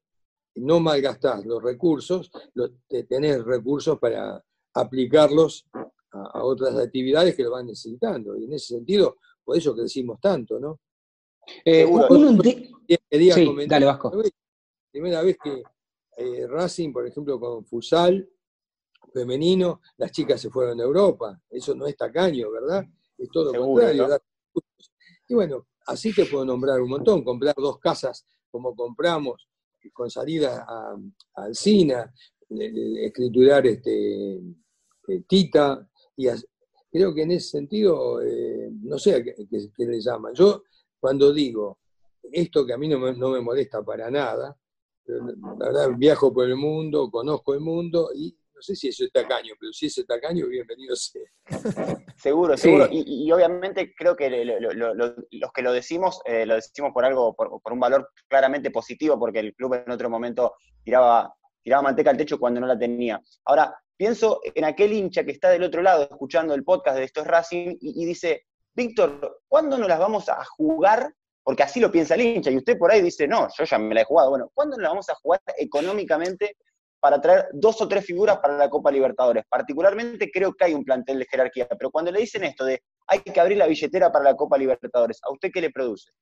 no 0.54 0.80
malgastás 0.80 1.44
los 1.46 1.62
recursos, 1.62 2.30
tenés 3.08 3.42
recursos 3.44 3.98
para 3.98 4.44
aplicarlos 4.74 5.66
a, 6.10 6.44
otras 6.44 6.76
actividades 6.76 7.34
que 7.34 7.42
lo 7.42 7.52
van 7.52 7.66
necesitando. 7.66 8.36
Y 8.36 8.44
en 8.44 8.52
ese 8.52 8.74
sentido, 8.74 9.16
por 9.42 9.56
eso 9.56 9.74
crecimos 9.74 10.20
tanto, 10.20 10.60
¿no? 10.60 10.80
Eh, 11.64 11.86
sí, 13.34 13.66
dale, 13.66 13.86
Vasco. 13.86 14.12
Primera 14.90 15.22
vez 15.22 15.38
que 15.42 15.62
eh, 16.18 16.46
Racing, 16.46 16.92
por 16.92 17.06
ejemplo, 17.06 17.40
con 17.40 17.64
Fusal, 17.64 18.28
femenino, 19.12 19.80
las 19.98 20.10
chicas 20.12 20.40
se 20.40 20.50
fueron 20.50 20.80
a 20.80 20.84
Europa. 20.84 21.40
Eso 21.50 21.74
no 21.74 21.86
es 21.86 21.96
tacaño, 21.96 22.50
¿verdad? 22.50 22.84
Es 23.18 23.28
todo 23.30 23.52
lo 23.52 23.60
contrario. 23.60 24.08
Y 25.28 25.34
bueno, 25.34 25.66
así 25.86 26.12
te 26.12 26.26
puedo 26.26 26.44
nombrar 26.44 26.80
un 26.80 26.90
montón. 26.90 27.24
Comprar 27.24 27.54
dos 27.56 27.78
casas 27.78 28.26
como 28.50 28.74
compramos, 28.74 29.48
con 29.92 30.10
salida 30.10 30.64
a, 30.68 30.96
Alcina, 31.34 32.12
escriturar 32.50 33.66
este, 33.66 34.34
eh, 34.36 35.22
Tita, 35.26 35.88
y 36.16 36.28
creo 36.90 37.14
que 37.14 37.22
en 37.22 37.32
ese 37.32 37.48
sentido, 37.48 38.20
eh, 38.22 38.70
no 38.82 38.98
sé 38.98 39.24
qué, 39.24 39.86
le 39.86 40.00
llaman. 40.00 40.34
Yo 40.34 40.64
cuando 41.00 41.32
digo 41.32 41.78
esto 42.30 42.64
que 42.66 42.74
a 42.74 42.78
mí 42.78 42.88
no 42.88 42.98
me, 42.98 43.14
no 43.14 43.30
me 43.30 43.40
molesta 43.40 43.82
para 43.82 44.10
nada, 44.10 44.56
la 45.06 45.66
verdad 45.66 45.90
viajo 45.96 46.32
por 46.32 46.48
el 46.48 46.56
mundo, 46.56 47.10
conozco 47.10 47.54
el 47.54 47.60
mundo 47.60 48.10
y 48.14 48.36
no 48.62 48.64
sé 48.64 48.76
si 48.76 48.88
eso 48.88 49.04
es 49.04 49.10
tacaño, 49.10 49.54
pero 49.58 49.72
si 49.72 49.86
es 49.86 50.06
tacaño, 50.06 50.46
bienvenido 50.46 50.94
sea. 50.94 51.22
Seguro, 52.16 52.56
seguro. 52.56 52.86
Y, 52.92 53.32
obviamente 53.32 53.92
creo 53.96 54.14
que 54.14 54.30
los 54.30 55.52
que 55.52 55.62
lo 55.62 55.72
decimos, 55.72 56.20
eh, 56.24 56.46
lo 56.46 56.54
decimos 56.54 56.92
por 56.94 57.04
algo, 57.04 57.34
por, 57.34 57.60
un 57.72 57.80
valor 57.80 58.08
claramente 58.28 58.70
positivo, 58.70 59.18
porque 59.18 59.40
el 59.40 59.52
club 59.56 59.74
en 59.74 59.90
otro 59.90 60.08
momento 60.08 60.54
tiraba, 60.84 61.34
tiraba 61.60 61.82
manteca 61.82 62.10
al 62.10 62.16
techo 62.16 62.38
cuando 62.38 62.60
no 62.60 62.68
la 62.68 62.78
tenía. 62.78 63.20
Ahora, 63.46 63.74
pienso 63.96 64.40
en 64.44 64.64
aquel 64.64 64.92
hincha 64.92 65.24
que 65.24 65.32
está 65.32 65.50
del 65.50 65.64
otro 65.64 65.82
lado 65.82 66.04
escuchando 66.04 66.54
el 66.54 66.62
podcast 66.62 66.98
de 66.98 67.04
Esto 67.04 67.22
es 67.22 67.26
Racing 67.26 67.76
y, 67.80 68.04
dice, 68.04 68.44
Víctor, 68.72 69.40
¿cuándo 69.48 69.76
nos 69.76 69.88
las 69.88 69.98
vamos 69.98 70.28
a 70.28 70.44
jugar 70.44 71.12
porque 71.42 71.64
así 71.64 71.80
lo 71.80 71.90
piensa 71.90 72.14
el 72.14 72.20
hincha, 72.20 72.52
y 72.52 72.56
usted 72.56 72.78
por 72.78 72.92
ahí 72.92 73.02
dice, 73.02 73.26
no, 73.26 73.48
yo 73.58 73.64
ya 73.64 73.76
me 73.76 73.96
la 73.96 74.02
he 74.02 74.04
jugado. 74.04 74.30
Bueno, 74.30 74.52
¿cuándo 74.54 74.76
nos 74.76 74.88
vamos 74.88 75.08
a 75.10 75.14
jugar 75.16 75.40
económicamente 75.58 76.56
para 77.02 77.20
traer 77.20 77.48
dos 77.52 77.80
o 77.80 77.88
tres 77.88 78.06
figuras 78.06 78.38
para 78.38 78.56
la 78.56 78.70
Copa 78.70 78.92
Libertadores. 78.92 79.42
Particularmente 79.50 80.30
creo 80.30 80.54
que 80.54 80.66
hay 80.66 80.74
un 80.74 80.84
plantel 80.84 81.18
de 81.18 81.26
jerarquía, 81.28 81.66
pero 81.66 81.90
cuando 81.90 82.12
le 82.12 82.20
dicen 82.20 82.44
esto 82.44 82.64
de 82.64 82.80
hay 83.08 83.18
que 83.18 83.40
abrir 83.40 83.58
la 83.58 83.66
billetera 83.66 84.12
para 84.12 84.26
la 84.26 84.36
Copa 84.36 84.56
Libertadores, 84.56 85.18
¿a 85.24 85.32
usted 85.32 85.50
qué 85.52 85.60
le 85.60 85.70
produce? 85.70 86.12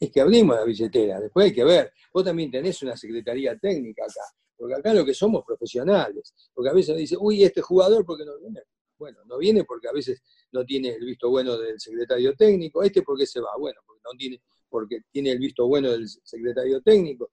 Es 0.00 0.10
que 0.10 0.20
abrimos 0.20 0.56
la 0.56 0.64
billetera, 0.64 1.20
después 1.20 1.46
hay 1.46 1.52
que 1.52 1.62
ver. 1.62 1.92
Vos 2.12 2.24
también 2.24 2.50
tenés 2.50 2.82
una 2.82 2.96
secretaría 2.96 3.56
técnica 3.56 4.02
acá, 4.02 4.24
porque 4.56 4.74
acá 4.74 4.92
lo 4.92 5.04
que 5.04 5.14
somos 5.14 5.44
profesionales, 5.44 6.34
porque 6.52 6.70
a 6.70 6.72
veces 6.72 6.96
me 6.96 7.02
dicen, 7.02 7.18
uy, 7.20 7.44
este 7.44 7.60
jugador, 7.60 8.04
porque 8.04 8.24
no 8.24 8.36
viene? 8.40 8.60
Bueno, 8.98 9.20
no 9.26 9.38
viene 9.38 9.62
porque 9.62 9.86
a 9.86 9.92
veces 9.92 10.20
no 10.50 10.64
tiene 10.64 10.88
el 10.88 11.04
visto 11.04 11.30
bueno 11.30 11.56
del 11.56 11.78
secretario 11.78 12.34
técnico. 12.34 12.82
¿Este 12.82 13.02
por 13.02 13.16
qué 13.16 13.26
se 13.26 13.40
va? 13.40 13.50
Bueno, 13.56 13.80
porque 13.86 14.00
no 14.04 14.10
tiene, 14.18 14.42
porque 14.68 14.98
tiene 15.12 15.30
el 15.30 15.38
visto 15.38 15.68
bueno 15.68 15.92
del 15.92 16.08
secretario 16.08 16.82
técnico. 16.82 17.30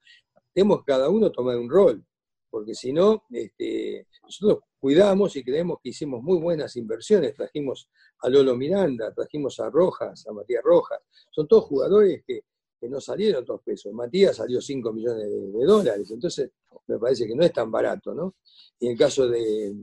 Tenemos 0.54 0.84
cada 0.84 1.10
uno 1.10 1.32
tomar 1.32 1.58
un 1.58 1.70
rol, 1.70 2.06
porque 2.50 2.74
si 2.74 2.92
no, 2.92 3.24
este, 3.32 4.08
nosotros 4.24 4.60
cuidamos 4.80 5.36
y 5.36 5.44
creemos 5.44 5.80
que 5.84 5.90
hicimos 5.90 6.22
muy 6.24 6.40
buenas 6.40 6.76
inversiones. 6.76 7.36
Trajimos 7.36 7.90
a 8.20 8.30
Lolo 8.30 8.56
Miranda, 8.56 9.14
trajimos 9.14 9.60
a 9.60 9.70
Rojas, 9.70 10.26
a 10.28 10.34
Matías 10.34 10.64
Rojas. 10.64 11.00
Son 11.30 11.48
todos 11.48 11.66
jugadores 11.66 12.24
que, 12.26 12.44
no 12.82 13.02
salieron 13.02 13.44
dos 13.44 13.62
pesos. 13.62 13.92
Matías 13.92 14.38
salió 14.38 14.62
5 14.62 14.94
millones 14.94 15.30
de, 15.30 15.66
dólares. 15.66 16.10
Entonces, 16.12 16.50
me 16.88 16.98
parece 16.98 17.28
que 17.28 17.36
no 17.36 17.44
es 17.44 17.52
tan 17.52 17.70
barato, 17.70 18.16
¿no? 18.16 18.36
Y 18.80 18.86
en 18.86 18.92
el 18.94 18.98
caso 18.98 19.28
de, 19.28 19.76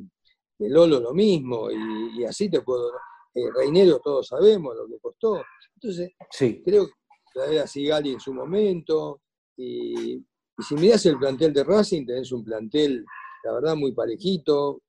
Lolo 0.61 1.01
lo 1.01 1.13
mismo, 1.13 1.69
y, 1.71 2.25
así 2.25 2.49
te 2.49 2.63
puedo... 2.63 2.91
Eh, 3.35 3.51
Reinero 3.55 4.01
todos 4.01 4.29
sabemos 4.29 4.75
lo 4.75 4.87
que 4.87 4.99
costó. 4.99 5.43
Entonces, 5.75 6.13
sí. 6.31 6.63
creo 6.65 6.87
que 6.87 6.93
traer 7.35 7.59
a 7.59 7.67
Sigali 7.67 8.13
en 8.13 8.21
su 8.21 8.33
momento, 8.33 9.21
y, 9.59 10.25
y 10.59 10.63
si 10.63 10.75
miras 10.75 11.05
el 11.07 11.19
plantel 11.19 11.53
de 11.53 11.65
Racing, 11.65 12.07
tenés 12.07 12.33
un 12.33 12.45
plantel, 12.45 13.05
la 13.45 13.53
verdad, 13.53 13.77
muy 13.77 13.93
parejito, 13.93 14.83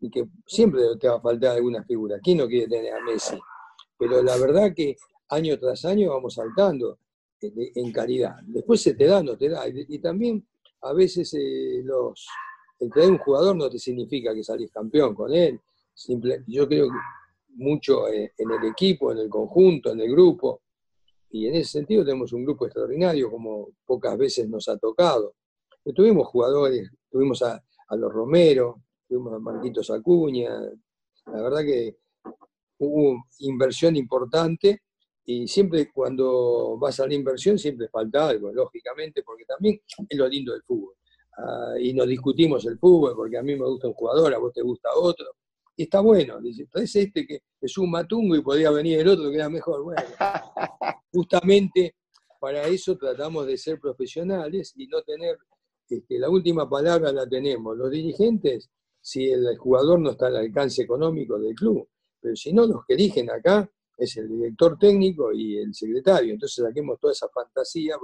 y 0.00 0.10
que 0.10 0.28
siempre 0.46 0.82
te 1.00 1.08
va 1.08 1.16
a 1.16 1.20
faltar 1.20 1.56
alguna 1.56 1.82
figura. 1.84 2.18
¿Quién 2.22 2.38
no 2.38 2.46
quiere 2.46 2.68
tener 2.68 2.94
a 2.94 3.00
Messi? 3.00 3.36
Pero 3.98 4.22
la 4.22 4.36
verdad 4.36 4.72
que 4.74 4.96
año 5.30 5.58
tras 5.58 5.84
año 5.84 6.10
vamos 6.10 6.34
saltando 6.34 6.98
en 7.40 7.92
calidad. 7.92 8.36
Después 8.46 8.80
se 8.82 8.94
te 8.94 9.06
da, 9.06 9.22
no 9.22 9.36
te 9.36 9.48
da. 9.48 9.64
Y, 9.68 9.98
también 9.98 10.46
a 10.82 10.92
veces 10.92 11.32
eh, 11.34 11.82
los, 11.84 12.26
el 12.78 12.90
tener 12.90 13.10
un 13.10 13.18
jugador 13.18 13.56
no 13.56 13.68
te 13.68 13.78
significa 13.78 14.34
que 14.34 14.44
salís 14.44 14.70
campeón 14.70 15.14
con 15.14 15.32
él. 15.32 15.60
Simple, 15.94 16.44
yo 16.46 16.68
creo 16.68 16.88
que 16.88 16.96
mucho 17.54 18.08
eh, 18.08 18.32
en 18.36 18.50
el 18.50 18.64
equipo, 18.70 19.12
en 19.12 19.18
el 19.18 19.28
conjunto, 19.28 19.92
en 19.92 20.00
el 20.00 20.10
grupo. 20.10 20.62
Y 21.30 21.46
en 21.48 21.56
ese 21.56 21.72
sentido 21.72 22.04
tenemos 22.04 22.32
un 22.32 22.44
grupo 22.44 22.66
extraordinario, 22.66 23.30
como 23.30 23.68
pocas 23.84 24.16
veces 24.16 24.48
nos 24.48 24.68
ha 24.68 24.76
tocado. 24.78 25.34
tuvimos 25.94 26.26
jugadores, 26.28 26.90
tuvimos 27.10 27.42
a, 27.42 27.62
a 27.88 27.96
los 27.96 28.12
Romero, 28.12 28.82
tuvimos 29.08 29.34
a 29.34 29.38
Marquitos 29.38 29.90
Acuña, 29.90 30.50
la 31.26 31.42
verdad 31.42 31.62
que 31.62 31.96
hubo 32.78 33.24
inversión 33.40 33.96
importante 33.96 34.82
y 35.24 35.48
siempre 35.48 35.90
cuando 35.92 36.78
vas 36.78 37.00
a 37.00 37.06
la 37.06 37.14
inversión 37.14 37.58
siempre 37.58 37.88
falta 37.88 38.28
algo, 38.28 38.52
lógicamente, 38.52 39.22
porque 39.24 39.44
también 39.44 39.80
es 40.08 40.18
lo 40.18 40.28
lindo 40.28 40.52
del 40.52 40.62
fútbol. 40.62 40.94
Ah, 41.38 41.74
y 41.80 41.92
nos 41.92 42.06
discutimos 42.06 42.64
el 42.66 42.78
fútbol, 42.78 43.14
porque 43.16 43.36
a 43.36 43.42
mí 43.42 43.56
me 43.56 43.66
gusta 43.66 43.88
un 43.88 43.94
jugador, 43.94 44.32
a 44.32 44.38
vos 44.38 44.52
te 44.52 44.62
gusta 44.62 44.88
otro. 44.94 45.26
Y 45.76 45.84
está 45.84 46.00
bueno, 46.00 46.40
dice, 46.40 46.66
es 46.74 46.96
este 46.96 47.26
que 47.26 47.42
es 47.60 47.76
un 47.76 47.90
matungo 47.90 48.34
y 48.34 48.40
podría 48.40 48.70
venir 48.70 49.00
el 49.00 49.08
otro 49.08 49.30
que 49.30 49.36
era 49.36 49.50
mejor. 49.50 49.82
Bueno, 49.84 50.02
justamente 51.12 51.96
para 52.40 52.66
eso 52.66 52.96
tratamos 52.96 53.46
de 53.46 53.58
ser 53.58 53.78
profesionales 53.78 54.72
y 54.76 54.86
no 54.86 55.02
tener 55.02 55.36
este, 55.88 56.18
la 56.18 56.30
última 56.30 56.68
palabra 56.68 57.12
la 57.12 57.28
tenemos 57.28 57.76
los 57.76 57.90
dirigentes 57.90 58.70
si 59.00 59.30
el 59.30 59.56
jugador 59.56 60.00
no 60.00 60.10
está 60.10 60.26
al 60.26 60.36
alcance 60.36 60.82
económico 60.82 61.38
del 61.38 61.54
club. 61.54 61.88
Pero 62.20 62.34
si 62.34 62.52
no, 62.52 62.66
los 62.66 62.84
que 62.86 62.94
eligen 62.94 63.30
acá 63.30 63.70
es 63.96 64.16
el 64.16 64.28
director 64.28 64.76
técnico 64.78 65.32
y 65.32 65.58
el 65.58 65.74
secretario. 65.74 66.32
Entonces 66.32 66.64
saquemos 66.64 66.98
toda 66.98 67.12
esa 67.12 67.28
fantasía 67.28 67.96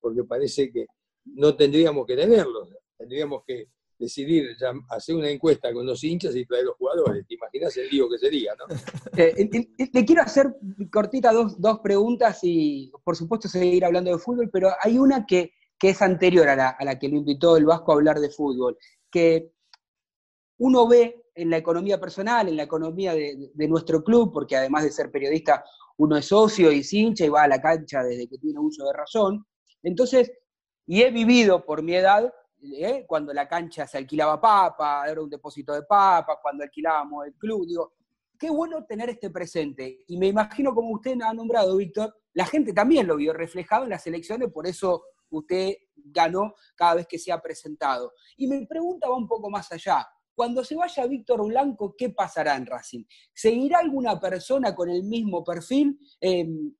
porque 0.00 0.24
parece 0.24 0.70
que 0.70 0.86
no 1.24 1.56
tendríamos 1.56 2.06
que 2.06 2.16
tenerlos. 2.16 2.68
Tendríamos 2.96 3.42
que 3.46 3.68
decidir 3.98 4.56
hacer 4.88 5.14
una 5.14 5.28
encuesta 5.28 5.72
con 5.72 5.86
los 5.86 6.02
hinchas 6.02 6.34
y 6.36 6.44
traer 6.44 6.64
los 6.64 6.76
jugadores. 6.76 7.26
¿Te 7.26 7.34
imaginas 7.34 7.76
el 7.76 7.88
lío 7.88 8.08
que 8.08 8.18
sería, 8.18 8.54
no? 8.56 8.64
Eh, 9.16 9.48
le 9.92 10.04
quiero 10.04 10.22
hacer 10.22 10.56
cortita 10.90 11.32
dos, 11.32 11.60
dos 11.60 11.78
preguntas 11.78 12.40
y 12.42 12.90
por 13.04 13.14
supuesto 13.16 13.48
seguir 13.48 13.84
hablando 13.84 14.10
de 14.10 14.18
fútbol, 14.18 14.50
pero 14.50 14.70
hay 14.82 14.98
una 14.98 15.24
que 15.24 15.52
que 15.78 15.90
es 15.90 16.02
anterior 16.02 16.48
a 16.48 16.56
la, 16.56 16.98
que 16.98 17.08
lo 17.08 17.16
invitó 17.16 17.56
el 17.56 17.66
Vasco 17.66 17.92
a 17.92 17.96
hablar 17.96 18.20
de 18.20 18.30
fútbol, 18.30 18.78
que 19.10 19.52
uno 20.58 20.86
ve 20.86 21.26
en 21.34 21.50
la 21.50 21.56
economía 21.56 22.00
personal, 22.00 22.48
en 22.48 22.56
la 22.56 22.62
economía 22.62 23.12
de, 23.12 23.68
nuestro 23.68 24.02
club, 24.04 24.32
porque 24.32 24.56
además 24.56 24.84
de 24.84 24.92
ser 24.92 25.10
periodista, 25.10 25.64
uno 25.96 26.16
es 26.16 26.26
socio 26.26 26.72
y 26.72 26.82
hincha 26.90 27.24
y 27.24 27.28
va 27.28 27.42
a 27.42 27.48
la 27.48 27.60
cancha 27.60 28.02
desde 28.02 28.28
que 28.28 28.38
tiene 28.38 28.60
uso 28.60 28.84
de 28.86 28.92
razón. 28.92 29.44
Entonces, 29.82 30.32
y 30.86 31.02
he 31.02 31.10
vivido 31.10 31.64
por 31.64 31.82
mi 31.82 31.94
edad, 31.94 32.32
¿eh? 32.72 33.04
cuando 33.06 33.32
la 33.32 33.48
cancha 33.48 33.86
se 33.86 33.98
alquilaba 33.98 34.40
papa, 34.40 35.04
era 35.08 35.20
un 35.20 35.30
depósito 35.30 35.72
de 35.72 35.82
papa, 35.82 36.38
cuando 36.40 36.64
alquilábamos 36.64 37.26
el 37.26 37.34
club, 37.34 37.66
qué 38.38 38.50
bueno 38.50 38.84
tener 38.84 39.10
este 39.10 39.30
presente. 39.30 40.04
Y 40.06 40.16
me 40.16 40.28
imagino, 40.28 40.74
como 40.74 40.90
usted 40.90 41.20
ha 41.22 41.32
nombrado, 41.32 41.76
Víctor, 41.76 42.14
la 42.32 42.46
gente 42.46 42.72
también 42.72 43.06
lo 43.06 43.16
vio 43.16 43.32
reflejado 43.32 43.84
en 43.84 43.90
las 43.90 44.06
elecciones, 44.06 44.50
por 44.50 44.66
eso 44.66 45.04
usted 45.30 45.74
ganó 45.96 46.54
cada 46.74 46.94
vez 46.94 47.06
que 47.06 47.18
se 47.18 47.32
ha 47.32 47.40
presentado. 47.40 48.12
Y 48.36 48.46
me 48.46 48.66
preguntaba 48.66 49.16
un 49.16 49.26
poco 49.26 49.50
más 49.50 49.70
allá. 49.72 50.06
Cuando 50.34 50.64
se 50.64 50.74
vaya 50.74 51.06
Víctor 51.06 51.46
Blanco, 51.46 51.94
¿qué 51.96 52.10
pasará 52.10 52.56
en 52.56 52.66
Racing? 52.66 53.04
¿Seguirá 53.32 53.78
alguna 53.78 54.18
persona 54.18 54.74
con 54.74 54.90
el 54.90 55.04
mismo 55.04 55.44
perfil? 55.44 55.98
Em, 56.20 56.74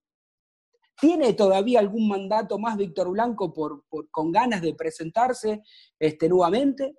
¿Tiene 1.01 1.35
todavía 1.35 1.81
algún 1.81 2.09
mandato 2.09 2.59
más 2.59 2.77
Víctor 2.77 3.11
Blanco 3.11 3.53
por, 3.53 3.85
con 4.11 4.31
ganas 4.31 4.63
de 4.63 4.75
presentarse 4.75 5.63
este, 5.99 6.29
nuevamente? 6.29 6.95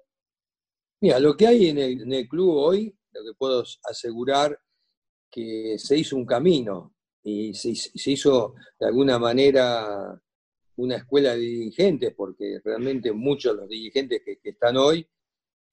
Mira, 1.01 1.19
lo 1.19 1.35
que 1.35 1.47
hay 1.47 1.69
en 1.69 1.77
el, 2.13 2.27
club 2.27 2.55
hoy, 2.55 2.97
lo 3.11 3.23
que 3.23 3.37
puedo 3.37 3.63
asegurar, 3.83 4.57
que 5.31 5.75
se 5.77 5.97
hizo 5.97 6.15
un 6.15 6.25
camino 6.25 6.93
y 7.23 7.53
se 7.53 8.11
hizo 8.11 8.55
de 8.79 8.87
alguna 8.87 9.17
manera 9.17 10.21
una 10.77 10.97
escuela 10.97 11.33
de 11.33 11.39
dirigentes, 11.39 12.13
porque 12.15 12.59
realmente 12.63 13.11
muchos 13.11 13.53
de 13.53 13.61
los 13.61 13.69
dirigentes 13.69 14.21
que, 14.23 14.39
están 14.43 14.77
hoy, 14.77 15.07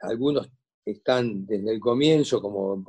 algunos 0.01 0.51
están 0.85 1.47
desde 1.47 1.73
el 1.73 1.81
comienzo, 1.81 2.41
como 2.41 2.85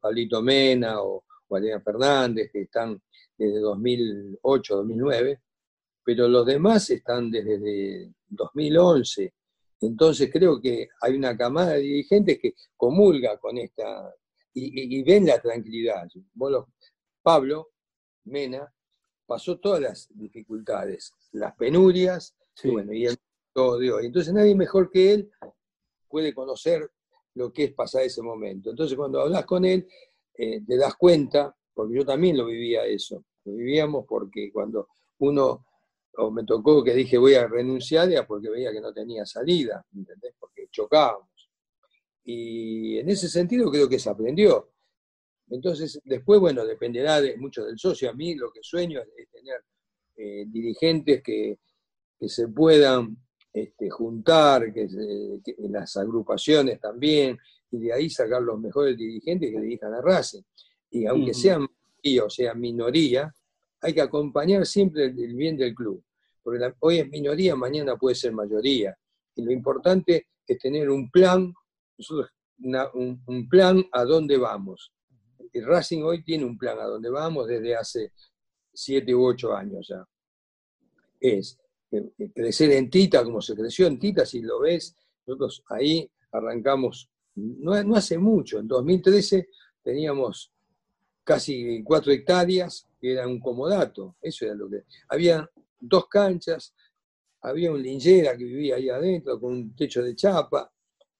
Pablito 0.00 0.42
Mena 0.42 1.02
o 1.02 1.24
Valeria 1.48 1.80
Fernández, 1.80 2.50
que 2.52 2.62
están 2.62 3.00
desde 3.36 3.60
2008, 3.60 4.76
2009, 4.76 5.40
pero 6.04 6.28
los 6.28 6.46
demás 6.46 6.88
están 6.90 7.30
desde 7.30 8.12
2011. 8.28 9.34
Entonces 9.80 10.30
creo 10.32 10.60
que 10.60 10.88
hay 11.00 11.16
una 11.16 11.36
camada 11.36 11.72
de 11.72 11.80
dirigentes 11.80 12.38
que 12.40 12.54
comulga 12.76 13.38
con 13.38 13.58
esta 13.58 14.14
y, 14.54 15.02
ven 15.02 15.26
la 15.26 15.38
tranquilidad. 15.38 16.08
Pablo 17.22 17.72
Mena 18.24 18.72
pasó 19.26 19.58
todas 19.58 19.80
las 19.80 20.08
dificultades, 20.14 21.12
las 21.32 21.54
penurias, 21.56 22.34
y 22.62 22.70
bueno, 22.70 22.92
y 22.92 23.04
el 23.04 23.18
todo 23.52 23.78
de 23.78 23.92
hoy. 23.92 24.06
Entonces 24.06 24.32
nadie 24.32 24.54
mejor 24.54 24.90
que 24.90 25.12
él 25.12 25.30
puede 26.08 26.32
conocer 26.32 26.90
lo 27.34 27.52
que 27.52 27.64
es 27.64 27.74
pasar 27.74 28.02
ese 28.02 28.22
momento. 28.22 28.70
Entonces 28.70 28.96
cuando 28.96 29.20
hablas 29.20 29.44
con 29.44 29.64
él, 29.64 29.86
eh, 30.34 30.62
te 30.66 30.76
das 30.76 30.94
cuenta, 30.94 31.54
porque 31.76 31.94
yo 31.94 32.06
también 32.06 32.38
lo 32.38 32.46
vivía 32.46 32.86
eso, 32.86 33.22
lo 33.44 33.52
vivíamos 33.52 34.06
porque 34.08 34.50
cuando 34.50 34.88
uno, 35.18 35.66
o 36.16 36.30
me 36.30 36.42
tocó 36.42 36.82
que 36.82 36.94
dije 36.94 37.18
voy 37.18 37.34
a 37.34 37.46
renunciar, 37.46 38.10
era 38.10 38.26
porque 38.26 38.48
veía 38.48 38.72
que 38.72 38.80
no 38.80 38.94
tenía 38.94 39.26
salida, 39.26 39.84
¿entendés? 39.94 40.34
Porque 40.40 40.68
chocábamos. 40.70 41.28
Y 42.24 42.98
en 42.98 43.10
ese 43.10 43.28
sentido 43.28 43.70
creo 43.70 43.90
que 43.90 43.98
se 43.98 44.08
aprendió. 44.08 44.72
Entonces, 45.50 46.00
después, 46.02 46.40
bueno, 46.40 46.64
dependerá 46.64 47.20
de, 47.20 47.36
mucho 47.36 47.62
del 47.66 47.78
socio. 47.78 48.08
A 48.08 48.14
mí 48.14 48.34
lo 48.34 48.50
que 48.50 48.60
sueño 48.62 49.02
es, 49.14 49.28
tener 49.30 49.62
eh, 50.16 50.46
dirigentes 50.48 51.22
que, 51.22 51.58
se 52.26 52.48
puedan 52.48 53.18
este, 53.52 53.90
juntar, 53.90 54.72
que, 54.72 54.88
en 55.44 55.72
las 55.72 55.94
agrupaciones 55.98 56.80
también, 56.80 57.38
y 57.70 57.78
de 57.78 57.92
ahí 57.92 58.08
sacar 58.08 58.40
los 58.40 58.58
mejores 58.58 58.96
dirigentes 58.96 59.50
que 59.50 59.60
dirijan 59.60 59.92
a 59.92 60.00
Racing. 60.00 60.42
Y 60.90 61.06
aunque 61.06 61.34
sean 61.34 61.66
mayoría 62.02 62.24
o 62.24 62.30
sea 62.30 62.54
minoría, 62.54 63.34
hay 63.80 63.94
que 63.94 64.00
acompañar 64.00 64.64
siempre 64.64 65.06
el, 65.06 65.34
bien 65.34 65.56
del 65.56 65.74
club. 65.74 66.02
Porque 66.42 66.72
hoy 66.80 66.98
es 66.98 67.08
minoría, 67.08 67.56
mañana 67.56 67.96
puede 67.96 68.14
ser 68.14 68.32
mayoría. 68.32 68.96
Y 69.34 69.42
lo 69.42 69.50
importante 69.50 70.28
es 70.46 70.58
tener 70.58 70.88
un 70.88 71.10
plan, 71.10 71.52
un, 72.94 73.22
un 73.26 73.48
plan 73.48 73.84
a 73.92 74.04
dónde 74.04 74.36
vamos 74.36 74.92
Racing 75.62 76.02
hoy 76.02 76.22
tiene 76.22 76.44
un 76.44 76.58
plan 76.58 76.78
a 76.78 76.84
donde 76.84 77.10
vamos 77.10 77.46
desde 77.46 77.76
hace 77.76 78.12
siete 78.72 79.14
u 79.14 79.24
ocho 79.24 79.54
años 79.54 79.86
ya. 79.88 80.06
Es 81.20 81.58
eh, 81.90 82.12
eh, 82.18 82.30
crecer 82.34 82.72
en 82.72 82.90
Tita 82.90 83.24
como 83.24 83.40
se 83.40 83.54
creció 83.54 83.86
en 83.86 83.98
Tita, 83.98 84.26
si 84.26 84.42
lo 84.42 84.60
ves, 84.60 84.96
nosotros 85.26 85.62
ahí 85.68 86.10
arrancamos, 86.32 87.08
no, 87.34 87.82
no 87.84 87.96
hace 87.96 88.18
mucho, 88.18 88.58
en 88.58 88.68
2013 88.68 89.48
teníamos 89.82 90.52
casi 91.26 91.82
cuatro 91.82 92.12
hectáreas, 92.12 92.86
que 93.00 93.12
era 93.12 93.26
un 93.26 93.40
comodato, 93.40 94.14
eso 94.22 94.44
era 94.44 94.54
lo 94.54 94.70
que... 94.70 94.84
Había 95.08 95.50
dos 95.80 96.06
canchas, 96.08 96.72
había 97.42 97.72
un 97.72 97.82
linchera 97.82 98.36
que 98.36 98.44
vivía 98.44 98.76
ahí 98.76 98.88
adentro 98.88 99.40
con 99.40 99.52
un 99.52 99.74
techo 99.74 100.02
de 100.04 100.14
chapa, 100.14 100.72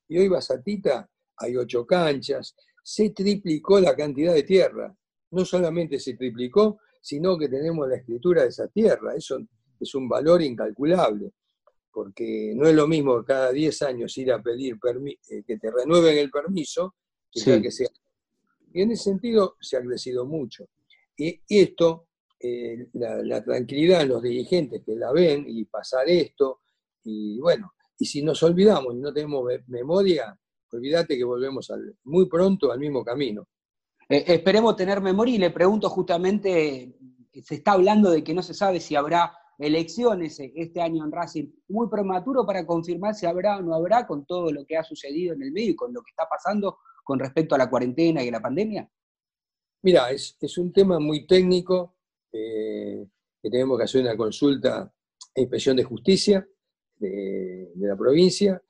y 0.09 0.19
hoy 0.19 0.29
vas 0.29 0.49
a 0.53 0.63
Tita 0.63 1.11
hay 1.39 1.57
ocho 1.57 1.85
canchas, 1.85 2.55
se 2.83 3.11
triplicó 3.11 3.81
la 3.81 3.95
cantidad 3.95 4.33
de 4.33 4.43
tierra. 4.43 4.97
No 5.33 5.45
solamente 5.45 5.99
se 5.99 6.15
triplicó, 6.15 6.79
sino 7.01 7.37
que 7.37 7.49
tenemos 7.49 7.89
la 7.89 7.97
escritura 7.97 8.43
de 8.43 8.49
esa 8.49 8.69
tierra. 8.69 9.15
Eso 9.15 9.39
es 9.79 9.95
un 9.95 10.09
valor 10.09 10.41
incalculable, 10.41 11.33
porque 11.93 12.55
no 12.55 12.67
es 12.67 12.75
lo 12.75 12.87
mismo 12.87 13.23
cada 13.25 13.53
10 13.53 13.83
años 13.83 14.17
ir 14.17 14.33
a 14.33 14.43
pedir 14.43 14.79
eh, 15.29 15.43
que 15.47 15.59
te 15.59 15.71
renueven 15.71 16.17
el 16.17 16.31
permiso, 16.31 16.95
que, 17.31 17.61
que 17.61 17.71
sea. 17.71 17.89
Y 18.73 18.83
en 18.83 18.93
ese 18.93 19.05
sentido 19.05 19.57
se 19.61 19.77
ha 19.77 19.81
crecido 19.81 20.27
mucho. 20.27 20.69
Y 21.17 21.41
esto, 21.49 22.09
eh, 22.39 22.89
la, 22.93 23.43
tranquilidad 23.43 24.01
de 24.01 24.07
los 24.07 24.23
dirigentes 24.23 24.83
que 24.85 24.95
la 24.95 25.13
ven 25.13 25.45
y 25.49 25.65
pasar 25.65 26.09
esto, 26.09 26.61
y 27.05 27.39
bueno, 27.41 27.73
y 27.99 28.05
si 28.05 28.23
nos 28.23 28.43
olvidamos 28.43 28.95
y 28.95 28.99
no 28.99 29.13
tenemos 29.13 29.45
memoria, 29.69 30.39
olvídate 30.73 31.17
que 31.17 31.25
volvemos 31.25 31.73
muy 32.05 32.29
pronto 32.29 32.71
al 32.71 32.79
mismo 32.79 33.05
camino. 33.05 33.49
Eh, 34.09 34.25
esperemos 34.27 34.77
tener 34.77 35.01
memoria 35.01 35.35
y 35.35 35.39
le 35.39 35.51
pregunto 35.51 35.89
justamente, 35.89 36.97
se 37.43 37.55
está 37.55 37.73
hablando 37.73 38.11
de 38.11 38.23
que 38.23 38.35
no 38.35 38.43
se 38.43 38.55
sabe 38.55 38.81
si 38.81 38.95
habrá 38.95 39.33
elecciones 39.59 40.39
este 40.39 40.83
año 40.83 41.05
en 41.05 41.13
Racing, 41.13 41.47
muy 41.69 41.89
prematuro 41.89 42.45
para 42.45 42.67
confirmar 42.67 43.15
si 43.15 43.27
habrá 43.27 43.57
o 43.57 43.63
no 43.63 43.75
habrá 43.75 44.07
con 44.07 44.27
todo 44.27 44.53
lo 44.53 44.65
que 44.67 44.77
ha 44.77 44.85
sucedido 44.85 45.35
en 45.35 45.43
el 45.43 45.53
medio 45.53 45.71
y 45.71 45.77
con 45.77 45.93
lo 45.93 46.03
que 46.03 46.11
está 46.11 46.29
pasando 46.29 46.79
con 47.07 47.21
respecto 47.21 47.55
a 47.55 47.59
la 47.59 47.71
cuarentena 47.71 48.21
y 48.25 48.29
a 48.29 48.33
la 48.33 48.43
pandemia. 48.43 48.91
Mira, 49.83 50.11
es, 50.11 50.59
un 50.59 50.73
tema 50.73 50.99
muy 50.99 51.25
técnico, 51.25 51.95
eh, 52.33 53.07
que 53.41 53.49
tenemos 53.49 53.79
que 53.79 53.85
hacer 53.85 54.01
una 54.03 54.17
consulta 54.17 54.81
a 54.83 55.41
Inspección 55.41 55.77
de 55.77 55.85
Justicia 55.85 56.45
de 56.99 57.71
la 57.77 57.95
provincia, 57.95 58.61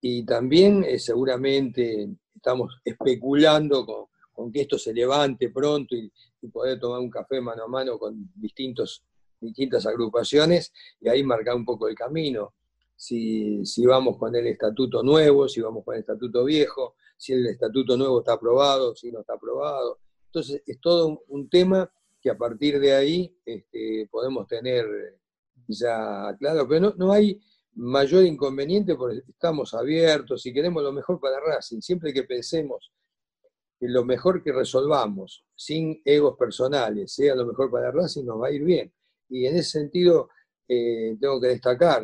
y 0.00 0.24
también 0.24 0.82
eh, 0.82 0.98
seguramente 0.98 2.08
estamos 2.34 2.80
especulando 2.82 3.84
con, 4.32 4.50
que 4.50 4.62
esto 4.62 4.78
se 4.78 4.94
levante 4.94 5.50
pronto 5.50 5.94
y, 5.94 6.10
poder 6.50 6.80
tomar 6.80 7.00
un 7.00 7.10
café 7.10 7.40
mano 7.40 7.64
a 7.64 7.68
mano 7.68 7.98
con 7.98 8.32
distintos, 8.34 9.04
distintas 9.38 9.86
agrupaciones 9.86 10.72
y 11.00 11.08
ahí 11.08 11.22
marcar 11.22 11.54
un 11.54 11.66
poco 11.66 11.86
el 11.86 11.94
camino. 11.94 12.54
Si, 13.04 13.84
vamos 13.84 14.16
con 14.16 14.32
el 14.36 14.46
estatuto 14.46 15.02
nuevo, 15.02 15.48
si 15.48 15.60
vamos 15.60 15.84
con 15.84 15.96
el 15.96 16.02
estatuto 16.02 16.44
viejo, 16.44 16.94
si 17.16 17.32
el 17.32 17.44
estatuto 17.46 17.96
nuevo 17.96 18.20
está 18.20 18.34
aprobado, 18.34 18.94
si 18.94 19.10
no 19.10 19.22
está 19.22 19.34
aprobado. 19.34 19.98
Entonces 20.26 20.62
es 20.64 20.80
todo 20.80 21.24
un, 21.26 21.48
tema 21.48 21.92
que 22.20 22.30
a 22.30 22.38
partir 22.38 22.78
de 22.78 22.94
ahí 22.94 23.36
este, 23.44 24.08
podemos 24.08 24.46
tener 24.46 24.86
ya 25.66 26.32
claro, 26.38 26.68
pero 26.68 26.80
no, 26.80 26.94
no 26.96 27.12
hay 27.12 27.42
mayor 27.74 28.24
inconveniente 28.24 28.94
porque 28.94 29.22
estamos 29.28 29.74
abiertos 29.74 30.46
y 30.46 30.52
queremos 30.52 30.80
lo 30.84 30.92
mejor 30.92 31.18
para 31.18 31.40
Racing. 31.40 31.80
Siempre 31.80 32.12
que 32.12 32.22
pensemos 32.22 32.92
que 33.80 33.88
lo 33.88 34.04
mejor 34.04 34.44
que 34.44 34.52
resolvamos, 34.52 35.44
sin 35.56 36.00
egos 36.04 36.36
personales, 36.38 37.12
sea 37.12 37.34
lo 37.34 37.46
mejor 37.46 37.68
para 37.68 37.90
Racing, 37.90 38.24
nos 38.24 38.40
va 38.40 38.46
a 38.46 38.52
ir 38.52 38.62
bien. 38.62 38.94
Y 39.28 39.46
en 39.46 39.56
ese 39.56 39.80
sentido, 39.80 40.28
eh, 40.74 41.16
tengo 41.20 41.38
que 41.38 41.48
destacar 41.48 42.02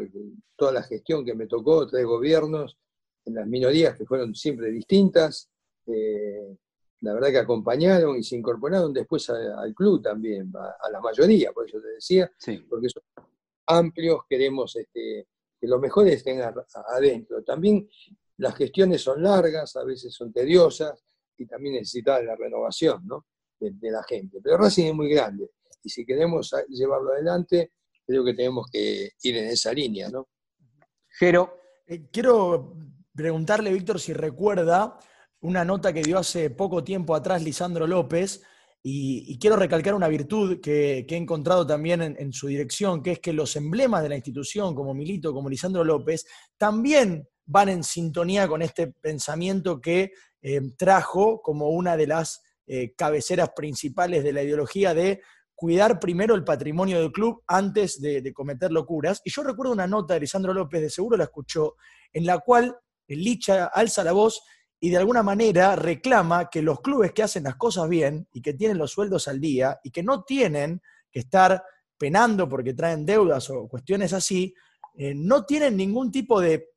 toda 0.55 0.73
la 0.73 0.83
gestión 0.83 1.25
que 1.25 1.35
me 1.35 1.47
tocó, 1.47 1.87
tres 1.87 2.05
gobiernos, 2.05 2.77
en 3.25 3.35
las 3.35 3.47
minorías 3.47 3.97
que 3.97 4.05
fueron 4.05 4.35
siempre 4.35 4.71
distintas, 4.71 5.49
eh, 5.87 6.55
la 7.01 7.15
verdad 7.15 7.29
que 7.29 7.39
acompañaron 7.39 8.17
y 8.19 8.23
se 8.23 8.37
incorporaron 8.37 8.93
después 8.93 9.31
al 9.31 9.75
club 9.75 10.03
también, 10.03 10.53
a, 10.55 10.91
la 10.91 11.01
mayoría, 11.01 11.53
por 11.53 11.67
eso 11.67 11.81
te 11.81 11.89
decía, 11.89 12.31
porque 12.69 12.89
son 12.91 13.03
amplios, 13.67 14.21
queremos 14.29 14.77
este, 14.77 15.29
que 15.59 15.67
los 15.67 15.81
mejores 15.81 16.17
estén 16.17 16.43
adentro. 16.43 17.43
También 17.45 17.89
las 18.37 18.55
gestiones 18.55 19.01
son 19.01 19.23
largas, 19.23 19.77
a 19.77 19.85
veces 19.85 20.13
son 20.13 20.31
tediosas 20.33 21.03
y 21.39 21.47
también 21.47 21.77
necesita 21.77 22.21
la 22.23 22.37
renovación 22.37 23.07
de, 23.59 23.91
la 23.91 24.03
gente. 24.03 24.41
Pero 24.43 24.59
Racing 24.59 24.87
es 24.87 24.95
muy 24.95 25.09
grande 25.09 25.51
y 25.83 25.89
si 25.89 26.05
queremos 26.05 26.53
llevarlo 26.69 27.13
adelante, 27.13 27.73
creo 28.09 28.25
que 28.25 28.33
tenemos 28.33 28.67
que 28.73 29.11
ir 29.23 29.37
en 29.37 29.49
esa 29.49 29.73
línea. 29.73 30.09
¿no? 30.09 30.29
Jero. 31.19 31.61
Eh, 31.87 32.09
quiero 32.11 32.75
preguntarle, 33.15 33.73
Víctor, 33.73 34.01
si 34.01 34.13
recuerda 34.13 34.99
una 35.41 35.65
nota 35.65 35.93
que 35.93 36.03
dio 36.03 36.19
hace 36.19 36.51
poco 36.51 36.83
tiempo 36.83 37.15
atrás 37.15 37.43
Lisandro 37.43 37.87
López 37.87 38.43
y, 38.83 39.39
quiero 39.39 39.57
recalcar 39.57 39.95
una 39.95 40.09
virtud 40.09 40.61
que, 40.61 41.07
he 41.09 41.17
encontrado 41.17 41.67
también 41.67 42.01
en, 42.01 42.33
su 42.33 42.47
dirección, 42.47 43.03
que 43.03 43.13
es 43.13 43.21
que 43.21 43.33
los 43.33 43.55
emblemas 43.57 44.03
de 44.03 44.09
la 44.09 44.17
institución, 44.17 44.75
como 44.75 44.95
Milito, 44.95 45.35
como 45.35 45.51
Lisandro 45.51 45.85
López, 45.85 46.25
también 46.57 47.29
van 47.45 47.69
en 47.69 47.85
sintonía 47.85 48.49
con 48.49 48.63
este 48.63 48.87
pensamiento 48.89 49.81
que 49.81 50.13
eh, 50.41 50.61
trajo 50.77 51.43
como 51.43 51.71
una 51.71 51.97
de 51.97 52.07
las 52.07 52.43
eh, 52.67 52.95
cabeceras 52.95 53.51
principales 53.55 54.23
de 54.25 54.33
la 54.33 54.43
ideología 54.43 54.95
de 54.95 55.21
cuidar 55.59 55.99
primero 55.99 56.37
el 56.37 56.45
patrimonio 56.45 57.01
del 57.01 57.11
club 57.11 57.43
antes 57.49 58.01
de, 58.01 58.33
cometer 58.33 58.71
locuras. 58.71 59.21
Y 59.25 59.31
yo 59.33 59.43
recuerdo 59.43 59.73
una 59.73 59.89
nota 59.89 60.15
de 60.15 60.21
Lisandro 60.21 60.55
López, 60.55 60.81
de 60.81 60.89
seguro 60.89 61.17
la 61.17 61.25
escuchó, 61.25 61.75
en 62.13 62.27
la 62.27 62.39
cual 62.39 62.79
Licha 63.09 63.65
alza 63.65 64.05
la 64.05 64.13
voz 64.13 64.41
y 64.79 64.91
de 64.91 64.99
alguna 64.99 65.25
manera 65.25 65.75
reclama 65.75 66.49
que 66.49 66.63
los 66.63 66.81
clubes 66.81 67.11
que 67.11 67.25
hacen 67.25 67.43
las 67.43 67.57
cosas 67.57 67.89
bien 67.89 68.29
y 68.33 68.41
que 68.41 68.55
tienen 68.55 68.79
los 68.79 68.93
sueldos 68.93 69.27
al 69.27 69.41
día 69.41 69.81
y 69.83 69.91
que 69.91 70.05
no 70.05 70.23
tienen 70.23 70.81
que 71.11 71.19
estar 71.19 71.61
penando 71.99 72.49
porque 72.49 72.73
traen 72.73 73.05
deudas 73.05 73.51
o 73.51 73.67
cuestiones 73.67 74.13
así, 74.13 74.55
eh, 74.95 75.13
no 75.13 75.45
tienen 75.45 75.77
ningún 75.77 76.13
tipo 76.13 76.41
de, 76.41 76.69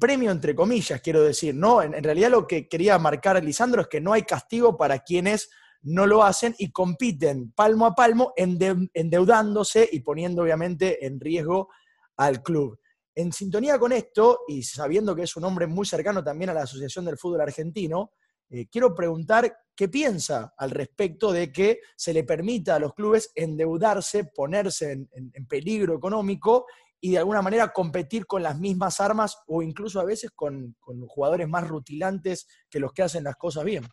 premio, 0.00 0.32
entre 0.32 0.56
comillas, 0.56 1.00
quiero 1.00 1.22
decir. 1.22 1.54
¿no? 1.54 1.82
En, 1.82 2.02
realidad 2.02 2.30
lo 2.30 2.48
que 2.48 2.66
quería 2.66 2.98
marcar 2.98 3.44
Lisandro 3.44 3.82
es 3.82 3.86
que 3.86 4.00
no 4.00 4.12
hay 4.12 4.22
castigo 4.22 4.76
para 4.76 4.98
quienes 4.98 5.50
no 5.84 6.06
lo 6.06 6.22
hacen 6.22 6.54
y 6.58 6.70
compiten 6.70 7.52
palmo 7.52 7.86
a 7.86 7.94
palmo 7.94 8.32
endeudándose 8.36 9.88
y 9.90 10.00
poniendo 10.00 10.42
obviamente 10.42 11.06
en 11.06 11.20
riesgo 11.20 11.68
al 12.16 12.42
club. 12.42 12.78
En 13.14 13.32
sintonía 13.32 13.78
con 13.78 13.92
esto, 13.92 14.40
y 14.48 14.62
sabiendo 14.62 15.14
que 15.14 15.22
es 15.22 15.36
un 15.36 15.44
hombre 15.44 15.66
muy 15.66 15.86
cercano 15.86 16.24
también 16.24 16.50
a 16.50 16.54
la 16.54 16.62
Asociación 16.62 17.04
del 17.04 17.18
Fútbol 17.18 17.42
Argentino, 17.42 18.12
eh, 18.50 18.66
quiero 18.68 18.94
preguntar 18.94 19.56
qué 19.76 19.88
piensa 19.88 20.54
al 20.56 20.70
respecto 20.70 21.32
de 21.32 21.52
que 21.52 21.80
se 21.96 22.12
le 22.12 22.24
permita 22.24 22.74
a 22.74 22.78
los 22.78 22.94
clubes 22.94 23.30
endeudarse, 23.34 24.24
ponerse 24.24 24.92
en, 24.92 25.46
peligro 25.48 25.94
económico 25.94 26.66
y 27.00 27.12
de 27.12 27.18
alguna 27.18 27.42
manera 27.42 27.72
competir 27.72 28.26
con 28.26 28.42
las 28.42 28.58
mismas 28.58 29.00
armas 29.00 29.38
o 29.46 29.62
incluso 29.62 30.00
a 30.00 30.04
veces 30.04 30.30
con, 30.34 30.74
con 30.80 31.06
jugadores 31.06 31.48
más 31.48 31.68
rutilantes 31.68 32.46
que 32.70 32.80
los 32.80 32.92
que 32.92 33.02
hacen 33.02 33.24
las 33.24 33.36
cosas 33.36 33.64
bien. 33.64 33.84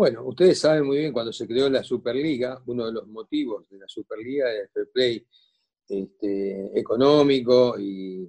Bueno, 0.00 0.24
ustedes 0.24 0.58
saben 0.58 0.86
muy 0.86 0.96
bien 0.96 1.12
cuando 1.12 1.30
se 1.30 1.46
creó 1.46 1.68
la 1.68 1.82
Superliga, 1.82 2.58
uno 2.64 2.86
de 2.86 2.92
los 2.92 3.06
motivos 3.06 3.68
de 3.68 3.80
la 3.80 3.86
Superliga 3.86 4.50
es 4.50 4.74
el 4.74 4.88
play 4.88 5.26
este, 5.86 6.80
económico 6.80 7.78
y, 7.78 8.26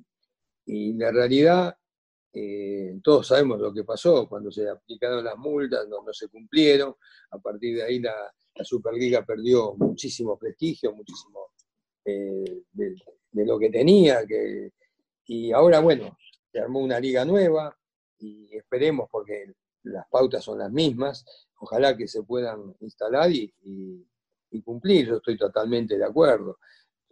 la 0.66 1.14
realidad, 1.14 1.74
eh, 2.34 3.00
todos 3.02 3.26
sabemos 3.26 3.58
lo 3.62 3.74
que 3.74 3.86
pasó 3.86 4.28
cuando 4.28 4.52
se 4.52 4.68
aplicaron 4.68 5.24
las 5.24 5.38
multas, 5.38 5.88
no, 5.88 6.04
se 6.12 6.28
cumplieron, 6.28 6.94
a 7.30 7.38
partir 7.38 7.78
de 7.78 7.84
ahí 7.84 8.00
la, 8.00 8.16
Superliga 8.64 9.26
perdió 9.26 9.74
muchísimo 9.76 10.38
prestigio, 10.38 10.94
muchísimo 10.94 11.54
eh, 12.04 12.64
de, 12.74 13.46
lo 13.46 13.58
que 13.58 13.70
tenía, 13.70 14.26
y 15.26 15.54
ahora 15.54 15.80
bueno, 15.80 16.18
se 16.52 16.60
armó 16.60 16.82
una 16.82 17.00
liga 17.00 17.24
nueva 17.24 17.74
y 18.20 18.58
esperemos 18.58 19.08
porque 19.10 19.54
las 19.84 20.06
pautas 20.10 20.44
son 20.44 20.60
las 20.60 20.70
mismas, 20.70 21.26
ojalá 21.62 21.96
que 21.96 22.08
se 22.08 22.24
puedan 22.24 22.76
instalar 22.82 23.32
y 23.32 23.54
cumplir, 24.64 25.08
yo 25.08 25.18
estoy 25.18 25.38
totalmente 25.38 25.98
de 25.98 26.06
acuerdo. 26.06 26.58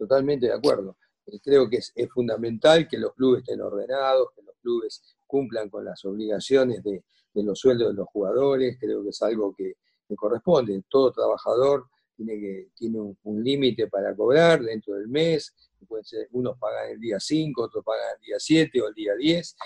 Totalmente 0.00 0.46
de 0.46 0.54
acuerdo. 0.54 0.96
Eh, 1.26 1.40
creo 1.42 1.68
que 1.68 1.76
es, 1.76 1.92
fundamental 2.10 2.88
que 2.88 2.96
los 2.96 3.14
clubes 3.14 3.42
estén 3.42 3.60
ordenados, 3.60 4.28
que 4.34 4.42
los 4.42 4.56
clubes 4.62 5.02
cumplan 5.26 5.68
con 5.68 5.84
las 5.84 6.04
obligaciones 6.06 6.82
de, 6.82 7.04
los 7.34 7.58
sueldos 7.58 7.88
de 7.88 7.94
los 7.94 8.08
jugadores, 8.08 8.78
creo 8.80 9.02
que 9.02 9.10
es 9.10 9.22
algo 9.22 9.54
que, 9.54 9.74
corresponde. 10.16 10.82
Todo 10.88 11.12
trabajador 11.12 11.86
tiene, 12.16 12.40
que, 12.40 12.70
tiene 12.74 12.98
un, 12.98 13.44
límite 13.44 13.86
para 13.86 14.16
cobrar 14.16 14.60
dentro 14.60 14.94
del 14.94 15.06
mes, 15.06 15.54
puede 15.86 16.02
ser, 16.02 16.28
unos 16.32 16.58
pagan 16.58 16.90
el 16.90 16.98
día 16.98 17.20
5, 17.20 17.62
otros 17.62 17.84
pagan 17.84 18.16
el 18.16 18.26
día 18.26 18.36
7 18.38 18.80
o 18.80 18.88
el 18.88 18.94
día 18.94 19.14
10, 19.14 19.56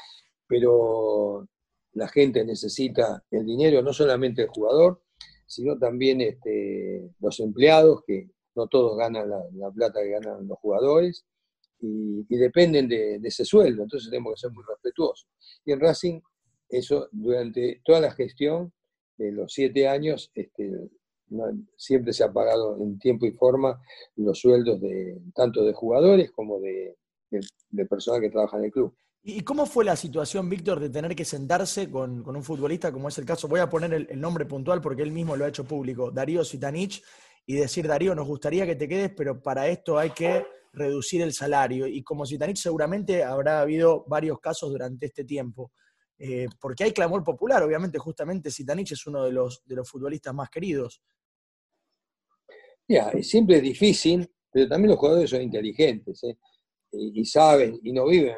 pero 0.47 1.49
la 1.94 2.09
gente 2.09 2.44
necesita 2.44 3.24
el 3.30 3.46
dinero, 3.46 3.83
no 3.83 3.92
solamente 3.92 4.42
el 4.42 4.48
jugador, 4.48 5.00
sino 5.46 5.78
también 5.78 6.20
este, 6.20 7.11
los 7.20 7.40
empleados 7.40 8.02
que, 8.07 8.28
no 8.54 8.68
todos 8.68 8.96
ganan 8.96 9.28
la, 9.28 9.70
plata 9.72 10.00
que 10.00 10.11
ganan 10.11 10.46
los 10.46 10.59
jugadores 10.59 11.24
y, 11.80 12.24
dependen 12.37 12.88
de, 12.88 13.16
ese 13.22 13.44
sueldo, 13.44 13.83
entonces 13.83 14.11
tenemos 14.11 14.35
que 14.35 14.40
ser 14.40 14.52
muy 14.52 14.64
respetuosos. 14.66 15.28
Y 15.64 15.72
en 15.72 15.80
Racing, 15.80 16.20
eso 16.68 17.09
durante 17.12 17.80
toda 17.85 18.00
la 18.00 18.12
gestión 18.12 18.72
de 19.16 19.33
los 19.33 19.52
siete 19.52 19.88
años, 19.88 20.30
este, 20.35 20.90
siempre 21.76 22.12
se 22.12 22.24
ha 22.24 22.33
pagado 22.33 22.76
en 22.80 22.98
tiempo 22.98 23.26
y 23.26 23.33
forma 23.33 23.80
los 24.16 24.38
sueldos 24.38 24.80
de 24.80 25.20
tanto 25.35 25.64
de 25.64 25.72
jugadores 25.72 26.30
como 26.30 26.61
de, 26.61 26.96
de, 27.30 27.87
personas 27.87 28.20
que 28.20 28.30
trabajan 28.30 28.61
en 28.61 28.66
el 28.66 28.72
club. 28.72 28.94
¿Y 29.26 29.40
cómo 29.40 29.64
fue 29.64 29.87
la 29.87 29.96
situación, 29.96 30.50
Víctor, 30.50 30.78
de 30.78 30.90
tener 30.90 31.16
que 31.16 31.24
sentarse 31.24 31.90
con, 31.90 32.28
un 32.28 32.42
futbolista, 32.42 32.92
como 32.92 33.08
es 33.08 33.16
el 33.16 33.24
caso? 33.24 33.48
Voy 33.48 33.60
a 33.60 33.70
poner 33.70 33.94
el, 33.94 34.20
nombre 34.20 34.44
puntual 34.44 34.82
porque 34.82 35.00
él 35.00 35.12
mismo 35.12 35.34
lo 35.34 35.46
ha 35.46 35.48
hecho 35.48 35.64
público, 35.64 36.10
Darío 36.10 36.44
Sitanich, 36.44 37.02
y 37.46 37.54
decir, 37.54 37.88
Darío, 37.88 38.14
nos 38.14 38.26
gustaría 38.26 38.66
que 38.66 38.76
te 38.76 38.87
quedes, 38.87 39.12
pero 39.16 39.42
para 39.42 39.66
esto 39.68 39.98
hay 39.98 40.10
que 40.10 40.44
reducir 40.74 41.22
el 41.22 41.32
salario. 41.32 41.87
Y 41.87 42.02
como 42.02 42.26
Sitanich 42.26 42.58
seguramente 42.58 43.24
habrá 43.24 43.62
habido 43.62 44.04
varios 44.06 44.38
casos 44.40 44.70
durante 44.70 45.06
este 45.06 45.24
tiempo. 45.24 45.72
Eh, 46.18 46.46
porque 46.60 46.84
hay 46.84 46.92
clamor 46.92 47.24
popular, 47.24 47.62
obviamente, 47.62 47.98
justamente 47.98 48.50
Sitanich 48.50 48.92
es 48.92 49.06
uno 49.06 49.24
de 49.24 49.32
los, 49.32 49.62
de 49.64 49.74
los 49.74 49.88
futbolistas 49.88 50.34
más 50.34 50.50
queridos. 50.50 51.02
Ya, 52.87 53.10
siempre 53.22 53.56
es 53.56 53.62
difícil, 53.62 54.30
pero 54.50 54.68
también 54.68 54.90
los 54.90 54.98
jugadores 54.98 55.30
son 55.30 55.40
inteligentes. 55.40 56.22
¿eh? 56.24 56.37
Y, 56.96 57.24
saben, 57.24 57.78
y 57.83 57.92
no 57.92 58.07
viven 58.07 58.37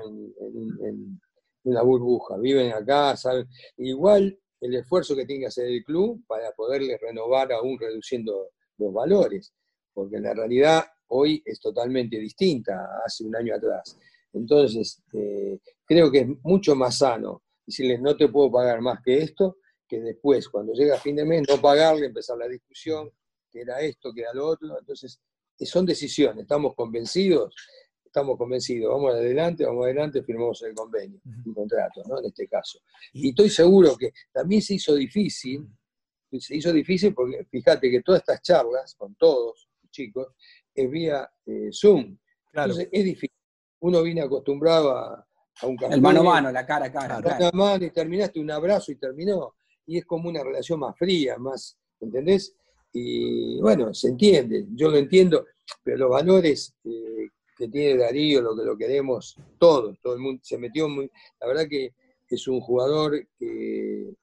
en, 0.81 1.21
una 1.65 1.83
burbuja, 1.83 2.37
viven 2.39 2.73
acá, 2.73 3.17
saben. 3.17 3.49
Igual 3.79 4.39
el 4.61 4.75
esfuerzo 4.75 5.17
que 5.17 5.27
tiene 5.27 5.43
que 5.43 5.47
hacer 5.49 5.67
el 5.67 5.85
club 5.85 6.25
para 6.27 6.53
poderles 6.53 7.01
renovar 7.01 7.53
aún 7.53 7.79
reduciendo 7.79 8.51
los 8.79 8.93
valores, 8.93 9.53
porque 9.93 10.21
la 10.21 10.33
realidad 10.33 10.85
hoy 11.09 11.43
es 11.45 11.61
totalmente 11.61 12.19
distinta 12.19 13.01
hace 13.05 13.25
un 13.25 13.35
año 13.35 13.55
atrás. 13.55 13.99
Entonces, 14.33 15.03
eh, 15.13 15.59
creo 15.85 16.11
que 16.11 16.21
es 16.21 16.29
mucho 16.43 16.75
más 16.75 16.99
sano 16.99 17.43
decirles 17.67 18.01
no 18.01 18.17
te 18.17 18.29
puedo 18.29 18.51
pagar 18.51 18.81
más 18.81 19.01
que 19.03 19.19
esto, 19.19 19.59
que 19.89 20.01
después, 20.01 20.49
cuando 20.49 20.73
llega 20.73 20.99
fin 20.99 21.17
de 21.17 21.25
mes, 21.25 21.47
no 21.49 21.61
pagarle, 21.61 22.07
empezar 22.07 22.39
la 22.39 22.49
discusión, 22.49 23.11
que 23.51 23.61
era 23.63 23.81
esto, 23.81 24.13
que 24.13 24.23
era 24.23 24.33
lo 24.35 24.47
otro. 24.47 24.79
Entonces, 24.79 25.21
son 25.59 25.87
decisiones, 25.87 26.43
estamos 26.43 26.75
convencidos 26.75 27.55
estamos 28.17 28.39
convencidos, 28.39 28.95
vamos 28.95 29.13
adelante, 29.13 29.67
vamos 29.67 29.85
adelante, 29.85 30.23
firmamos 30.23 30.63
el 30.63 30.75
convenio, 30.75 31.21
el 31.45 31.55
contrato, 31.55 32.03
¿no? 32.09 32.19
En 32.19 32.25
este 32.25 32.49
caso. 32.49 32.79
Y 33.13 33.29
estoy 33.29 33.51
seguro 33.51 33.95
que 33.95 34.11
también 34.33 34.63
se 34.63 34.73
hizo 34.73 34.95
difícil, 34.95 35.69
se 36.41 36.57
hizo 36.57 36.73
difícil 36.73 37.13
porque 37.13 37.45
fíjate 37.45 37.91
que 37.91 38.01
todas 38.01 38.23
estas 38.23 38.41
charlas 38.41 38.95
con 38.95 39.15
todos 39.17 39.69
los 39.83 39.91
chicos 39.91 40.29
es 40.75 40.91
vía 40.91 41.29
eh, 41.45 41.69
Zoom. 41.71 42.17
Entonces 42.55 42.89
es 42.91 43.05
difícil. 43.05 43.37
Uno 43.81 44.03
viene 44.03 44.23
acostumbrado 44.23 44.97
a, 44.97 45.29
un 45.65 45.77
café. 45.77 45.93
El 45.93 46.01
mano 46.01 46.21
a 46.21 46.25
mano, 46.25 46.51
la 46.51 46.65
cara 46.65 46.87
a 46.87 46.93
cara. 46.93 47.21
Mano 47.53 47.85
y 47.85 47.91
terminaste 47.91 48.41
un 48.41 48.51
abrazo 48.51 48.93
y 48.93 48.97
terminó. 48.97 49.57
Y 49.85 49.99
es 49.99 50.07
como 50.07 50.31
una 50.31 50.43
relación 50.43 50.81
más 50.81 50.97
fría, 50.97 51.37
más, 51.37 51.77
¿entendés? 52.01 52.57
Y 52.95 53.61
bueno, 53.61 53.93
se 53.93 54.09
entiende, 54.09 54.65
yo 54.71 54.89
lo 54.89 54.97
entiendo, 54.97 55.45
pero 55.83 55.99
los 55.99 56.11
valores 56.11 56.75
eh, 56.85 57.29
que 57.57 57.69
tiene 57.69 57.97
Darío, 57.97 58.43
lo 58.43 58.57
que 58.57 58.65
lo 58.65 58.77
queremos 58.77 59.37
todos, 59.59 59.99
todo 60.03 60.15
el 60.15 60.21
mundo 60.21 60.41
se 60.45 60.59
metió 60.59 60.89
muy, 60.89 61.11
la 61.41 61.47
verdad 61.47 61.67
que 61.69 61.95
es 62.29 62.49
un 62.49 62.61
jugador 62.61 63.27
que 63.39 64.15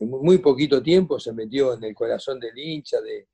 en 0.00 0.10
muy 0.10 0.38
poquito 0.38 0.82
tiempo 0.82 1.20
se 1.20 1.32
metió 1.32 1.74
en 1.74 1.84
el 1.84 1.94
corazón 1.94 2.40
del 2.40 2.58
hincha, 2.58 2.98
de, 3.00 3.26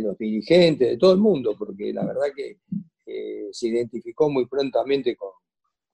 los 0.00 0.18
dirigentes, 0.18 0.88
de 0.88 0.96
todo 0.98 1.12
el 1.12 1.18
mundo, 1.18 1.54
porque 1.58 1.92
la 1.92 2.04
verdad 2.04 2.26
que 2.34 2.58
eh, 3.06 3.48
se 3.50 3.68
identificó 3.68 4.28
muy 4.28 4.46
prontamente 4.46 5.16
con, 5.16 5.30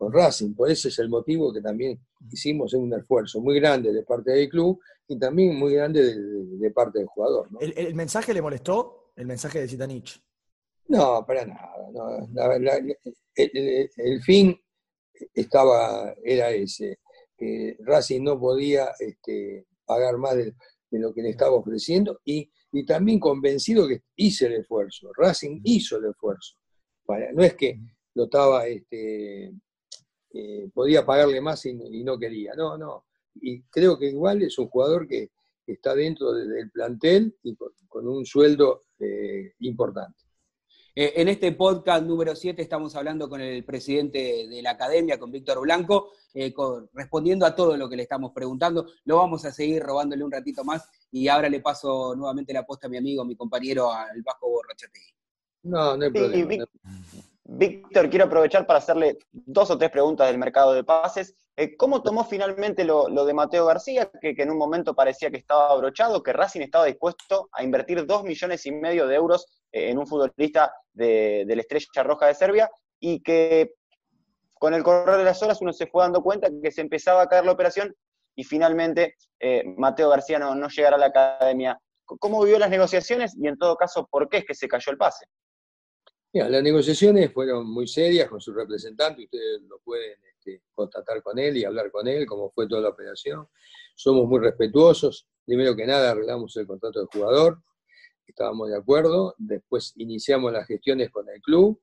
Racing, 0.02 0.54
por 0.54 0.70
eso 0.70 0.88
es 0.88 0.98
el 0.98 1.10
motivo 1.10 1.52
que 1.52 1.60
también 1.60 2.00
hicimos 2.32 2.72
un 2.72 2.90
esfuerzo 2.94 3.38
muy 3.42 3.60
grande 3.60 3.92
de 3.92 4.02
parte 4.02 4.30
del 4.30 4.48
club 4.48 4.80
y 5.06 5.18
también 5.18 5.54
muy 5.54 5.74
grande 5.74 6.16
de, 6.16 6.70
parte 6.70 7.00
del 7.00 7.06
jugador. 7.06 7.48
¿El, 7.60 7.94
mensaje 7.94 8.32
le 8.32 8.40
molestó? 8.40 9.12
El 9.14 9.26
mensaje 9.26 9.60
de 9.60 9.68
Zitanich. 9.68 10.18
No, 10.90 11.24
para 11.24 11.46
nada. 11.46 11.72
el, 13.37 14.22
fin 14.22 14.61
estaba, 15.33 16.12
era 16.24 16.50
ese. 16.50 16.98
que 17.37 17.76
Racing 17.79 18.24
no 18.24 18.40
podía 18.40 18.90
este, 18.98 19.66
pagar 19.85 20.18
más 20.18 20.35
de, 20.35 20.53
lo 20.90 21.14
que 21.14 21.22
le 21.22 21.31
estaba 21.31 21.55
ofreciendo 21.55 22.20
y, 22.24 22.50
también 22.87 23.20
convencido 23.20 23.87
que 23.87 24.03
hice 24.16 24.46
el 24.46 24.55
esfuerzo. 24.55 25.12
Racing 25.16 25.61
hizo 25.62 25.98
el 25.98 26.07
esfuerzo. 26.07 26.57
no 27.35 27.44
es 27.44 27.55
que 27.55 27.79
lo 28.14 28.24
estaba, 28.24 28.66
este, 28.66 29.53
eh, 30.33 30.70
podía 30.74 31.07
pagarle 31.07 31.40
más 31.40 31.64
y, 31.66 32.03
no 32.03 32.18
quería. 32.18 32.55
No, 32.57 32.76
no. 32.76 33.05
Y 33.37 33.62
creo 33.62 33.96
que 33.96 34.07
igual 34.07 34.42
es 34.42 34.59
un 34.59 34.68
jugador 34.68 35.07
que 35.07 35.31
está 35.68 35.94
dentro 35.94 36.33
del 36.33 36.68
plantel 36.72 37.37
y 37.44 37.57
con, 37.87 38.09
un 38.09 38.26
sueldo 38.26 38.81
eh, 38.98 39.53
importante. 39.61 40.29
Eh, 41.02 41.14
en 41.22 41.28
este 41.28 41.52
podcast 41.52 42.04
número 42.04 42.36
7 42.36 42.60
estamos 42.60 42.94
hablando 42.94 43.26
con 43.26 43.40
el 43.40 43.64
presidente 43.64 44.46
de 44.46 44.60
la 44.60 44.72
academia, 44.72 45.18
con 45.18 45.32
Víctor 45.32 45.58
Blanco, 45.62 46.10
eh, 46.34 46.52
respondiendo 46.92 47.46
a 47.46 47.54
todo 47.54 47.74
lo 47.78 47.88
que 47.88 47.96
le 47.96 48.02
estamos 48.02 48.32
preguntando. 48.34 48.86
Lo 49.06 49.16
vamos 49.16 49.46
a 49.46 49.50
seguir 49.50 49.82
robándole 49.82 50.22
un 50.22 50.30
ratito 50.30 50.62
más 50.62 50.86
y 51.10 51.26
ahora 51.28 51.48
le 51.48 51.60
paso 51.60 52.14
nuevamente 52.14 52.52
la 52.52 52.66
posta 52.66 52.86
a 52.86 52.90
mi 52.90 52.98
amigo, 52.98 53.24
mi 53.24 53.34
compañero, 53.34 53.90
al 53.90 54.20
Vasco 54.20 54.50
Borrachategui. 54.50 55.14
No, 55.62 55.96
no 55.96 56.04
hay 56.04 56.10
problema. 56.10 56.66
Víctor, 57.44 58.10
quiero 58.10 58.26
aprovechar 58.26 58.66
para 58.66 58.80
hacerle 58.80 59.20
dos 59.32 59.70
o 59.70 59.78
tres 59.78 59.90
preguntas 59.90 60.26
del 60.26 60.36
mercado 60.36 60.74
de 60.74 60.84
pases. 60.84 61.34
Eh, 61.60 61.76
¿Cómo 61.76 62.02
tomó 62.02 62.24
finalmente 62.24 62.84
lo, 62.84 63.06
de 63.06 63.34
Mateo 63.34 63.66
García, 63.66 64.10
que, 64.18 64.34
en 64.34 64.50
un 64.50 64.56
momento 64.56 64.94
parecía 64.94 65.30
que 65.30 65.36
estaba 65.36 65.68
abrochado, 65.68 66.22
que 66.22 66.32
Racing 66.32 66.62
estaba 66.62 66.86
dispuesto 66.86 67.50
a 67.52 67.62
invertir 67.62 68.06
dos 68.06 68.24
millones 68.24 68.64
y 68.64 68.72
medio 68.72 69.06
de 69.06 69.16
euros 69.16 69.44
eh, 69.70 69.90
en 69.90 69.98
un 69.98 70.06
futbolista 70.06 70.72
de, 70.94 71.44
la 71.46 71.60
Estrella 71.60 72.02
Roja 72.02 72.28
de 72.28 72.34
Serbia 72.34 72.70
y 72.98 73.22
que 73.22 73.74
con 74.54 74.72
el 74.72 74.82
correr 74.82 75.18
de 75.18 75.24
las 75.24 75.42
horas 75.42 75.60
uno 75.60 75.74
se 75.74 75.86
fue 75.86 76.02
dando 76.02 76.22
cuenta 76.22 76.48
que 76.62 76.70
se 76.70 76.80
empezaba 76.80 77.20
a 77.20 77.28
caer 77.28 77.44
la 77.44 77.52
operación 77.52 77.94
y 78.34 78.42
finalmente 78.42 79.16
eh, 79.38 79.62
Mateo 79.76 80.08
García 80.08 80.38
no, 80.38 80.54
no 80.54 80.68
llegará 80.68 80.96
a 80.96 81.00
la 81.00 81.06
academia. 81.08 81.78
¿Cómo 82.06 82.42
vivió 82.42 82.58
las 82.58 82.70
negociaciones 82.70 83.36
y 83.38 83.46
en 83.46 83.58
todo 83.58 83.76
caso 83.76 84.08
por 84.10 84.30
qué 84.30 84.38
es 84.38 84.44
que 84.46 84.54
se 84.54 84.66
cayó 84.66 84.92
el 84.92 84.96
pase? 84.96 85.26
las 86.32 86.62
negociaciones 86.62 87.30
fueron 87.34 87.70
muy 87.70 87.86
serias 87.86 88.30
con 88.30 88.40
su 88.40 88.54
representante, 88.54 89.24
ustedes 89.24 89.60
lo 89.62 89.80
pueden 89.80 90.16
este, 90.54 90.62
constatar 90.74 91.22
con 91.22 91.38
él 91.38 91.56
y 91.56 91.64
hablar 91.64 91.90
con 91.90 92.08
él, 92.08 92.26
cómo 92.26 92.50
fue 92.50 92.68
toda 92.68 92.80
la 92.82 92.88
operación. 92.90 93.48
Somos 93.94 94.26
muy 94.26 94.40
respetuosos. 94.40 95.26
Primero 95.44 95.74
que 95.76 95.86
nada 95.86 96.10
arreglamos 96.10 96.56
el 96.56 96.66
contrato 96.66 97.00
del 97.00 97.08
jugador, 97.08 97.62
estábamos 98.26 98.68
de 98.68 98.76
acuerdo. 98.76 99.34
Después 99.38 99.92
iniciamos 99.96 100.52
las 100.52 100.66
gestiones 100.66 101.10
con 101.10 101.28
el 101.28 101.40
club 101.40 101.80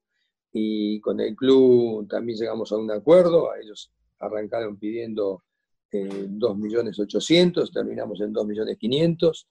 y 0.52 1.00
con 1.02 1.20
el 1.20 1.36
club 1.36 2.08
también 2.08 2.38
llegamos 2.38 2.72
a 2.72 2.78
un 2.78 2.92
acuerdo. 2.92 3.54
Ellos 3.56 3.92
arrancaron 4.20 4.78
pidiendo 4.78 5.44
eh, 5.92 6.28
2.800.000, 6.28 7.74
terminamos 7.74 8.22
en 8.22 8.34
2.500.000 8.34 9.46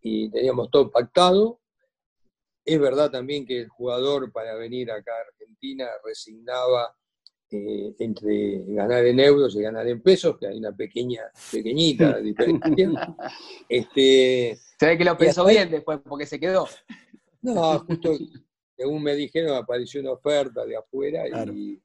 y 0.00 0.30
teníamos 0.30 0.70
todo 0.70 0.90
pactado 0.90 1.60
es 2.68 2.78
verdad 2.78 3.10
también 3.10 3.46
que 3.46 3.62
el 3.62 3.68
jugador 3.68 4.30
para 4.30 4.54
venir 4.54 4.90
acá 4.90 5.10
a 5.10 5.28
Argentina 5.32 5.88
resignaba 6.04 6.94
eh, 7.50 7.94
entre 7.98 8.62
ganar 8.66 9.04
en 9.04 9.20
euros 9.20 9.54
y 9.56 9.62
ganar 9.62 9.86
en 9.88 10.02
pesos, 10.02 10.36
que 10.38 10.46
hay 10.46 10.58
una 10.58 10.74
pequeña, 10.74 11.22
pequeñita 11.50 12.18
diferencia. 12.20 13.16
este, 13.68 14.58
se 14.78 14.86
ve 14.86 14.98
que 14.98 15.04
lo 15.04 15.16
pensó 15.16 15.44
bien 15.46 15.70
después, 15.70 16.00
porque 16.06 16.26
se 16.26 16.38
quedó. 16.38 16.66
No, 17.40 17.78
justo 17.80 18.16
según 18.78 19.02
me 19.02 19.16
dijeron, 19.16 19.56
apareció 19.56 20.00
una 20.00 20.12
oferta 20.12 20.64
de 20.64 20.76
afuera 20.76 21.24
y 21.26 21.80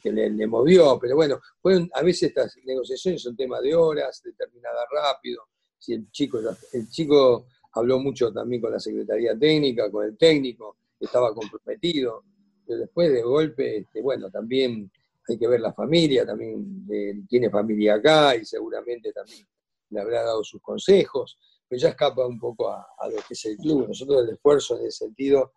que, 0.00 0.12
le, 0.12 0.46
movió, 0.46 0.98
pero 1.00 1.16
bueno, 1.16 1.40
fueron, 1.60 1.90
a 1.92 2.02
veces 2.02 2.28
estas 2.28 2.56
negociaciones 2.64 3.22
son 3.22 3.36
tema 3.36 3.60
de 3.60 3.74
horas, 3.74 4.22
determinadas 4.24 4.86
rápido. 4.90 5.42
Si 5.76 5.94
el 5.94 6.10
chico, 6.12 6.38
el 6.72 6.88
chico 6.88 7.46
habló 7.72 7.98
mucho 7.98 8.32
también 8.32 8.62
con 8.62 8.70
la 8.70 8.78
Secretaría 8.78 9.36
Técnica, 9.36 9.90
con 9.90 10.06
el 10.06 10.16
técnico, 10.16 10.76
estaba 11.00 11.34
comprometido, 11.34 12.22
pero 12.68 12.80
después 12.80 13.10
de 13.10 13.22
golpe, 13.22 13.78
este, 13.78 14.02
bueno, 14.02 14.30
también 14.30 14.92
hay 15.26 15.38
que 15.38 15.48
ver 15.48 15.60
la 15.60 15.72
familia, 15.72 16.26
también 16.26 16.86
eh, 16.92 17.14
tiene 17.26 17.48
familia 17.48 17.94
acá 17.94 18.36
y 18.36 18.44
seguramente 18.44 19.10
también 19.10 19.46
le 19.88 20.00
habrá 20.00 20.22
dado 20.22 20.44
sus 20.44 20.60
consejos, 20.60 21.38
pero 21.66 21.80
ya 21.80 21.88
escapa 21.88 22.26
un 22.26 22.38
poco 22.38 22.70
a, 22.70 22.86
lo 23.10 23.16
que 23.26 23.32
es 23.32 23.44
el 23.46 23.56
club. 23.56 23.88
Nosotros 23.88 24.22
el 24.22 24.34
esfuerzo 24.34 24.78
en 24.78 24.86
ese 24.86 25.06
sentido 25.06 25.52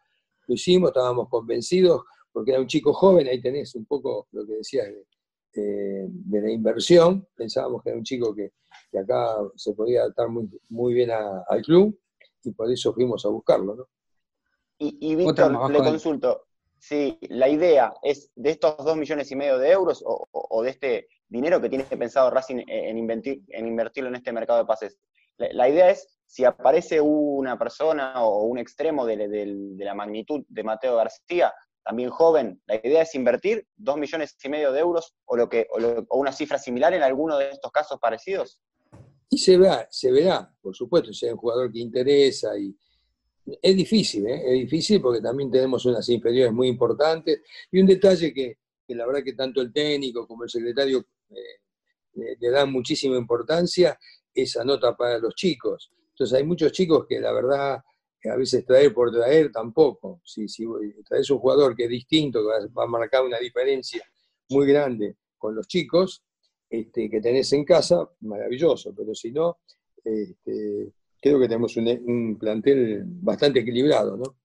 lo 0.47 0.55
hicimos, 0.55 0.91
estábamos 0.91 1.27
convencidos, 1.27 2.03
porque 2.31 2.51
era 2.51 2.61
un 2.61 2.67
chico 2.67 2.93
joven, 2.93 3.27
ahí 3.27 3.41
tenés 3.41 3.75
un 3.75 3.85
poco 3.85 4.29
lo 4.31 4.47
que 4.47 4.53
decías 4.53 4.87
de, 5.53 6.07
de 6.09 6.41
la 6.41 6.49
inversión, 6.49 7.27
pensábamos 7.35 7.83
que 7.83 7.89
era 7.89 7.97
un 7.97 8.05
chico 8.05 8.33
que, 8.33 8.53
que 8.89 8.99
acá 8.99 9.35
se 9.57 9.73
podía 9.73 10.03
adaptar 10.03 10.29
muy, 10.29 10.49
muy 10.69 10.93
bien 10.93 11.11
al 11.11 11.61
club, 11.61 11.99
y 12.43 12.51
por 12.51 12.71
eso 12.71 12.93
fuimos 12.93 13.25
a 13.25 13.29
buscarlo, 13.29 13.75
¿no? 13.75 13.87
Y, 14.83 15.15
Víctor, 15.15 15.69
le 15.69 15.77
consulto, 15.77 16.47
si 16.81 17.19
la 17.29 17.47
idea 17.47 17.93
es 18.01 18.31
de 18.35 18.49
estos 18.49 18.75
dos 18.77 18.97
millones 18.97 19.31
y 19.31 19.35
medio 19.35 19.59
de 19.59 19.69
euros 19.69 20.03
o, 20.03 20.63
de 20.63 20.71
este 20.71 21.07
dinero 21.27 21.61
que 21.61 21.69
tiene 21.69 21.83
pensado 21.85 22.31
Racing 22.31 22.63
en, 22.67 22.97
en 22.97 23.67
invertirlo 23.67 24.09
en 24.09 24.15
este 24.15 24.33
mercado 24.33 24.59
de 24.59 24.65
pases, 24.65 24.97
la, 25.37 25.69
idea 25.69 25.91
es 25.91 26.07
si 26.25 26.43
aparece 26.43 26.99
una 26.99 27.57
persona 27.57 28.23
o 28.23 28.43
un 28.43 28.57
extremo 28.57 29.05
de, 29.05 29.75
la 29.77 29.93
magnitud 29.93 30.43
de 30.47 30.63
Mateo 30.63 30.95
García, 30.95 31.53
también 31.83 32.09
joven, 32.09 32.61
la 32.65 32.75
idea 32.75 33.03
es 33.03 33.13
invertir 33.15 33.65
dos 33.75 33.97
millones 33.97 34.35
y 34.43 34.49
medio 34.49 34.71
de 34.71 34.79
euros 34.79 35.15
o, 35.25 35.35
lo 35.35 35.49
que, 35.49 35.67
o, 35.71 36.17
una 36.17 36.31
cifra 36.31 36.57
similar 36.57 36.93
en 36.93 37.03
alguno 37.03 37.37
de 37.37 37.49
estos 37.49 37.71
casos 37.71 37.99
parecidos. 37.99 38.59
Y 39.29 39.37
se 39.37 39.57
verá, 39.57 39.87
se 39.89 40.11
verá, 40.11 40.51
por 40.61 40.75
supuesto, 40.75 41.13
si 41.13 41.25
hay 41.25 41.31
un 41.31 41.37
jugador 41.37 41.71
que 41.71 41.79
interesa 41.79 42.57
y 42.57 42.75
es 43.45 43.75
difícil, 43.75 44.27
¿eh? 44.27 44.41
es 44.45 44.59
difícil 44.61 45.01
porque 45.01 45.21
también 45.21 45.49
tenemos 45.49 45.85
unas 45.85 46.07
inferiores 46.09 46.53
muy 46.53 46.67
importantes 46.67 47.41
y 47.71 47.79
un 47.79 47.87
detalle 47.87 48.33
que, 48.33 48.57
la 48.89 49.05
verdad 49.05 49.23
que 49.23 49.33
tanto 49.33 49.61
el 49.61 49.71
técnico 49.71 50.27
como 50.27 50.43
el 50.43 50.49
secretario 50.49 51.05
eh, 51.29 52.35
le 52.39 52.49
dan 52.49 52.71
muchísima 52.71 53.15
importancia, 53.17 53.97
esa 54.33 54.63
nota 54.63 54.95
para 54.95 55.17
los 55.17 55.33
chicos. 55.33 55.91
Entonces 56.09 56.37
hay 56.37 56.43
muchos 56.45 56.71
chicos 56.71 57.05
que 57.07 57.19
la 57.19 57.31
verdad 57.31 57.81
a 58.29 58.35
veces 58.35 58.65
traer 58.65 58.93
por 58.93 59.11
traer 59.11 59.51
tampoco. 59.51 60.21
Si, 60.23 60.47
si 60.47 60.65
traes 61.07 61.29
un 61.29 61.39
jugador 61.39 61.75
que 61.75 61.85
es 61.85 61.89
distinto, 61.89 62.41
que 62.41 62.67
va 62.67 62.83
a 62.83 62.87
marcar 62.87 63.23
una 63.23 63.39
diferencia 63.39 64.03
muy 64.49 64.67
grande 64.67 65.15
con 65.37 65.55
los 65.55 65.67
chicos 65.67 66.23
este, 66.69 67.09
que 67.09 67.21
tenés 67.21 67.51
en 67.53 67.65
casa, 67.65 68.07
maravilloso, 68.21 68.93
pero 68.95 69.15
si 69.15 69.31
no, 69.31 69.59
este, 70.03 70.93
creo 71.21 71.39
que 71.39 71.47
tenemos 71.47 71.77
un, 71.77 72.37
plantel 72.39 73.03
bastante 73.05 73.59
equilibrado, 73.59 74.17
¿no? 74.17 74.35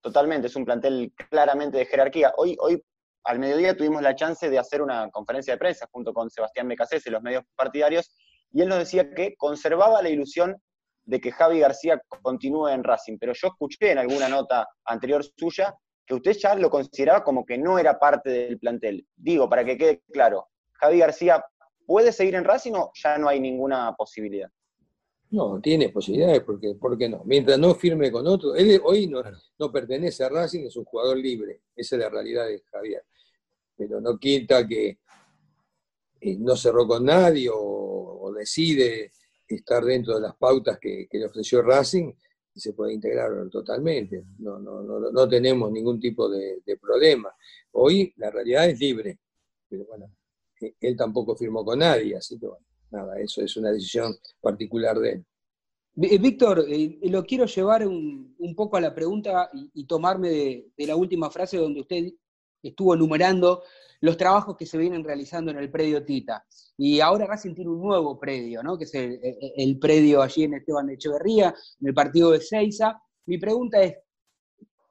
Totalmente, 0.00 0.48
es 0.48 0.56
un 0.56 0.64
plantel 0.64 1.12
claramente 1.30 1.78
de 1.78 1.86
jerarquía. 1.86 2.32
Hoy, 2.36 2.56
hoy 2.60 2.82
al 3.24 3.38
mediodía 3.38 3.76
tuvimos 3.76 4.02
la 4.02 4.16
chance 4.16 4.50
de 4.50 4.58
hacer 4.58 4.82
una 4.82 5.08
conferencia 5.10 5.54
de 5.54 5.58
prensa 5.58 5.88
junto 5.92 6.12
con 6.12 6.28
Sebastián 6.28 6.66
Becasés 6.66 7.06
y 7.06 7.10
los 7.10 7.22
medios 7.22 7.44
partidarios, 7.54 8.12
y 8.50 8.62
él 8.62 8.68
nos 8.68 8.78
decía 8.78 9.14
que 9.14 9.36
conservaba 9.36 10.02
la 10.02 10.10
ilusión 10.10 10.56
de 11.04 11.20
que 11.20 11.30
Javi 11.30 11.60
García 11.60 12.02
continúe 12.22 12.68
en 12.68 12.82
Racing, 12.82 13.18
pero 13.18 13.32
yo 13.32 13.48
escuché 13.48 13.92
en 13.92 13.98
alguna 13.98 14.28
nota 14.28 14.68
anterior 14.84 15.24
suya 15.36 15.74
que 16.04 16.14
usted 16.14 16.32
ya 16.32 16.54
lo 16.56 16.68
consideraba 16.68 17.22
como 17.22 17.44
que 17.44 17.56
no 17.58 17.78
era 17.78 17.98
parte 17.98 18.30
del 18.30 18.58
plantel. 18.58 19.06
Digo, 19.16 19.48
para 19.48 19.64
que 19.64 19.78
quede 19.78 20.02
claro, 20.12 20.48
Javi 20.74 20.98
García 20.98 21.44
puede 21.86 22.12
seguir 22.12 22.34
en 22.34 22.44
Racing 22.44 22.72
o 22.74 22.90
ya 22.94 23.18
no 23.18 23.28
hay 23.28 23.38
ninguna 23.40 23.94
posibilidad. 23.96 24.50
No, 25.32 25.60
tiene 25.60 25.88
posibilidades, 25.88 26.42
porque 26.42 26.74
¿por 26.74 26.96
qué 26.96 27.08
no? 27.08 27.22
Mientras 27.24 27.58
no 27.58 27.74
firme 27.74 28.12
con 28.12 28.26
otro, 28.26 28.54
él 28.54 28.80
hoy 28.84 29.06
no, 29.06 29.22
no 29.58 29.72
pertenece 29.72 30.24
a 30.24 30.28
Racing, 30.28 30.66
es 30.66 30.76
un 30.76 30.84
jugador 30.84 31.16
libre, 31.16 31.62
esa 31.74 31.96
es 31.96 32.02
la 32.02 32.08
realidad 32.08 32.46
de 32.46 32.62
Javier. 32.70 33.04
Pero 33.76 34.00
no 34.00 34.18
quita 34.18 34.66
que 34.66 34.98
eh, 36.20 36.36
no 36.38 36.54
cerró 36.54 36.86
con 36.86 37.04
nadie 37.04 37.48
o 37.52 38.32
decide 38.36 39.12
estar 39.54 39.84
dentro 39.84 40.14
de 40.14 40.20
las 40.20 40.36
pautas 40.36 40.78
que, 40.78 41.08
le 41.10 41.26
ofreció 41.26 41.62
Racing 41.62 42.12
y 42.54 42.60
se 42.60 42.72
puede 42.72 42.94
integrar 42.94 43.48
totalmente. 43.50 44.24
No, 44.38 44.58
no, 44.58 44.82
no, 44.82 44.98
no 45.10 45.28
tenemos 45.28 45.70
ningún 45.70 46.00
tipo 46.00 46.28
de, 46.28 46.62
problema. 46.80 47.34
Hoy 47.72 48.12
la 48.16 48.30
realidad 48.30 48.68
es 48.68 48.78
libre, 48.78 49.18
pero 49.68 49.84
bueno, 49.86 50.10
e, 50.60 50.74
él 50.80 50.96
tampoco 50.96 51.36
firmó 51.36 51.64
con 51.64 51.78
nadie, 51.78 52.16
así 52.16 52.38
que 52.38 52.46
bueno, 52.46 52.66
nada, 52.92 53.18
eso 53.18 53.42
es 53.42 53.56
una 53.56 53.70
decisión 53.70 54.14
particular 54.40 54.98
de 54.98 55.12
él. 55.12 55.24
Víctor, 55.94 56.64
eh, 56.68 56.98
lo 57.02 57.24
quiero 57.24 57.44
llevar 57.44 57.86
un, 57.86 58.34
poco 58.56 58.76
a 58.76 58.80
la 58.80 58.94
pregunta 58.94 59.50
y, 59.52 59.84
tomarme 59.84 60.30
de, 60.30 60.70
de, 60.76 60.86
la 60.86 60.96
última 60.96 61.30
frase 61.30 61.58
donde 61.58 61.80
usted 61.80 62.12
estuvo 62.62 62.94
enumerando 62.94 63.62
los 64.00 64.16
trabajos 64.16 64.56
que 64.56 64.66
se 64.66 64.78
vienen 64.78 65.04
realizando 65.04 65.50
en 65.50 65.58
el 65.58 65.70
predio 65.70 66.04
Tita. 66.04 66.44
Y 66.76 67.00
ahora 67.00 67.26
Racing 67.26 67.54
tiene 67.54 67.70
un 67.70 67.80
nuevo 67.80 68.18
predio, 68.18 68.62
¿no? 68.62 68.76
que 68.76 68.84
es 68.84 68.94
el, 68.94 69.78
predio 69.78 70.22
allí 70.22 70.44
en 70.44 70.54
Esteban 70.54 70.86
de 70.86 70.94
Echeverría, 70.94 71.54
en 71.80 71.88
el 71.88 71.94
partido 71.94 72.32
de 72.32 72.40
Seiza. 72.40 73.00
Mi 73.26 73.38
pregunta 73.38 73.80
es, 73.80 73.94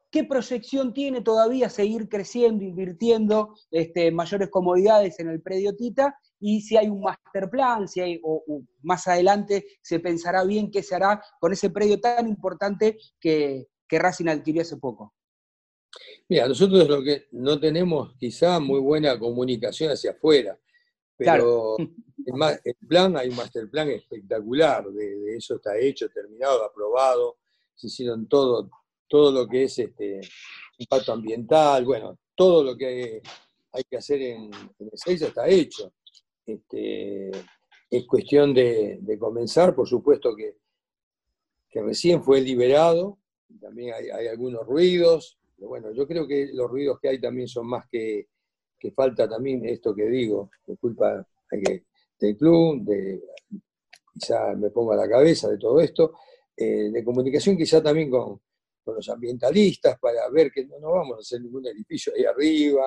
¿qué 0.09 0.23
proyección 0.23 0.93
tiene 0.93 1.21
todavía 1.21 1.69
seguir 1.69 2.07
creciendo, 2.07 2.63
invirtiendo 2.63 3.55
este, 3.69 4.11
mayores 4.11 4.49
comodidades 4.49 5.19
en 5.19 5.29
el 5.29 5.41
predio 5.41 5.75
Tita? 5.75 6.15
Y 6.41 6.61
si 6.61 6.75
hay 6.75 6.89
un 6.89 7.01
master 7.01 7.49
plan, 7.49 7.87
si 7.87 8.01
hay, 8.01 8.19
o, 8.23 8.43
más 8.81 9.07
adelante 9.07 9.65
se 9.81 9.99
pensará 9.99 10.43
bien 10.43 10.69
qué 10.69 10.83
se 10.83 10.95
hará 10.95 11.23
con 11.39 11.53
ese 11.53 11.69
predio 11.69 12.01
tan 12.01 12.27
importante 12.27 12.97
que, 13.19 13.67
que 13.87 13.99
Racing 13.99 14.27
adquirió 14.27 14.63
hace 14.63 14.77
poco. 14.77 15.13
Mira, 16.27 16.47
nosotros 16.47 16.87
lo 16.87 17.03
que 17.03 17.27
no 17.31 17.59
tenemos 17.59 18.15
quizá 18.17 18.59
muy 18.59 18.79
buena 18.79 19.19
comunicación 19.19 19.91
hacia 19.91 20.11
afuera, 20.11 20.57
pero 21.17 21.75
el, 22.25 22.75
plan, 22.87 23.17
hay 23.17 23.29
un 23.29 23.35
master 23.35 23.69
plan 23.69 23.89
espectacular, 23.89 24.85
de, 24.87 25.35
eso 25.35 25.55
está 25.55 25.77
hecho, 25.77 26.09
terminado, 26.09 26.63
aprobado, 26.63 27.37
se 27.75 27.87
hicieron 27.87 28.27
todo, 28.27 28.69
todo 29.07 29.31
lo 29.31 29.47
que 29.47 29.63
es 29.63 29.77
este 29.79 30.21
impacto 30.77 31.13
ambiental, 31.13 31.85
bueno, 31.85 32.17
todo 32.35 32.63
lo 32.63 32.77
que 32.77 33.21
hay 33.73 33.83
que 33.89 33.97
hacer 33.97 34.21
en, 34.21 34.51
el 34.79 34.91
CEISA 34.95 35.27
está 35.27 35.47
hecho. 35.47 35.93
Este, 36.53 37.31
es 37.89 38.05
cuestión 38.07 38.53
de, 38.53 39.17
comenzar, 39.19 39.75
por 39.75 39.87
supuesto 39.87 40.35
que, 40.35 40.57
que 41.69 41.81
recién 41.81 42.23
fue 42.23 42.41
liberado, 42.41 43.19
también 43.59 43.93
hay 43.93 44.27
algunos 44.27 44.65
ruidos, 44.65 45.37
bueno, 45.57 45.91
yo 45.91 46.07
creo 46.07 46.27
que 46.27 46.49
los 46.53 46.69
ruidos 46.69 46.99
que 46.99 47.09
hay 47.09 47.21
también 47.21 47.47
son 47.47 47.67
más 47.67 47.85
que, 47.89 48.27
que 48.79 48.91
falta 48.91 49.29
también 49.29 49.63
esto 49.65 49.93
que 49.93 50.07
digo, 50.07 50.49
por 50.65 50.77
culpa 50.79 51.27
del 52.19 52.37
club, 52.37 52.83
de, 52.83 53.21
quizá 54.13 54.55
me 54.55 54.69
pongo 54.71 54.93
a 54.93 54.95
la 54.95 55.07
cabeza 55.09 55.49
de 55.49 55.57
todo 55.57 55.79
esto, 55.79 56.13
eh, 56.57 56.89
de 56.91 57.03
comunicación 57.03 57.55
quizá 57.55 57.81
también 57.81 58.09
con, 58.09 58.41
los 58.83 59.07
ambientalistas 59.09 59.99
para 59.99 60.27
ver 60.29 60.51
que 60.51 60.65
no, 60.65 60.79
no 60.79 60.91
vamos 60.91 61.17
a 61.17 61.19
hacer 61.19 61.39
ningún 61.39 61.65
edificio 61.67 62.11
ahí 62.17 62.25
arriba, 62.25 62.83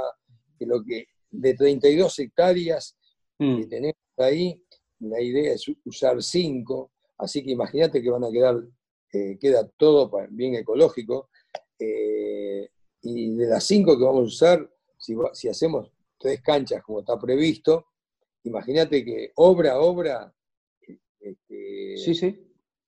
que 0.59 0.67
lo 0.67 0.83
que 0.85 1.07
de 1.31 1.55
32 1.55 2.19
hectáreas 2.19 2.97
que 3.39 3.45
mm. 3.45 3.69
tenemos 3.69 3.97
ahí, 4.19 4.63
la 5.01 5.21
idea 5.21 5.53
es 5.53 5.67
usar 5.85 6.23
5, 6.23 6.91
así 7.19 7.45
que 7.45 7.51
imagínate 7.51 8.03
que 8.03 8.11
van 8.11 8.25
a 8.25 8.31
quedar, 8.31 8.63
eh, 9.13 9.39
queda 9.41 9.69
todo 9.77 10.11
bien 10.31 10.55
ecológico, 10.55 11.31
eh, 11.79 12.69
y 13.03 13.35
de 13.35 13.47
las 13.47 13.65
cinco 13.65 13.99
que 13.99 14.05
vamos 14.05 14.23
a 14.23 14.25
usar, 14.25 14.71
si, 14.97 15.49
hacemos 15.49 15.91
tres 16.19 16.41
canchas 16.41 16.83
como 16.83 17.01
está 17.01 17.19
previsto, 17.19 17.87
imagínate 18.45 19.05
que 19.05 19.33
obra 19.37 19.73
a 19.73 19.81
obra 19.81 20.35
este, 21.21 21.97
sí, 21.97 22.15
sí. 22.15 22.39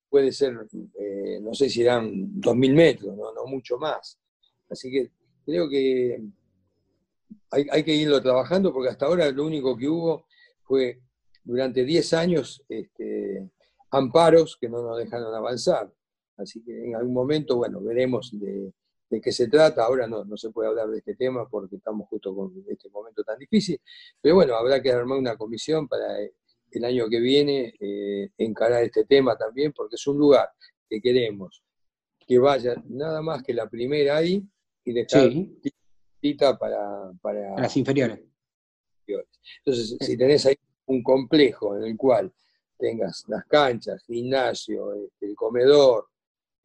puede 0.09 0.33
ser, 0.33 0.55
eh, 0.99 1.39
no 1.41 1.55
sé 1.55 1.69
si 1.69 1.83
eran 1.83 2.41
2.000 2.41 2.75
metros, 2.75 3.17
¿no? 3.17 3.47
mucho 3.47 3.79
más. 3.79 4.19
Así 4.69 4.91
que 4.91 5.11
creo 5.45 5.69
que 5.69 6.23
hay, 7.51 7.85
que 7.85 7.95
irlo 7.95 8.21
trabajando 8.21 8.73
porque 8.73 8.91
hasta 8.91 9.07
ahora 9.07 9.31
lo 9.31 9.47
único 9.47 9.77
que 9.77 9.89
hubo 9.89 10.27
fue 10.67 11.01
durante 11.45 11.85
10 11.85 12.13
años 12.15 12.63
este, 12.69 13.49
amparos 13.91 14.57
que 14.61 14.69
no 14.69 14.83
nos 14.83 14.99
dejaron 14.99 15.35
avanzar. 15.35 15.91
Así 16.37 16.63
que 16.63 16.85
en 16.85 16.97
algún 16.97 17.15
momento, 17.15 17.57
bueno, 17.57 17.81
veremos 17.81 18.31
de, 18.39 18.73
qué 19.23 19.33
se 19.33 19.49
trata. 19.49 19.85
Ahora 19.85 20.07
no, 20.07 20.25
no, 20.25 20.37
se 20.37 20.51
puede 20.51 20.69
hablar 20.69 20.89
de 20.89 20.99
este 20.99 21.15
tema 21.15 21.49
porque 21.49 21.77
estamos 21.77 22.09
justo 22.09 22.35
con 22.35 22.53
este 22.69 22.91
momento 22.91 23.23
tan 23.25 23.39
difícil. 23.39 23.81
Pero 24.21 24.35
bueno, 24.35 24.55
habrá 24.55 24.83
que 24.83 24.91
armar 24.91 25.19
una 25.19 25.37
comisión 25.37 25.89
para 25.89 26.19
el 26.19 26.85
año 26.85 27.09
que 27.09 27.21
viene 27.21 27.73
eh, 27.81 28.31
encarar 28.37 28.83
este 28.83 29.05
tema 29.05 29.37
también, 29.37 29.73
porque 29.73 29.95
es 29.95 30.07
un 30.07 30.19
lugar 30.19 30.51
que 30.89 31.01
queremos 31.01 31.63
que 32.27 32.39
vaya 32.39 32.75
nada 32.89 33.23
más 33.23 33.43
que 33.43 33.55
la 33.55 33.69
primera 33.69 34.17
ahí 34.17 34.45
y 34.85 34.93
dejar 34.93 35.31
cita 36.21 36.59
para, 36.59 37.13
para 37.23 37.61
las 37.61 37.77
inferiores. 37.77 38.21
Entonces, 39.65 39.97
si 40.01 40.17
tenés 40.17 40.47
ahí 40.47 40.57
un 40.87 41.03
complejo 41.03 41.77
en 41.77 41.85
el 41.85 41.97
cual 41.97 42.33
tengas 42.79 43.25
las 43.29 43.45
canchas, 43.47 44.03
gimnasio, 44.05 44.95
este, 44.95 45.27
el 45.27 45.35
comedor, 45.35 46.07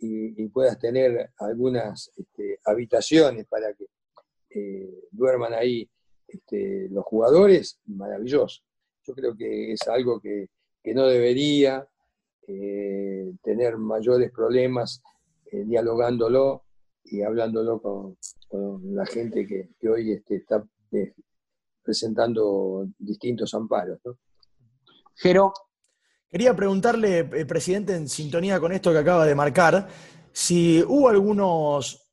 y, 0.01 0.47
puedas 0.47 0.79
tener 0.79 1.29
algunas 1.37 2.11
este, 2.17 2.59
habitaciones 2.65 3.45
para 3.45 3.73
que 3.73 3.85
eh, 4.49 5.07
duerman 5.11 5.53
ahí 5.53 5.87
este, 6.27 6.89
los 6.89 7.05
jugadores, 7.05 7.79
maravilloso. 7.85 8.63
Yo 9.03 9.13
creo 9.13 9.35
que 9.35 9.73
es 9.73 9.87
algo 9.87 10.19
que, 10.19 10.49
no 10.93 11.05
debería 11.05 11.87
eh, 12.47 13.31
tener 13.43 13.77
mayores 13.77 14.31
problemas 14.31 15.03
eh, 15.51 15.63
dialogándolo 15.63 16.63
y 17.03 17.21
hablándolo 17.21 17.79
con, 17.81 18.17
la 18.95 19.05
gente 19.05 19.45
que, 19.47 19.69
hoy 19.87 20.11
este, 20.11 20.37
está 20.37 20.65
presentando 21.81 22.87
distintos 22.97 23.53
amparos. 23.53 23.99
¿no? 24.05 24.17
Jero, 25.15 25.53
Quería 26.31 26.55
preguntarle, 26.55 27.19
eh, 27.19 27.45
presidente, 27.45 27.93
en 27.93 28.07
sintonía 28.07 28.57
con 28.57 28.71
esto 28.71 28.93
que 28.93 28.99
acaba 28.99 29.25
de 29.25 29.35
marcar, 29.35 29.89
si 30.31 30.81
hubo 30.81 31.09
algunos 31.09 32.09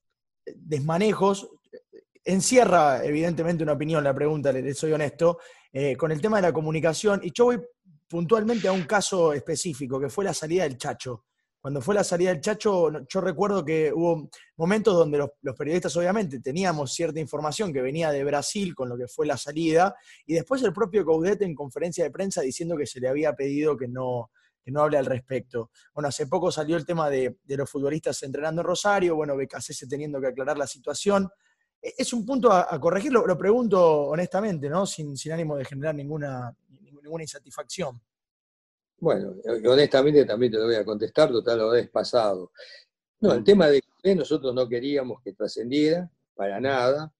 desmanejos, 0.56 1.48
encierra 2.24 3.04
evidentemente 3.04 3.62
una 3.62 3.74
opinión 3.74 4.02
la 4.02 4.12
pregunta, 4.12 4.50
le, 4.50 4.74
soy 4.74 4.90
honesto, 4.90 5.38
eh, 5.72 5.96
con 5.96 6.10
el 6.10 6.20
tema 6.20 6.38
de 6.38 6.48
la 6.48 6.52
comunicación, 6.52 7.20
y 7.22 7.30
yo 7.32 7.44
voy 7.44 7.60
puntualmente 8.08 8.66
a 8.66 8.72
un 8.72 8.82
caso 8.82 9.32
específico, 9.32 10.00
que 10.00 10.08
fue 10.08 10.24
la 10.24 10.34
salida 10.34 10.64
del 10.64 10.76
Chacho 10.76 11.26
cuando 11.60 11.80
fue 11.80 11.94
la 11.94 12.04
salida 12.04 12.30
del 12.30 12.40
Chacho, 12.40 13.04
yo 13.06 13.20
recuerdo 13.20 13.64
que 13.64 13.92
hubo 13.92 14.30
momentos 14.56 14.94
donde 14.94 15.18
los, 15.18 15.56
periodistas 15.56 15.96
obviamente 15.96 16.40
teníamos 16.40 16.92
cierta 16.92 17.18
información 17.18 17.72
que 17.72 17.82
venía 17.82 18.10
de 18.10 18.22
Brasil 18.24 18.74
con 18.74 18.88
lo 18.88 18.96
que 18.96 19.08
fue 19.08 19.26
la 19.26 19.36
salida, 19.36 19.94
y 20.24 20.34
después 20.34 20.62
el 20.62 20.72
propio 20.72 21.04
Caudete 21.04 21.44
en 21.44 21.54
conferencia 21.54 22.04
de 22.04 22.10
prensa 22.10 22.42
diciendo 22.42 22.76
que 22.76 22.86
se 22.86 23.00
le 23.00 23.08
había 23.08 23.34
pedido 23.34 23.76
que 23.76 23.88
no, 23.88 24.30
no 24.70 24.82
hable 24.82 24.98
al 24.98 25.06
respecto. 25.06 25.70
Bueno, 25.94 26.08
hace 26.08 26.26
poco 26.26 26.50
salió 26.50 26.76
el 26.76 26.86
tema 26.86 27.10
de, 27.10 27.36
los 27.46 27.70
futbolistas 27.70 28.22
entrenando 28.22 28.62
en 28.62 28.66
Rosario, 28.66 29.16
bueno, 29.16 29.36
BKC 29.36 29.88
teniendo 29.88 30.20
que 30.20 30.28
aclarar 30.28 30.58
la 30.58 30.66
situación. 30.66 31.28
E, 31.80 31.94
es 31.98 32.12
un 32.12 32.24
punto 32.24 32.52
a, 32.52 32.78
corregir, 32.80 33.12
lo, 33.12 33.38
pregunto 33.38 34.08
honestamente, 34.08 34.68
¿no? 34.68 34.86
Sin, 34.86 35.16
sin 35.16 35.32
ánimo 35.32 35.56
de 35.56 35.64
generar 35.64 35.94
ninguna, 35.94 36.54
ninguna 36.68 37.24
insatisfacción. 37.24 38.00
Bueno, 39.00 39.34
honestamente 39.66 40.24
también 40.24 40.52
te 40.52 40.58
lo 40.58 40.64
voy 40.64 40.74
a 40.74 40.84
contestar, 40.84 41.30
total 41.30 41.58
lo 41.58 41.74
es 41.74 41.88
pasado. 41.88 42.50
No, 43.20 43.32
el 43.32 43.44
tema 43.44 43.68
de 43.68 43.80
que 44.02 44.14
nosotros 44.14 44.54
no 44.54 44.68
queríamos 44.68 45.22
que 45.22 45.32
trascendiera, 45.32 46.10
para 46.34 46.60
nada, 46.60 47.12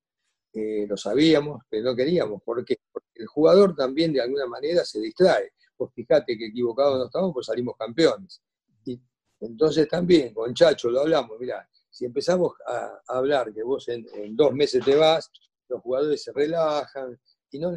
eh, 0.53 0.87
lo 0.89 0.97
sabíamos, 0.97 1.63
pero 1.69 1.91
no 1.91 1.97
queríamos. 1.97 2.43
¿Por 2.43 2.65
Porque 2.65 3.09
el 3.15 3.27
jugador 3.27 3.75
también 3.77 4.13
de 4.13 4.21
alguna 4.21 4.47
manera 4.47 4.85
se 4.85 5.01
distrae. 5.01 5.53
Pues 5.77 5.93
fíjate 5.95 6.37
que 6.37 6.47
equivocado 6.47 6.99
no 6.99 7.07
estamos, 7.07 7.33
pues 7.33 7.47
salimos 7.47 7.77
campeones. 7.77 8.43
Y 8.85 9.01
entonces 9.41 9.89
también 9.89 10.35
con 10.35 10.53
Chacho 10.55 10.91
lo 10.91 11.01
hablamos, 11.01 11.39
mira, 11.39 11.69
si 11.91 12.05
empezamos 12.05 12.53
a, 12.67 13.01
hablar 13.09 13.53
que 13.53 13.63
vos 13.63 13.89
en, 13.89 14.07
dos 14.37 14.53
meses 14.53 14.85
te 14.85 14.95
vas, 14.97 15.31
los 15.69 15.81
jugadores 15.81 16.23
se 16.23 16.33
relajan 16.33 17.19
y 17.51 17.59
no, 17.59 17.73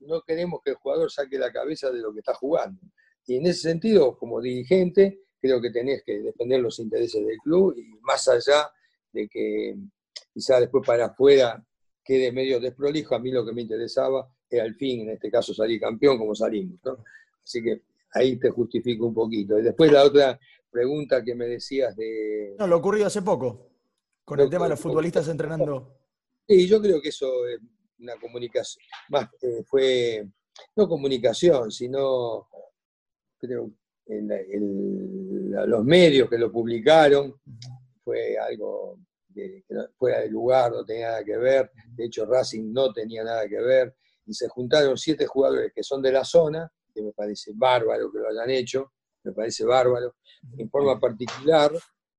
no 0.00 0.22
queremos 0.22 0.60
que 0.64 0.70
el 0.70 0.76
jugador 0.76 1.10
saque 1.10 1.38
la 1.38 1.52
cabeza 1.52 1.90
de 1.90 2.00
lo 2.00 2.12
que 2.12 2.20
está 2.20 2.34
jugando. 2.34 2.80
Y 3.26 3.36
en 3.36 3.46
ese 3.46 3.62
sentido, 3.70 4.16
como 4.16 4.40
dirigente, 4.40 5.20
creo 5.40 5.60
que 5.60 5.70
tenés 5.70 6.02
que 6.04 6.18
defender 6.20 6.60
los 6.60 6.78
intereses 6.78 7.24
del 7.24 7.38
club 7.38 7.76
y 7.76 7.98
más 8.02 8.26
allá 8.28 8.70
de 9.12 9.28
que 9.28 9.76
quizá 10.32 10.60
después 10.60 10.86
para 10.86 11.06
afuera 11.06 11.64
quede 12.04 12.30
medio 12.30 12.60
desprolijo, 12.60 13.14
a 13.14 13.18
mí 13.18 13.32
lo 13.32 13.44
que 13.44 13.52
me 13.52 13.62
interesaba 13.62 14.28
era 14.48 14.62
al 14.62 14.76
fin, 14.76 15.00
en 15.00 15.10
este 15.10 15.30
caso, 15.30 15.52
salir 15.52 15.80
campeón 15.80 16.18
como 16.18 16.34
salimos. 16.34 16.78
Así 17.42 17.62
que 17.62 17.82
ahí 18.12 18.36
te 18.36 18.50
justifico 18.50 19.06
un 19.06 19.14
poquito. 19.14 19.58
Y 19.58 19.62
después 19.62 19.90
la 19.90 20.04
otra 20.04 20.38
pregunta 20.70 21.24
que 21.24 21.34
me 21.34 21.46
decías 21.46 21.96
de... 21.96 22.54
No, 22.58 22.66
lo 22.66 22.76
ocurrió 22.76 23.06
hace 23.06 23.22
poco, 23.22 23.70
con 24.24 24.38
el 24.38 24.48
tema 24.48 24.64
de 24.64 24.70
los 24.70 24.80
futbolistas 24.80 25.26
entrenando. 25.28 25.98
Sí, 26.46 26.68
yo 26.68 26.80
creo 26.80 27.00
que 27.00 27.08
eso 27.08 27.46
es 27.48 27.58
una 27.98 28.14
comunicación, 28.20 28.84
más 29.08 29.28
eh, 29.42 29.64
fue, 29.66 30.28
no 30.76 30.86
comunicación, 30.86 31.72
sino 31.72 32.46
creo, 33.38 33.70
en, 34.06 35.50
los 35.50 35.84
medios 35.84 36.28
que 36.28 36.38
lo 36.38 36.50
publicaron, 36.50 37.34
fue 38.04 38.36
algo 38.38 38.98
que, 39.34 39.64
fuera 39.96 40.20
de 40.20 40.30
lugar, 40.30 40.72
no 40.72 40.84
tenía 40.84 41.08
nada 41.08 41.24
que 41.24 41.36
ver, 41.36 41.70
de 41.94 42.04
hecho 42.04 42.26
Racing 42.26 42.72
no 42.72 42.92
tenía 42.92 43.24
nada 43.24 43.48
que 43.48 43.60
ver, 43.60 43.94
y 44.26 44.34
se 44.34 44.48
juntaron 44.48 44.96
siete 44.96 45.26
jugadores 45.26 45.72
que 45.74 45.82
son 45.82 46.02
de 46.02 46.12
la 46.12 46.24
zona, 46.24 46.70
que 46.94 47.02
me 47.02 47.12
parece 47.12 47.52
bárbaro 47.54 48.10
que 48.10 48.18
lo 48.18 48.28
hayan 48.28 48.50
hecho, 48.50 48.92
me 49.22 49.32
parece 49.32 49.64
bárbaro, 49.64 50.16
en 50.56 50.70
forma 50.70 50.98
particular 50.98 51.72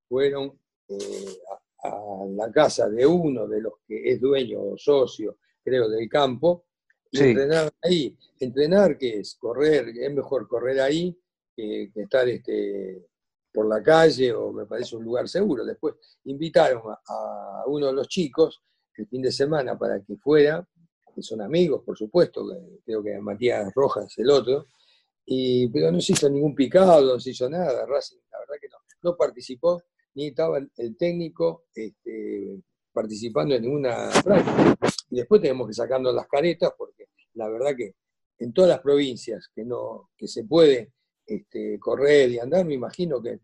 fueron 0.08 0.60
eh, 0.90 1.38
a, 1.84 2.26
la 2.30 2.52
casa 2.52 2.90
de 2.90 3.06
uno 3.06 3.48
de 3.48 3.62
los 3.62 3.74
que 3.88 4.12
es 4.12 4.22
dueño 4.22 4.62
o 4.62 4.78
socio, 4.78 5.38
creo, 5.64 5.90
del 5.90 6.08
campo, 6.10 6.66
entrenar 7.12 7.72
ahí. 7.82 8.18
Entrenar, 8.40 8.98
que 8.98 9.20
es? 9.20 9.36
Correr, 9.36 9.90
es 9.90 10.14
mejor 10.14 10.48
correr 10.48 10.80
ahí 10.82 11.18
que, 11.56 11.92
estar 11.96 12.28
este, 12.30 13.08
por 13.52 13.68
la 13.68 13.82
calle 13.82 14.34
o 14.34 14.52
me 14.52 14.66
parece 14.66 14.96
un 14.96 15.04
lugar 15.04 15.28
seguro. 15.28 15.66
Después 15.66 15.96
invitaron 16.26 16.82
a, 17.08 17.64
uno 17.68 17.88
de 17.88 17.94
los 17.94 18.08
chicos 18.08 18.62
el 18.96 19.08
fin 19.08 19.22
de 19.22 19.32
semana 19.32 19.78
para 19.78 20.02
que 20.02 20.16
fuera, 20.18 20.68
que 21.14 21.22
son 21.22 21.42
amigos, 21.42 21.84
por 21.84 21.98
supuesto, 21.98 22.46
creo 22.86 23.04
que 23.04 23.20
Matías 23.20 23.72
Rojas 23.74 24.14
el 24.18 24.30
otro, 24.30 24.68
y, 25.26 25.68
pero 25.70 25.92
no 25.92 26.00
se 26.00 26.14
hizo 26.14 26.30
ningún 26.30 26.56
picado, 26.56 27.14
no 27.14 27.20
se 27.20 27.32
hizo 27.32 27.50
nada, 27.50 27.86
Racing, 27.86 28.18
la 28.32 28.40
verdad 28.40 28.56
que 28.62 28.70
no. 28.70 28.78
No 29.04 29.18
participó, 29.18 29.84
ni 30.16 30.28
estaba 30.28 30.58
el 30.58 30.98
técnico 30.98 31.66
este, 31.76 32.62
participando 32.98 33.54
en 33.54 33.62
ninguna 33.62 34.10
práctica. 34.24 34.87
Y 35.10 35.18
después 35.18 35.42
tenemos 35.42 35.68
que 35.68 35.74
sacarnos 35.74 36.14
las 36.14 36.28
caretas 36.28 36.72
porque 36.78 37.08
la 37.34 37.48
verdad 37.50 37.76
que 37.76 37.96
en 38.40 38.54
todas 38.54 38.70
las 38.70 38.80
provincias 38.80 39.50
que, 39.54 39.64
no, 39.64 40.10
que 40.16 40.28
se 40.28 40.44
puede 40.44 40.92
este, 41.26 41.80
correr 41.80 42.30
y 42.32 42.40
andar, 42.40 42.66
me 42.66 42.76
imagino 42.76 43.22
que 43.22 43.40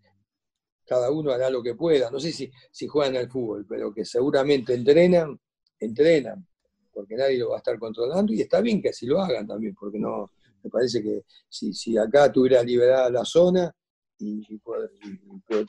cada 0.86 1.09
uno 1.11 1.32
hará 1.32 1.49
lo 1.49 1.64
que 1.64 1.76
pueda. 1.76 2.11
No 2.11 2.20
sé 2.20 2.32
si, 2.32 2.51
si 2.72 2.88
juegan 2.88 3.16
al 3.16 3.30
fútbol, 3.30 3.66
pero 3.68 3.93
que 3.93 4.05
seguramente 4.05 4.74
entrenan, 4.74 5.39
entrenan, 5.80 6.45
porque 6.93 7.16
nadie 7.16 7.39
lo 7.39 7.49
va 7.49 7.55
a 7.55 7.59
estar 7.59 7.80
controlando 7.80 8.34
y 8.34 8.41
está 8.41 8.61
bien 8.61 8.82
que 8.82 8.89
así 8.89 9.05
lo 9.05 9.20
hagan 9.20 9.47
también, 9.47 9.74
porque 9.74 9.99
no, 9.99 10.32
me 10.64 10.70
parece 10.70 11.01
que 11.01 11.24
si, 11.49 11.74
si 11.74 11.97
acá 11.97 12.32
tuviera 12.32 12.64
liberada 12.64 13.09
la 13.09 13.26
zona 13.26 13.74
y, 14.20 14.57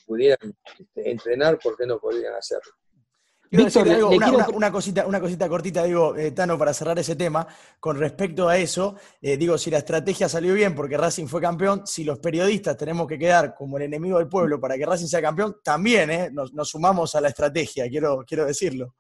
pudieran 0.07 0.55
este, 0.79 1.11
entrenar, 1.11 1.59
¿por 1.59 1.77
qué 1.77 1.87
no 1.87 1.99
podrían 1.99 2.35
hacerlo? 2.35 2.73
Una, 3.55 4.73
cosita, 4.73 5.07
una 5.07 5.21
cosita 5.21 5.49
cortita, 5.49 5.85
digo, 5.85 6.17
eh, 6.17 6.33
Tano, 6.33 6.59
para 6.59 6.75
cerrar 6.75 6.99
ese 6.99 7.17
tema, 7.17 7.47
con 7.79 7.99
respecto 7.99 8.49
a 8.49 8.59
eso, 8.59 8.97
eh, 9.21 9.37
digo, 9.37 9.57
si 9.59 9.71
la 9.71 9.79
estrategia 9.79 10.29
salió 10.29 10.55
bien 10.55 10.75
porque 10.75 10.97
Racing 10.97 11.27
fue 11.27 11.41
campeón, 11.41 11.87
si 11.87 12.05
los 12.05 12.19
periodistas 12.19 12.77
tenemos 12.77 13.07
que 13.07 13.19
quedar 13.19 13.55
como 13.55 13.77
el 13.77 13.85
enemigo 13.85 14.19
del 14.19 14.29
pueblo 14.29 14.61
para 14.61 14.77
que 14.77 14.87
Racing 14.87 15.07
sea 15.07 15.23
campeón, 15.23 15.57
también 15.63 16.11
eh, 16.11 16.31
nos, 16.31 16.53
sumamos 16.69 17.15
a 17.15 17.21
la 17.21 17.29
estrategia, 17.29 17.89
quiero, 17.89 18.25
quiero 18.27 18.47
decirlo. 18.47 18.95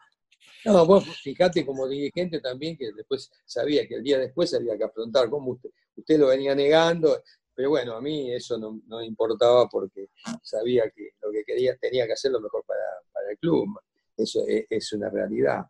No, 0.64 0.86
vos 0.86 1.04
fíjate 1.22 1.66
como 1.66 1.86
dirigente 1.86 2.40
también 2.40 2.76
que 2.76 2.90
después 2.92 3.30
sabía 3.44 3.86
que 3.86 3.96
el 3.96 4.02
día 4.02 4.18
después 4.18 4.54
había 4.54 4.78
que 4.78 4.84
afrontar, 4.84 5.28
como 5.28 5.52
usted, 5.52 5.68
usted 5.96 6.18
lo 6.18 6.28
venía 6.28 6.54
negando, 6.54 7.22
pero 7.54 7.70
bueno, 7.70 7.94
a 7.94 8.00
mí 8.00 8.32
eso 8.32 8.58
no, 8.58 8.80
no 8.86 9.02
importaba 9.02 9.68
porque 9.68 10.08
sabía 10.42 10.84
que 10.94 11.10
lo 11.22 11.30
que 11.30 11.44
quería 11.44 11.76
tenía 11.76 12.06
que 12.06 12.14
hacer 12.14 12.32
lo 12.32 12.40
mejor 12.40 12.64
para, 12.66 12.80
para 13.12 13.30
el 13.30 13.38
club. 13.38 13.68
Eso 14.16 14.44
es, 14.46 14.92
una 14.92 15.10
realidad. 15.10 15.64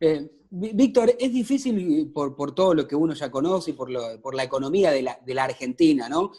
Eh, 0.00 0.28
Víctor, 0.50 1.14
es 1.18 1.32
difícil 1.32 2.10
por, 2.12 2.54
todo 2.54 2.74
lo 2.74 2.86
que 2.86 2.96
uno 2.96 3.14
ya 3.14 3.30
conoce 3.30 3.70
y 3.70 3.74
por, 3.74 3.90
la 3.90 4.42
economía 4.42 4.90
de 4.90 5.02
la, 5.02 5.44
Argentina, 5.44 6.08
¿no? 6.08 6.32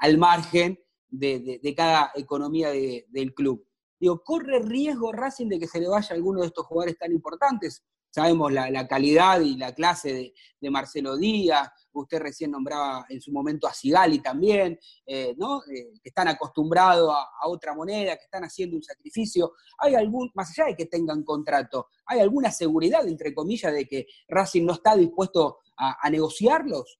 al 0.00 0.18
margen 0.18 0.78
de, 1.08 1.74
cada 1.76 2.12
economía 2.14 2.70
del 2.70 3.34
club. 3.34 3.64
Digo, 4.00 4.22
¿corre 4.22 4.60
riesgo 4.60 5.12
Racing 5.12 5.48
de 5.48 5.58
que 5.58 5.66
se 5.66 5.80
le 5.80 5.88
vaya 5.88 6.14
alguno 6.14 6.40
de 6.40 6.46
estos 6.46 6.66
jugadores 6.66 6.98
tan 6.98 7.12
importantes? 7.12 7.82
Sabemos 8.10 8.50
la, 8.52 8.88
calidad 8.88 9.40
y 9.40 9.56
la 9.56 9.74
clase 9.74 10.32
de, 10.60 10.70
Marcelo 10.70 11.16
Díaz, 11.16 11.68
usted 11.92 12.18
recién 12.18 12.50
nombraba 12.50 13.06
en 13.08 13.20
su 13.20 13.30
momento 13.32 13.66
a 13.66 13.72
Sigali 13.72 14.20
también, 14.20 14.78
eh, 15.06 15.34
¿no? 15.36 15.60
Eh, 15.64 15.92
que 16.02 16.08
están 16.08 16.28
acostumbrados 16.28 17.10
a, 17.12 17.48
otra 17.48 17.74
moneda, 17.74 18.16
que 18.16 18.24
están 18.24 18.44
haciendo 18.44 18.76
un 18.76 18.82
sacrificio. 18.82 19.52
¿Hay 19.78 19.94
algún, 19.94 20.30
más 20.34 20.50
allá 20.50 20.68
de 20.68 20.76
que 20.76 20.86
tengan 20.86 21.22
contrato, 21.22 21.88
hay 22.06 22.20
alguna 22.20 22.50
seguridad, 22.50 23.06
entre 23.06 23.34
comillas, 23.34 23.72
de 23.72 23.86
que 23.86 24.06
Racing 24.26 24.64
no 24.64 24.72
está 24.72 24.96
dispuesto 24.96 25.58
a, 25.76 26.08
negociarlos? 26.10 26.98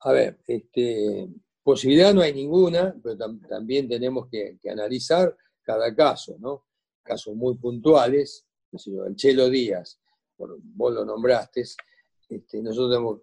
A 0.00 0.12
ver, 0.12 0.40
este, 0.46 1.28
posibilidad 1.62 2.14
no 2.14 2.22
hay 2.22 2.32
ninguna, 2.32 2.94
pero 3.02 3.16
también 3.48 3.88
tenemos 3.88 4.28
que, 4.30 4.58
que 4.60 4.70
analizar 4.70 5.36
cada 5.62 5.94
caso, 5.94 6.36
¿no? 6.38 6.64
Casos 7.02 7.34
muy 7.34 7.56
puntuales 7.56 8.46
el 8.72 9.16
Chelo 9.16 9.50
Díaz, 9.50 10.00
vos 10.38 10.94
lo 10.94 11.04
nombraste, 11.04 11.64
este, 12.28 12.62
nosotros 12.62 13.20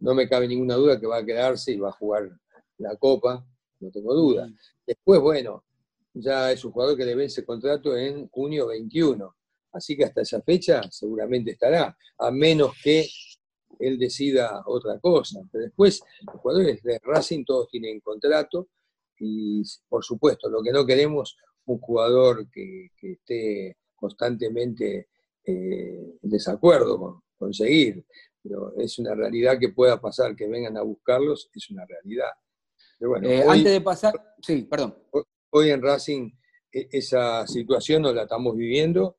no 0.00 0.14
me 0.14 0.28
cabe 0.28 0.48
ninguna 0.48 0.74
duda 0.74 0.98
que 0.98 1.06
va 1.06 1.18
a 1.18 1.24
quedarse 1.24 1.72
y 1.72 1.78
va 1.78 1.90
a 1.90 1.92
jugar 1.92 2.30
la 2.78 2.96
Copa, 2.96 3.46
no 3.80 3.90
tengo 3.90 4.14
duda. 4.14 4.50
Después, 4.86 5.20
bueno, 5.20 5.64
ya 6.12 6.50
es 6.50 6.64
un 6.64 6.72
jugador 6.72 6.96
que 6.96 7.04
le 7.04 7.14
vence 7.14 7.44
contrato 7.44 7.96
en 7.96 8.28
junio 8.28 8.66
21, 8.66 9.36
así 9.72 9.96
que 9.96 10.04
hasta 10.04 10.22
esa 10.22 10.42
fecha 10.42 10.82
seguramente 10.90 11.52
estará, 11.52 11.96
a 12.18 12.30
menos 12.30 12.72
que 12.82 13.06
él 13.78 13.98
decida 13.98 14.62
otra 14.66 14.98
cosa. 14.98 15.40
Pero 15.52 15.64
después, 15.64 16.02
los 16.26 16.40
jugadores 16.40 16.82
de 16.82 16.98
Racing 17.02 17.44
todos 17.44 17.68
tienen 17.68 18.00
contrato 18.00 18.68
y, 19.18 19.62
por 19.88 20.04
supuesto, 20.04 20.48
lo 20.48 20.62
que 20.62 20.72
no 20.72 20.84
queremos, 20.84 21.36
un 21.66 21.78
jugador 21.78 22.50
que 22.50 22.90
esté 23.00 23.76
constantemente 24.00 25.08
eh, 25.44 26.18
en 26.22 26.30
desacuerdo 26.30 26.98
con 26.98 27.22
conseguir, 27.38 28.04
pero 28.42 28.74
es 28.76 28.98
una 28.98 29.14
realidad 29.14 29.58
que 29.58 29.68
pueda 29.68 30.00
pasar, 30.00 30.34
que 30.34 30.48
vengan 30.48 30.76
a 30.76 30.82
buscarlos, 30.82 31.50
es 31.54 31.70
una 31.70 31.84
realidad. 31.86 32.30
Eh, 33.22 33.44
antes 33.46 33.72
de 33.72 33.80
pasar, 33.80 34.34
sí, 34.42 34.62
perdón. 34.62 34.94
Hoy 35.50 35.70
en 35.70 35.82
Racing 35.82 36.30
e, 36.72 36.88
esa 36.92 37.46
situación 37.46 38.02
nos 38.02 38.14
la 38.14 38.22
estamos 38.22 38.56
viviendo 38.56 39.18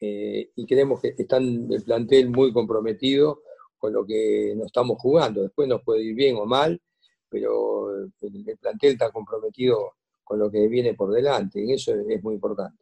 eh, 0.00 0.50
y 0.54 0.66
creemos 0.66 1.00
que 1.00 1.14
están 1.16 1.66
el 1.70 1.82
plantel 1.82 2.28
muy 2.28 2.52
comprometido 2.52 3.42
con 3.78 3.92
lo 3.92 4.04
que 4.04 4.54
nos 4.56 4.66
estamos 4.66 4.98
jugando. 4.98 5.42
Después 5.42 5.68
nos 5.68 5.82
puede 5.82 6.02
ir 6.02 6.14
bien 6.14 6.36
o 6.36 6.46
mal, 6.46 6.80
pero 7.28 7.94
el, 7.94 8.12
plantel 8.60 8.92
está 8.92 9.10
comprometido 9.10 9.94
con 10.22 10.38
lo 10.38 10.50
que 10.50 10.68
viene 10.68 10.94
por 10.94 11.12
delante, 11.12 11.62
y 11.62 11.72
eso 11.72 11.94
es 12.08 12.22
muy 12.22 12.34
importante. 12.34 12.78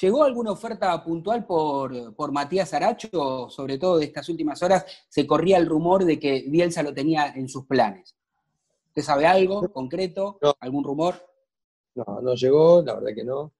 ¿Llegó 0.00 0.24
alguna 0.24 0.52
oferta 0.52 1.02
puntual 1.02 1.46
por, 1.46 2.14
por 2.14 2.30
Matías 2.30 2.74
Aracho? 2.74 3.48
Sobre 3.48 3.78
todo 3.78 3.96
de 3.96 4.04
estas 4.04 4.28
últimas 4.28 4.62
horas 4.62 4.84
se 5.08 5.26
corría 5.26 5.56
el 5.56 5.66
rumor 5.66 6.04
de 6.04 6.18
que 6.18 6.44
Bielsa 6.48 6.82
lo 6.82 6.92
tenía 6.92 7.32
en 7.34 7.48
sus 7.48 7.64
planes. 7.64 8.14
¿Usted 8.88 9.00
sabe 9.00 9.26
algo 9.26 9.72
concreto? 9.72 10.38
¿Algún 10.60 10.84
rumor? 10.84 11.14
No, 11.94 12.20
no 12.20 12.34
llegó, 12.34 12.82
la 12.82 12.94
verdad 12.96 13.14
que 13.14 13.24
no. 13.24 13.52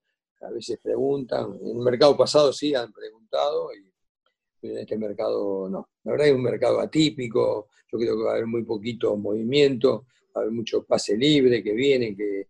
A 0.42 0.50
veces 0.50 0.78
preguntan. 0.82 1.58
En 1.62 1.68
el 1.68 1.76
mercado 1.76 2.14
pasado 2.14 2.52
sí 2.52 2.74
han 2.74 2.92
preguntado, 2.92 3.70
y 3.72 4.68
en 4.68 4.78
este 4.78 4.98
mercado 4.98 5.70
no. 5.70 5.88
La 6.04 6.12
verdad 6.12 6.28
es 6.28 6.34
un 6.34 6.42
mercado 6.42 6.80
atípico. 6.80 7.68
Yo 7.90 7.98
creo 7.98 8.14
que 8.14 8.22
va 8.24 8.32
a 8.32 8.34
haber 8.34 8.46
muy 8.46 8.62
poquito 8.62 9.16
movimiento, 9.16 10.04
va 10.36 10.40
a 10.40 10.44
haber 10.44 10.52
mucho 10.52 10.84
pase 10.84 11.16
libre 11.16 11.62
que 11.62 11.72
viene, 11.72 12.14
que 12.14 12.48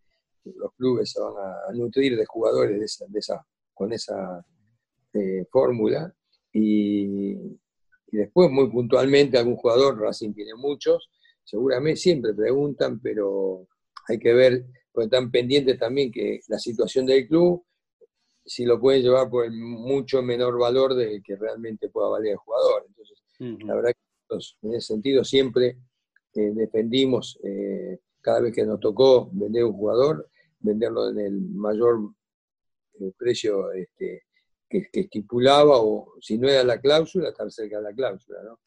los 0.57 0.73
clubes 0.73 1.13
se 1.13 1.21
van 1.21 1.35
a 1.37 1.73
nutrir 1.73 2.17
de 2.17 2.27
jugadores 2.27 2.81
de 2.81 2.85
esa, 2.85 3.05
de 3.07 3.19
esa 3.21 3.47
con 3.77 3.93
esa 3.93 4.45
eh, 5.13 5.45
fórmula. 5.53 6.13
Y, 6.53 7.37
después, 8.11 8.51
muy 8.51 8.71
puntualmente, 8.71 9.37
algún 9.37 9.57
jugador, 9.57 10.01
Racing 10.01 10.33
tiene 10.33 10.55
muchos, 10.55 11.11
seguramente 11.45 12.01
siempre 12.01 12.33
preguntan, 12.33 12.99
pero 13.01 13.69
hay 14.09 14.19
que 14.19 14.33
ver, 14.33 14.65
porque 14.91 15.05
están 15.05 15.31
pendientes 15.31 15.79
también 15.79 16.11
que 16.11 16.41
la 16.49 16.59
situación 16.59 17.05
del 17.05 17.29
club, 17.29 17.63
si 18.45 18.65
lo 18.65 18.81
pueden 18.81 19.03
llevar 19.03 19.29
por 19.29 19.45
el 19.45 19.53
mucho 19.53 20.23
menor 20.23 20.59
valor 20.59 20.95
de 20.95 21.21
que 21.23 21.37
realmente 21.37 21.91
pueda 21.91 22.09
valer 22.09 22.33
el 22.33 22.39
jugador. 22.39 22.87
Entonces, 22.89 23.23
la 23.39 23.75
verdad 23.75 23.93
que 23.93 24.37
en 24.63 24.75
ese 24.75 24.87
sentido 24.87 25.25
siempre 25.25 25.77
eh, 26.35 26.53
defendimos, 26.55 27.39
eh, 27.43 27.99
cada 28.23 28.41
vez 28.41 28.55
que 28.55 28.65
nos 28.65 28.81
tocó 28.81 29.29
vender 29.33 29.65
un 29.65 29.75
jugador, 29.75 30.31
venderlo 30.61 31.11
en 31.11 31.21
el 31.21 31.41
mayor 31.51 32.15
el 33.01 33.13
precio 33.13 33.73
este, 33.73 34.25
que, 34.69 34.89
estipulaba, 34.93 35.79
o 35.81 36.15
si 36.21 36.39
no 36.39 36.49
era 36.49 36.65
la 36.65 36.81
cláusula, 36.81 37.29
estar 37.29 37.51
cerca 37.51 37.77
de 37.79 37.83
la 37.83 37.93
cláusula, 37.93 38.43
¿no? 38.43 38.61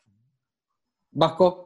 Vasco. 1.11 1.65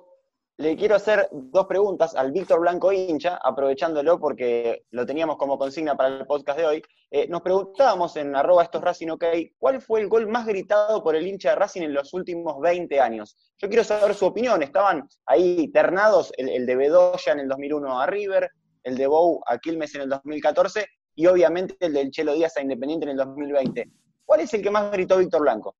Le 0.58 0.78
quiero 0.78 0.96
hacer 0.96 1.28
dos 1.32 1.66
preguntas 1.66 2.16
al 2.16 2.32
Víctor 2.32 2.60
Blanco 2.60 2.92
hincha, 2.92 3.40
aprovechándolo 3.44 4.20
porque 4.20 4.86
lo 4.92 5.04
teníamos 5.04 5.38
como 5.38 5.58
consigna 5.58 5.98
para 5.98 6.16
el 6.16 6.28
podcast 6.28 6.60
de 6.60 6.66
hoy. 6.66 6.84
Eh, 7.10 7.28
nos 7.28 7.42
preguntábamos 7.42 8.16
en 8.18 8.36
arroba 8.36 8.64
estos 8.64 8.82
Racing 8.82 9.10
OK, 9.10 9.26
¿cuál 9.58 9.82
fue 9.82 10.02
el 10.02 10.08
gol 10.08 10.28
más 10.28 10.46
gritado 10.46 11.04
por 11.04 11.16
el 11.16 11.26
hincha 11.26 11.50
de 11.50 11.56
Racing 11.56 11.82
en 11.82 11.94
los 11.94 12.14
últimos 12.14 12.62
20 12.62 13.00
años? 13.00 13.36
Yo 13.58 13.68
quiero 13.68 13.84
saber 13.84 14.14
su 14.14 14.28
opinión. 14.28 14.62
Estaban 14.62 15.08
ahí 15.26 15.72
ternados 15.72 16.32
el, 16.38 16.48
el 16.50 16.68
de 16.68 16.76
Bedoya 16.76 17.32
en 17.32 17.40
el 17.40 17.48
2001 17.48 18.00
a 18.00 18.06
River, 18.06 18.52
el 18.84 18.96
de 18.96 19.08
Bou 19.08 19.42
a 19.48 19.58
Quilmes 19.58 19.96
en 19.96 20.02
el 20.02 20.10
2014 20.10 20.86
y 21.16 21.26
obviamente 21.28 21.76
el 21.80 21.94
del 21.94 22.12
Chelo 22.12 22.34
Díaz 22.34 22.58
a 22.58 22.62
Independiente 22.62 23.06
en 23.06 23.12
el 23.12 23.18
2020. 23.18 23.92
¿Cuál 24.26 24.42
es 24.42 24.54
el 24.54 24.62
que 24.62 24.72
más 24.72 24.92
gritó 24.92 25.18
Víctor 25.18 25.42
Blanco? 25.42 25.76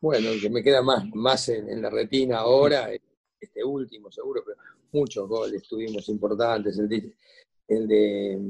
Bueno, 0.00 0.28
el 0.28 0.40
que 0.40 0.50
me 0.50 0.62
queda 0.62 0.82
más, 0.82 1.04
más 1.14 1.48
en, 1.48 1.82
la 1.82 1.90
retina 1.90 2.38
ahora, 2.38 2.90
este 3.40 3.64
último 3.64 4.10
seguro, 4.10 4.42
pero 4.44 4.58
muchos 4.92 5.28
goles 5.28 5.62
tuvimos 5.62 6.08
importantes. 6.08 6.78
El 6.78 6.88
de, 6.88 7.14
el 7.68 7.88
de 7.88 8.40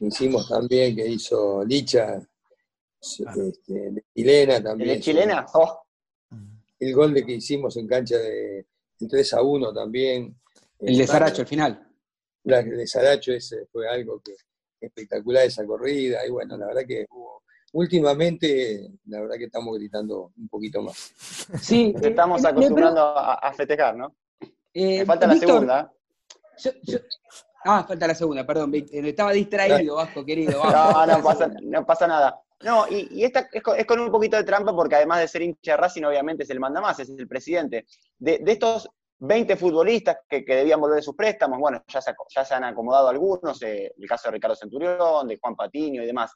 hicimos 0.00 0.48
también 0.48 0.94
que 0.96 1.06
hizo 1.06 1.64
Licha, 1.64 2.20
este, 3.00 3.90
de 3.92 4.04
chilena 4.14 4.62
también. 4.62 4.90
¿El 4.90 4.96
de 4.96 5.02
chilena? 5.02 5.46
Oh. 5.54 5.80
El 6.80 6.94
gol 6.94 7.14
de 7.14 7.24
que 7.24 7.32
hicimos 7.32 7.76
en 7.76 7.86
cancha 7.86 8.18
de, 8.18 8.66
3 8.98 9.34
a 9.34 9.42
1 9.42 9.72
también. 9.72 10.36
El 10.80 10.98
de 10.98 11.06
Zaracho, 11.06 11.42
al 11.42 11.48
final 11.48 11.87
la 12.44 12.62
de 12.62 12.86
Saracho 12.86 13.32
ese 13.32 13.66
fue 13.66 13.88
algo 13.88 14.20
que 14.24 14.34
espectacular 14.80 15.44
esa 15.44 15.66
corrida, 15.66 16.24
y 16.26 16.30
bueno, 16.30 16.56
la 16.56 16.66
verdad 16.66 16.82
que 16.86 17.06
últimamente, 17.72 18.90
la 19.06 19.20
verdad 19.20 19.36
que 19.36 19.44
estamos 19.44 19.76
gritando 19.76 20.32
un 20.36 20.48
poquito 20.48 20.82
más. 20.82 20.96
Sí, 21.60 21.94
estamos 22.00 22.44
acostumbrando 22.44 23.00
a, 23.00 23.52
festejar, 23.52 23.96
¿no? 23.96 24.14
Eh, 24.72 25.04
falta 25.04 25.26
la 25.26 25.36
segunda. 25.36 25.92
ah, 27.64 27.84
falta 27.86 28.06
la 28.06 28.14
segunda, 28.14 28.46
perdón, 28.46 28.72
estaba 28.74 29.32
distraído, 29.32 29.96
Vasco, 29.96 30.24
querido. 30.24 30.62
no, 30.64 31.06
no 31.06 31.22
pasa, 31.22 31.50
no 31.62 31.84
pasa 31.84 32.06
nada. 32.06 32.40
No, 32.60 32.86
y, 32.90 33.22
esta 33.22 33.48
es 33.52 33.86
con, 33.86 34.00
un 34.00 34.10
poquito 34.10 34.36
de 34.36 34.42
trampa 34.42 34.74
porque 34.74 34.96
además 34.96 35.20
de 35.20 35.28
ser 35.28 35.42
hincha 35.42 35.72
de 35.72 35.76
Racing, 35.76 36.02
obviamente 36.02 36.42
es 36.42 36.50
el 36.50 36.58
manda 36.58 36.80
más, 36.80 36.98
es 36.98 37.08
el 37.08 37.28
presidente. 37.28 37.86
De, 38.18 38.38
de 38.38 38.52
estos 38.52 38.90
20 39.20 39.56
futbolistas 39.56 40.18
que, 40.28 40.44
debían 40.46 40.80
volver 40.80 40.96
de 40.96 41.02
sus 41.02 41.16
préstamos, 41.16 41.58
bueno, 41.58 41.82
ya 41.88 42.00
se, 42.00 42.54
han 42.54 42.64
acomodado 42.64 43.08
algunos, 43.08 43.60
eh, 43.62 43.92
el 43.96 44.08
caso 44.08 44.28
de 44.28 44.32
Ricardo 44.32 44.54
Centurión, 44.54 45.26
de 45.26 45.38
Juan 45.38 45.56
Patiño 45.56 46.02
y 46.02 46.06
demás. 46.06 46.32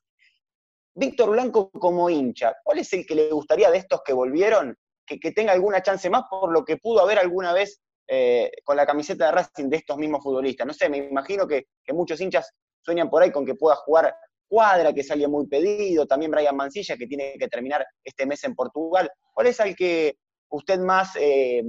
Víctor 0.95 1.31
Blanco 1.31 1.71
como 1.71 2.11
hincha, 2.11 2.55
¿cuál 2.63 2.81
es 2.81 2.93
el 2.93 3.07
que 3.07 3.15
le 3.15 3.31
gustaría 3.31 3.71
de 3.71 3.79
estos 3.79 4.03
que 4.05 4.13
volvieron 4.13 4.77
que, 5.07 5.33
tenga 5.33 5.53
alguna 5.53 5.83
chance 5.83 6.09
más 6.09 6.25
por 6.29 6.51
lo 6.53 6.65
que 6.65 6.79
pudo 6.79 7.01
haber 7.01 7.19
alguna 7.19 7.53
vez 7.53 7.81
eh, 8.09 8.51
con 8.65 8.77
la 8.77 8.87
camiseta 8.87 9.27
de 9.27 9.33
Racing 9.33 9.69
de 9.69 9.77
estos 9.77 9.97
mismos 9.97 10.23
futbolistas? 10.23 10.67
No 10.67 10.73
sé, 10.73 10.89
me 10.89 10.99
imagino 10.99 11.47
que, 11.47 11.67
muchos 11.93 12.21
hinchas 12.21 12.53
sueñan 12.81 13.09
por 13.09 13.23
ahí 13.23 13.31
con 13.31 13.47
que 13.47 13.55
pueda 13.55 13.77
jugar 13.77 14.15
Cuadra, 14.49 14.93
que 14.93 15.03
salía 15.03 15.29
muy 15.29 15.47
pedido, 15.47 16.07
también 16.07 16.31
Brian 16.31 16.55
Mancilla, 16.55 16.97
que 16.99 17.07
tiene 17.07 17.37
que 17.39 17.49
terminar 17.49 17.87
este 18.05 18.27
mes 18.27 18.45
en 18.45 18.55
Portugal. 18.55 19.11
¿Cuál 19.33 19.47
es 19.47 19.59
el 19.61 19.75
que, 19.75 20.19
usted 20.53 20.79
más, 20.79 21.17
eh, 21.19 21.63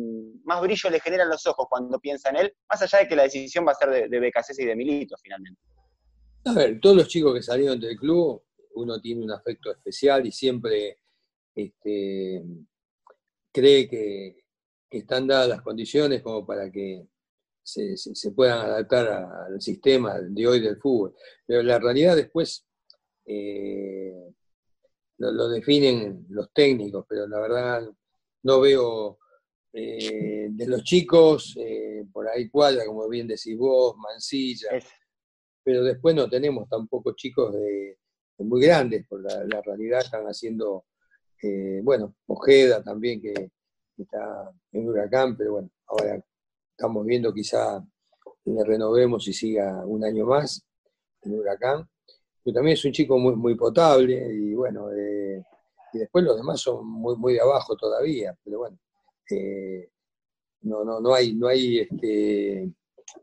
más 0.43 0.61
brillo 0.61 0.89
le 0.89 0.99
genera 0.99 1.23
en 1.23 1.29
los 1.29 1.45
ojos 1.47 1.67
cuando 1.69 1.99
piensa 1.99 2.29
en 2.29 2.37
él, 2.37 2.53
más 2.69 2.81
allá 2.81 2.99
de 2.99 3.07
que 3.07 3.15
la 3.15 3.23
decisión 3.23 3.65
va 3.65 3.71
a 3.71 3.75
ser 3.75 3.89
de, 3.89 4.09
de 4.09 4.31
y 4.57 4.65
de 4.65 4.75
Milito 4.75 5.15
finalmente. 5.21 5.61
A 6.45 6.53
ver, 6.53 6.79
todos 6.81 6.97
los 6.97 7.07
chicos 7.07 7.33
que 7.33 7.41
salieron 7.41 7.79
del 7.79 7.97
club, 7.97 8.43
uno 8.75 8.99
tiene 8.99 9.23
un 9.23 9.31
afecto 9.31 9.71
especial 9.71 10.25
y 10.25 10.31
siempre 10.31 10.99
este, 11.55 12.43
cree 13.51 13.87
que, 13.87 14.43
están 14.89 15.25
dadas 15.25 15.49
las 15.49 15.61
condiciones 15.63 16.21
como 16.21 16.45
para 16.45 16.69
que 16.69 17.07
se, 17.63 17.95
puedan 18.35 18.59
adaptar 18.59 19.07
al 19.47 19.59
sistema 19.59 20.19
de 20.19 20.45
hoy 20.45 20.59
del 20.59 20.77
fútbol. 20.77 21.15
Pero 21.47 21.63
la 21.63 21.79
realidad 21.79 22.15
después 22.15 22.63
eh, 23.25 24.33
lo, 25.17 25.49
definen 25.49 26.27
los 26.29 26.53
técnicos, 26.53 27.07
pero 27.09 27.27
la 27.27 27.39
verdad 27.39 27.89
no 28.43 28.61
veo 28.61 29.17
eh, 29.71 30.49
de 30.51 30.67
los 30.67 30.83
chicos, 30.83 31.55
eh, 31.57 32.05
por 32.11 32.27
ahí 32.27 32.49
cuadra, 32.49 32.85
como 32.85 33.07
bien 33.09 33.27
decís 33.27 33.57
vos, 33.57 33.95
Mancilla, 33.97 34.69
pero 35.63 35.83
después 35.83 36.15
no 36.15 36.29
tenemos 36.29 36.69
tampoco 36.69 37.13
chicos 37.15 37.53
de, 37.53 37.97
muy 38.37 38.61
grandes, 38.61 39.07
por 39.07 39.21
la, 39.21 39.61
realidad 39.61 40.01
están 40.01 40.25
haciendo, 40.25 40.85
eh, 41.41 41.79
bueno, 41.83 42.15
Ojeda 42.27 42.83
también 42.83 43.21
que 43.21 43.51
está 43.97 44.51
en 44.71 44.87
Huracán, 44.87 45.35
pero 45.37 45.53
bueno, 45.53 45.69
ahora 45.87 46.23
estamos 46.71 47.05
viendo 47.05 47.33
quizá 47.33 47.83
le 48.45 48.63
renovemos 48.65 49.27
y 49.27 49.33
siga 49.33 49.85
un 49.85 50.03
año 50.03 50.25
más 50.25 50.65
en 51.21 51.39
Huracán, 51.39 51.87
pero 52.43 52.55
también 52.55 52.73
es 52.73 52.83
un 52.83 52.91
chico 52.91 53.17
muy, 53.17 53.35
muy 53.35 53.55
potable 53.55 54.33
y 54.33 54.53
bueno, 54.53 54.89
y 55.93 55.99
después 55.99 56.23
los 56.25 56.35
demás 56.35 56.59
son 56.59 56.87
muy, 56.87 57.15
muy 57.15 57.37
abajo 57.37 57.75
todavía, 57.75 58.37
pero 58.43 58.59
bueno, 58.59 58.79
eh, 59.29 59.89
no, 60.61 60.83
no, 60.83 60.99
no 60.99 61.13
hay, 61.13 61.33
no 61.33 61.47
hay 61.47 61.79
este, 61.79 62.61
en 62.61 62.75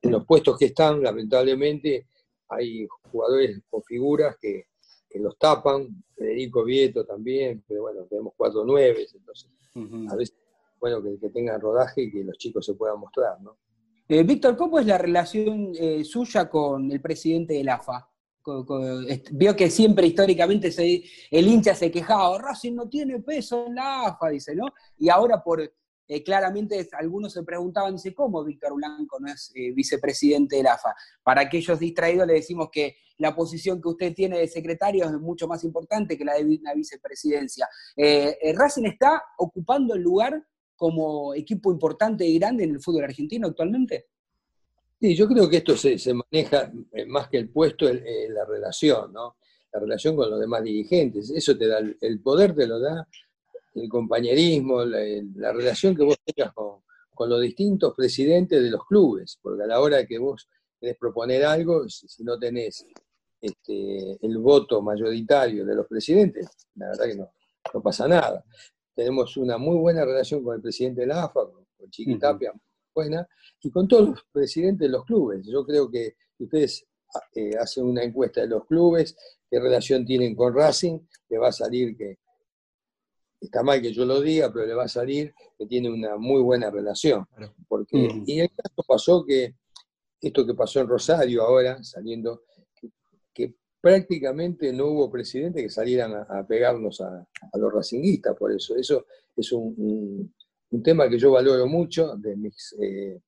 los 0.02 0.24
puestos 0.24 0.56
que 0.56 0.66
están, 0.66 1.02
lamentablemente, 1.02 2.06
hay 2.48 2.86
jugadores 3.10 3.60
o 3.70 3.82
figuras 3.82 4.36
que, 4.40 4.68
los 5.14 5.36
tapan, 5.38 6.04
Federico 6.14 6.62
Vieto 6.62 7.04
también, 7.04 7.64
pero 7.66 7.82
bueno, 7.82 8.04
tenemos 8.04 8.32
cuatro 8.36 8.64
nueves, 8.64 9.12
entonces 9.12 9.50
a 10.08 10.14
veces 10.14 10.36
bueno 10.78 11.02
que, 11.02 11.28
tengan 11.30 11.60
rodaje 11.60 12.02
y 12.02 12.12
que 12.12 12.24
los 12.24 12.38
chicos 12.38 12.64
se 12.64 12.74
puedan 12.74 13.00
mostrar, 13.00 13.40
¿no? 13.40 13.58
Eh, 14.08 14.22
Víctor, 14.22 14.56
¿cómo 14.56 14.78
es 14.78 14.86
la 14.86 14.98
relación 14.98 15.72
eh, 15.78 16.04
suya 16.04 16.48
con 16.48 16.90
el 16.90 17.00
presidente 17.00 17.54
del 17.54 17.68
AFA? 17.68 18.09
Vio 19.32 19.56
que 19.56 19.70
siempre 19.70 20.06
históricamente 20.06 20.70
el 21.30 21.46
hincha 21.46 21.74
se 21.74 21.90
quejaba, 21.90 22.38
Racing 22.38 22.74
no 22.74 22.88
tiene 22.88 23.20
peso 23.20 23.66
en 23.66 23.74
la 23.74 24.06
AFA, 24.06 24.30
dice, 24.30 24.54
¿no? 24.54 24.66
Y 24.98 25.08
ahora 25.08 25.42
por 25.42 25.60
eh, 26.12 26.24
claramente 26.24 26.88
algunos 26.98 27.32
se 27.32 27.44
preguntaban, 27.44 27.94
dice, 27.94 28.12
¿cómo 28.12 28.42
Víctor 28.42 28.74
Blanco 28.74 29.20
no 29.20 29.28
es 29.28 29.52
eh, 29.54 29.70
vicepresidente 29.72 30.56
de 30.56 30.64
la 30.64 30.72
AFA? 30.72 30.92
Para 31.22 31.42
aquellos 31.42 31.78
distraídos 31.78 32.26
le 32.26 32.34
decimos 32.34 32.68
que 32.72 32.96
la 33.18 33.34
posición 33.34 33.80
que 33.80 33.90
usted 33.90 34.14
tiene 34.14 34.38
de 34.38 34.48
secretario 34.48 35.04
es 35.04 35.12
mucho 35.20 35.46
más 35.46 35.62
importante 35.62 36.18
que 36.18 36.24
la 36.24 36.34
de 36.34 36.44
una 36.44 36.74
vicepresidencia. 36.74 37.68
Eh, 37.94 38.36
¿Racing 38.56 38.86
está 38.86 39.22
ocupando 39.38 39.94
el 39.94 40.02
lugar 40.02 40.44
como 40.74 41.34
equipo 41.34 41.70
importante 41.70 42.24
y 42.26 42.38
grande 42.38 42.64
en 42.64 42.70
el 42.70 42.80
fútbol 42.80 43.04
argentino 43.04 43.46
actualmente? 43.46 44.06
Sí, 45.00 45.14
yo 45.16 45.26
creo 45.26 45.48
que 45.48 45.56
esto 45.58 45.76
se, 45.76 45.96
maneja 46.12 46.70
eh, 46.92 47.06
más 47.06 47.28
que 47.28 47.38
el 47.38 47.48
puesto, 47.48 47.86
la 47.90 48.44
relación, 48.44 49.12
¿no? 49.12 49.36
La 49.72 49.80
relación 49.80 50.14
con 50.14 50.30
los 50.30 50.38
demás 50.38 50.62
dirigentes. 50.62 51.30
Eso 51.30 51.56
te 51.56 51.66
da, 51.66 51.78
el 51.78 52.20
poder 52.20 52.54
te 52.54 52.66
lo 52.66 52.78
da 52.78 53.08
el 53.74 53.88
compañerismo, 53.88 54.84
la, 54.84 55.52
relación 55.52 55.96
que 55.96 56.02
vos 56.04 56.16
tengas 56.24 56.52
con, 56.52 56.80
los 57.28 57.40
distintos 57.42 57.94
presidentes 57.94 58.62
de 58.62 58.70
los 58.70 58.86
clubes, 58.86 59.38
porque 59.42 59.62
a 59.62 59.66
la 59.66 59.80
hora 59.80 60.06
que 60.06 60.18
vos 60.18 60.48
querés 60.80 60.96
proponer 60.96 61.44
algo, 61.44 61.86
si, 61.86 62.24
no 62.24 62.38
tenés 62.38 62.86
este, 63.40 64.18
el 64.24 64.38
voto 64.38 64.80
mayoritario 64.80 65.66
de 65.66 65.74
los 65.74 65.86
presidentes, 65.86 66.48
la 66.76 66.88
verdad 66.88 67.04
que 67.04 67.16
no, 67.16 67.30
no 67.74 67.82
pasa 67.82 68.08
nada. 68.08 68.42
Tenemos 68.94 69.36
una 69.36 69.58
muy 69.58 69.76
buena 69.76 70.02
relación 70.02 70.42
con 70.42 70.56
el 70.56 70.62
presidente 70.62 71.02
de 71.02 71.08
la 71.08 71.24
AFA, 71.24 71.40
con 71.76 71.90
Chiqui 71.90 72.18
Tapia, 72.18 72.54
buena, 73.00 73.26
y 73.62 73.70
con 73.70 73.88
todos 73.88 74.08
los 74.10 74.24
presidentes 74.30 74.88
de 74.88 74.92
los 74.92 75.04
clubes. 75.04 75.46
Yo 75.46 75.64
creo 75.64 75.90
que 75.90 76.16
ustedes 76.38 76.86
eh, 77.34 77.56
hacen 77.58 77.84
una 77.84 78.02
encuesta 78.02 78.42
de 78.42 78.48
los 78.48 78.66
clubes, 78.66 79.16
qué 79.50 79.58
relación 79.58 80.04
tienen 80.04 80.34
con 80.34 80.54
Racing, 80.54 80.98
le 81.28 81.38
va 81.38 81.48
a 81.48 81.52
salir 81.52 81.96
que, 81.96 82.18
está 83.40 83.62
mal 83.62 83.80
que 83.80 83.92
yo 83.92 84.04
lo 84.04 84.20
diga, 84.20 84.52
pero 84.52 84.66
le 84.66 84.74
va 84.74 84.84
a 84.84 84.88
salir 84.88 85.34
que 85.58 85.66
tiene 85.66 85.90
una 85.90 86.16
muy 86.16 86.42
buena 86.42 86.70
relación. 86.70 87.26
Porque, 87.68 88.22
Y 88.26 88.40
el 88.40 88.50
caso 88.50 88.82
pasó 88.86 89.24
que, 89.24 89.54
esto 90.20 90.46
que 90.46 90.54
pasó 90.54 90.80
en 90.80 90.88
Rosario 90.88 91.42
ahora, 91.42 91.82
saliendo, 91.82 92.42
que, 93.32 93.54
prácticamente 93.80 94.74
no 94.74 94.88
hubo 94.88 95.10
presidente 95.10 95.62
que 95.62 95.70
salieran 95.70 96.12
a, 96.12 96.46
pegarnos 96.46 97.00
a, 97.00 97.26
los 97.54 97.72
racinguistas, 97.72 98.36
por 98.36 98.52
eso. 98.52 98.76
Eso 98.76 99.06
es 99.34 99.52
un, 99.52 100.34
tema 100.82 101.08
que 101.08 101.18
yo 101.18 101.32
valoro 101.32 101.66
mucho 101.66 102.16
de 102.16 102.36
mis 102.36 102.74
eh, 102.80 103.20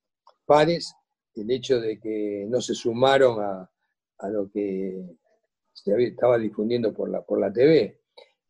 pares, 0.47 0.95
el 1.34 1.51
hecho 1.51 1.80
de 1.80 1.99
que 1.99 2.47
no 2.49 2.61
se 2.61 2.74
sumaron 2.74 3.40
a, 3.43 3.70
a 4.18 4.28
lo 4.28 4.51
que 4.51 5.16
se 5.72 6.05
estaba 6.05 6.38
difundiendo 6.38 6.93
por 6.93 7.11
la, 7.11 7.22
por 7.22 7.40
la 7.40 7.53
TV. 7.53 8.01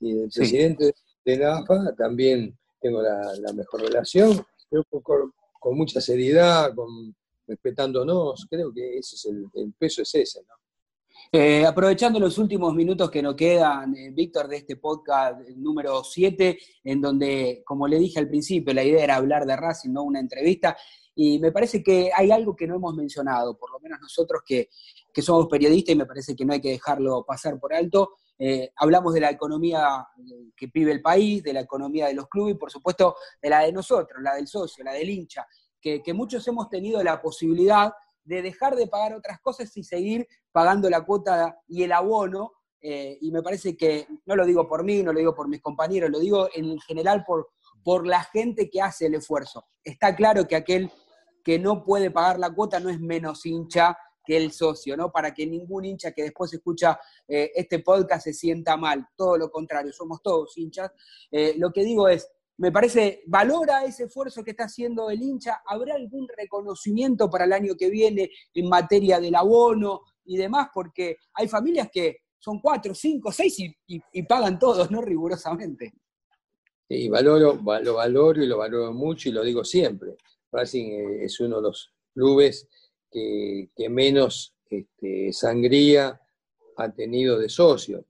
Y 0.00 0.18
el 0.18 0.30
presidente 0.30 0.94
de 1.24 1.36
la 1.36 1.58
AFA 1.58 1.94
también 1.96 2.56
tengo 2.80 3.00
la, 3.00 3.52
mejor 3.54 3.82
relación, 3.82 4.44
pero 4.68 4.84
con, 5.02 5.76
mucha 5.76 6.00
seriedad, 6.00 6.74
con, 6.74 7.14
respetándonos, 7.46 8.46
creo 8.50 8.72
que 8.72 8.98
ese 8.98 9.16
es 9.16 9.26
el, 9.26 9.72
peso 9.78 10.02
es 10.02 10.14
ese, 10.14 10.40
eh, 11.30 11.64
aprovechando 11.64 12.18
los 12.18 12.38
últimos 12.38 12.74
minutos 12.74 13.10
que 13.10 13.22
nos 13.22 13.34
quedan, 13.34 13.94
eh, 13.94 14.10
Víctor, 14.10 14.48
de 14.48 14.56
este 14.56 14.76
podcast 14.76 15.40
número 15.56 16.02
7, 16.02 16.58
en 16.84 17.00
donde, 17.00 17.62
como 17.64 17.86
le 17.86 17.98
dije 17.98 18.18
al 18.18 18.28
principio, 18.28 18.74
la 18.74 18.84
idea 18.84 19.04
era 19.04 19.16
hablar 19.16 19.46
de 19.46 19.56
Racing, 19.56 19.90
no 19.90 20.02
una 20.02 20.20
entrevista, 20.20 20.76
y 21.14 21.38
me 21.38 21.52
parece 21.52 21.82
que 21.82 22.10
hay 22.14 22.30
algo 22.30 22.56
que 22.56 22.66
no 22.66 22.76
hemos 22.76 22.94
mencionado, 22.94 23.56
por 23.56 23.70
lo 23.70 23.78
menos 23.80 24.00
nosotros 24.00 24.42
que, 24.44 24.68
somos 25.20 25.46
periodistas 25.46 25.94
y 25.94 25.98
me 25.98 26.06
parece 26.06 26.34
que 26.34 26.44
no 26.44 26.54
hay 26.54 26.60
que 26.60 26.70
dejarlo 26.70 27.24
pasar 27.26 27.60
por 27.60 27.74
alto. 27.74 28.14
Eh, 28.38 28.72
hablamos 28.76 29.12
de 29.12 29.20
la 29.20 29.30
economía 29.30 30.06
que 30.56 30.68
vive 30.72 30.90
el 30.90 31.02
país, 31.02 31.42
de 31.42 31.52
la 31.52 31.60
economía 31.60 32.06
de 32.06 32.14
los 32.14 32.28
clubes 32.28 32.54
y 32.54 32.58
por 32.58 32.70
supuesto 32.70 33.16
de 33.40 33.50
la 33.50 33.60
de 33.60 33.72
nosotros, 33.72 34.22
la 34.22 34.34
del 34.34 34.46
socio, 34.46 34.82
la 34.82 34.92
del 34.92 35.10
hincha, 35.10 35.46
que, 35.82 36.14
muchos 36.14 36.46
hemos 36.48 36.68
tenido 36.70 37.02
la 37.02 37.20
posibilidad 37.20 37.92
de 38.24 38.42
dejar 38.42 38.76
de 38.76 38.86
pagar 38.86 39.14
otras 39.14 39.40
cosas 39.40 39.76
y 39.76 39.84
seguir 39.84 40.26
pagando 40.52 40.88
la 40.90 41.04
cuota 41.04 41.58
y 41.66 41.82
el 41.82 41.92
abono. 41.92 42.52
Eh, 42.80 43.18
y 43.20 43.30
me 43.30 43.42
parece 43.42 43.76
que, 43.76 44.06
no 44.26 44.34
lo 44.34 44.44
digo 44.44 44.66
por 44.68 44.84
mí, 44.84 45.02
no 45.02 45.12
lo 45.12 45.18
digo 45.18 45.34
por 45.34 45.48
mis 45.48 45.60
compañeros, 45.60 46.10
lo 46.10 46.18
digo 46.18 46.48
en 46.52 46.78
general 46.80 47.24
por, 47.24 47.50
por 47.84 48.06
la 48.06 48.24
gente 48.24 48.68
que 48.68 48.80
hace 48.80 49.06
el 49.06 49.14
esfuerzo. 49.14 49.64
Está 49.84 50.16
claro 50.16 50.48
que 50.48 50.56
aquel 50.56 50.90
que 51.44 51.58
no 51.58 51.84
puede 51.84 52.10
pagar 52.10 52.38
la 52.38 52.52
cuota 52.52 52.80
no 52.80 52.88
es 52.88 53.00
menos 53.00 53.44
hincha 53.46 53.96
que 54.24 54.36
el 54.36 54.52
socio, 54.52 54.96
¿no? 54.96 55.10
Para 55.10 55.34
que 55.34 55.46
ningún 55.46 55.84
hincha 55.84 56.12
que 56.12 56.22
después 56.22 56.52
escucha 56.52 56.98
eh, 57.26 57.50
este 57.54 57.80
podcast 57.80 58.24
se 58.24 58.32
sienta 58.32 58.76
mal, 58.76 59.06
todo 59.16 59.36
lo 59.36 59.50
contrario, 59.50 59.92
somos 59.92 60.22
todos 60.22 60.56
hinchas. 60.56 60.90
Eh, 61.30 61.54
lo 61.58 61.72
que 61.72 61.82
digo 61.82 62.08
es, 62.08 62.28
me 62.62 62.70
parece, 62.70 63.24
valora 63.26 63.84
ese 63.84 64.04
esfuerzo 64.04 64.44
que 64.44 64.52
está 64.52 64.66
haciendo 64.66 65.10
el 65.10 65.20
hincha, 65.20 65.62
¿habrá 65.66 65.96
algún 65.96 66.28
reconocimiento 66.28 67.28
para 67.28 67.44
el 67.44 67.52
año 67.52 67.74
que 67.76 67.90
viene 67.90 68.30
en 68.54 68.68
materia 68.68 69.18
del 69.18 69.34
abono 69.34 70.02
y 70.24 70.36
demás? 70.36 70.68
Porque 70.72 71.16
hay 71.34 71.48
familias 71.48 71.88
que 71.92 72.18
son 72.38 72.60
cuatro, 72.60 72.94
cinco, 72.94 73.32
seis 73.32 73.56
y, 73.58 74.22
pagan 74.28 74.60
todos, 74.60 74.92
¿no? 74.92 75.02
Rigurosamente. 75.02 75.92
Y 76.88 77.08
valoro, 77.08 77.60
lo 77.82 77.94
valoro 77.94 78.40
y 78.40 78.46
lo 78.46 78.58
valoro 78.58 78.92
mucho 78.92 79.28
y 79.28 79.32
lo 79.32 79.42
digo 79.42 79.64
siempre. 79.64 80.16
Racing 80.52 80.86
eh, 80.86 81.24
es 81.24 81.40
uno 81.40 81.56
de 81.56 81.62
los 81.62 81.92
clubes 82.14 82.68
que, 83.10 83.70
menos 83.90 84.54
este, 84.70 85.32
sangría 85.32 86.20
ha 86.76 86.92
tenido 86.92 87.40
de 87.40 87.48
socio. 87.48 88.04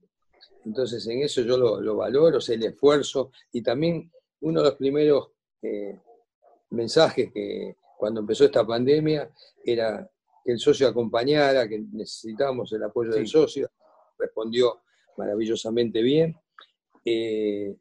Entonces 0.63 1.07
en 1.07 1.23
eso 1.23 1.41
yo 1.41 1.57
lo, 1.57 1.95
valoro, 1.95 2.37
es 2.37 2.49
el 2.49 2.63
esfuerzo 2.63 3.31
y 3.51 3.63
también 3.63 4.11
uno 4.43 4.61
de 4.61 4.69
los 4.69 4.77
primeros 4.77 5.31
eh, 5.61 5.99
mensajes 6.71 7.31
que 7.33 7.77
cuando 7.97 8.19
empezó 8.19 8.45
esta 8.45 8.65
pandemia 8.65 9.29
era 9.63 10.09
que 10.43 10.51
el 10.51 10.59
socio 10.59 10.87
acompañara, 10.87 11.67
que 11.67 11.79
necesitábamos 11.91 12.71
el 12.73 12.83
apoyo 12.83 13.11
del 13.11 13.27
socio, 13.27 13.71
respondió 14.17 14.81
maravillosamente 15.17 16.01
bien. 16.01 16.35
Eh, 17.05 17.73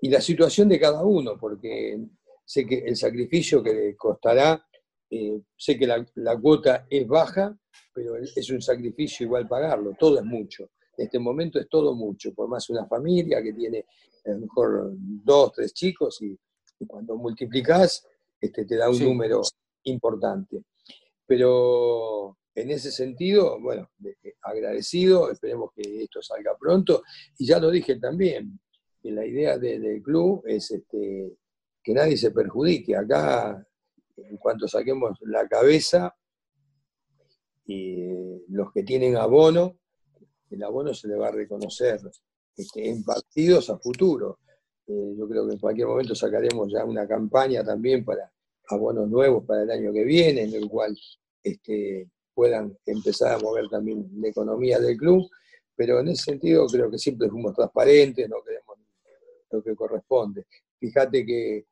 y 0.00 0.08
la 0.08 0.20
situación 0.20 0.68
de 0.68 0.80
cada 0.80 1.04
uno, 1.04 1.36
porque 1.38 1.98
sé 2.44 2.66
que 2.66 2.78
el 2.78 2.96
sacrificio 2.96 3.62
que 3.62 3.74
le 3.74 3.96
costará, 3.96 4.64
eh, 5.10 5.42
sé 5.56 5.78
que 5.78 5.86
la, 5.86 6.40
cuota 6.40 6.86
es 6.88 7.06
baja, 7.06 7.58
pero 7.92 8.16
es 8.16 8.50
un 8.50 8.62
sacrificio 8.62 9.26
igual 9.26 9.46
pagarlo, 9.46 9.94
todo 9.98 10.18
es 10.18 10.24
mucho. 10.24 10.70
En 10.96 11.04
este 11.04 11.18
momento 11.18 11.60
es 11.60 11.68
todo 11.68 11.94
mucho, 11.94 12.32
por 12.32 12.48
más 12.48 12.70
una 12.70 12.86
familia 12.86 13.42
que 13.42 13.52
tiene 13.52 13.84
a 14.30 14.34
lo 14.34 14.40
mejor 14.40 14.92
dos, 14.94 15.52
tres 15.52 15.72
chicos 15.72 16.20
y, 16.22 16.38
cuando 16.86 17.16
multiplicas 17.16 18.06
este, 18.40 18.64
te 18.64 18.76
da 18.76 18.88
un 18.88 19.00
número 19.00 19.42
importante. 19.82 20.62
Pero 21.26 22.38
en 22.54 22.70
ese 22.70 22.92
sentido, 22.92 23.60
bueno, 23.60 23.90
agradecido, 24.42 25.30
esperemos 25.30 25.72
que 25.74 26.04
esto 26.04 26.22
salga 26.22 26.56
pronto. 26.56 27.02
Y 27.36 27.46
ya 27.46 27.58
lo 27.58 27.70
dije 27.70 27.98
también, 27.98 28.60
que 29.02 29.10
la 29.10 29.26
idea 29.26 29.58
del 29.58 30.00
club 30.02 30.44
es 30.46 30.70
este, 30.70 31.36
que 31.82 31.94
nadie 31.94 32.16
se 32.16 32.30
perjudique. 32.30 32.96
Acá, 32.96 33.66
en 34.16 34.36
cuanto 34.36 34.68
saquemos 34.68 35.18
la 35.22 35.48
cabeza, 35.48 36.14
y 37.68 38.46
los 38.48 38.72
que 38.72 38.82
tienen 38.82 39.16
abono, 39.16 39.76
el 40.50 40.62
abono 40.62 40.94
se 40.94 41.06
le 41.06 41.16
va 41.16 41.28
a 41.28 41.32
reconocer 41.32 42.00
este, 42.58 42.88
en 42.88 43.04
partidos 43.04 43.70
a 43.70 43.78
futuro. 43.78 44.40
Eh, 44.86 45.14
yo 45.16 45.28
creo 45.28 45.46
que 45.46 45.54
en 45.54 45.60
cualquier 45.60 45.86
momento 45.86 46.14
sacaremos 46.14 46.72
ya 46.72 46.84
una 46.84 47.06
campaña 47.06 47.62
también 47.62 48.04
para 48.04 48.30
abonos 48.68 49.08
nuevos 49.08 49.44
para 49.44 49.62
el 49.62 49.70
año 49.70 49.92
que 49.92 50.04
viene, 50.04 50.42
en 50.42 50.54
el 50.54 50.68
cual 50.68 50.98
este, 51.42 52.10
puedan 52.34 52.76
empezar 52.84 53.34
a 53.34 53.38
mover 53.38 53.68
también 53.68 54.10
la 54.16 54.28
economía 54.28 54.80
del 54.80 54.96
club, 54.96 55.28
pero 55.76 56.00
en 56.00 56.08
ese 56.08 56.24
sentido 56.24 56.66
creo 56.66 56.90
que 56.90 56.98
siempre 56.98 57.28
fuimos 57.28 57.54
transparentes, 57.54 58.28
no 58.28 58.42
queremos 58.42 58.76
lo 59.50 59.62
que 59.62 59.74
corresponde. 59.76 60.46
Fíjate 60.78 61.24
que 61.24 61.66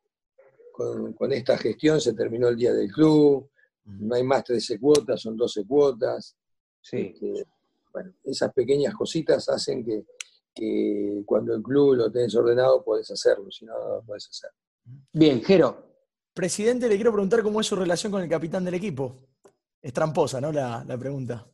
con, 0.71 1.31
esta 1.33 1.57
gestión 1.57 1.99
se 1.99 2.13
terminó 2.13 2.47
el 2.47 2.55
día 2.55 2.73
del 2.73 2.91
club, 2.91 3.49
no 3.85 4.15
hay 4.15 4.23
más 4.23 4.43
13 4.45 4.79
cuotas, 4.79 5.21
son 5.21 5.35
12 5.35 5.65
cuotas. 5.65 6.35
Sí. 6.81 7.13
Este, 7.13 7.45
bueno, 7.91 8.13
esas 8.23 8.53
pequeñas 8.53 8.93
cositas 8.93 9.49
hacen 9.49 9.83
que, 9.83 10.05
cuando 11.25 11.55
el 11.55 11.61
club 11.61 11.95
lo 11.95 12.11
tenés 12.11 12.35
ordenado 12.35 12.83
podés 12.83 13.09
hacerlo, 13.11 13.49
si 13.51 13.65
no, 13.65 13.73
no 13.77 13.95
lo 13.95 14.01
podés 14.03 14.27
hacer. 14.29 14.51
Bien, 15.11 15.43
Jero. 15.43 15.85
Presidente, 16.33 16.87
le 16.87 16.95
quiero 16.95 17.11
preguntar 17.11 17.41
cómo 17.41 17.61
es 17.61 17.67
su 17.67 17.75
relación 17.75 18.11
con 18.11 18.21
el 18.21 18.29
capitán 18.29 18.63
del 18.63 18.75
equipo. 18.75 19.15
Es 19.81 19.91
tramposa, 19.93 20.39
¿no? 20.39 20.51
La, 20.51 20.85
pregunta. 20.99 21.47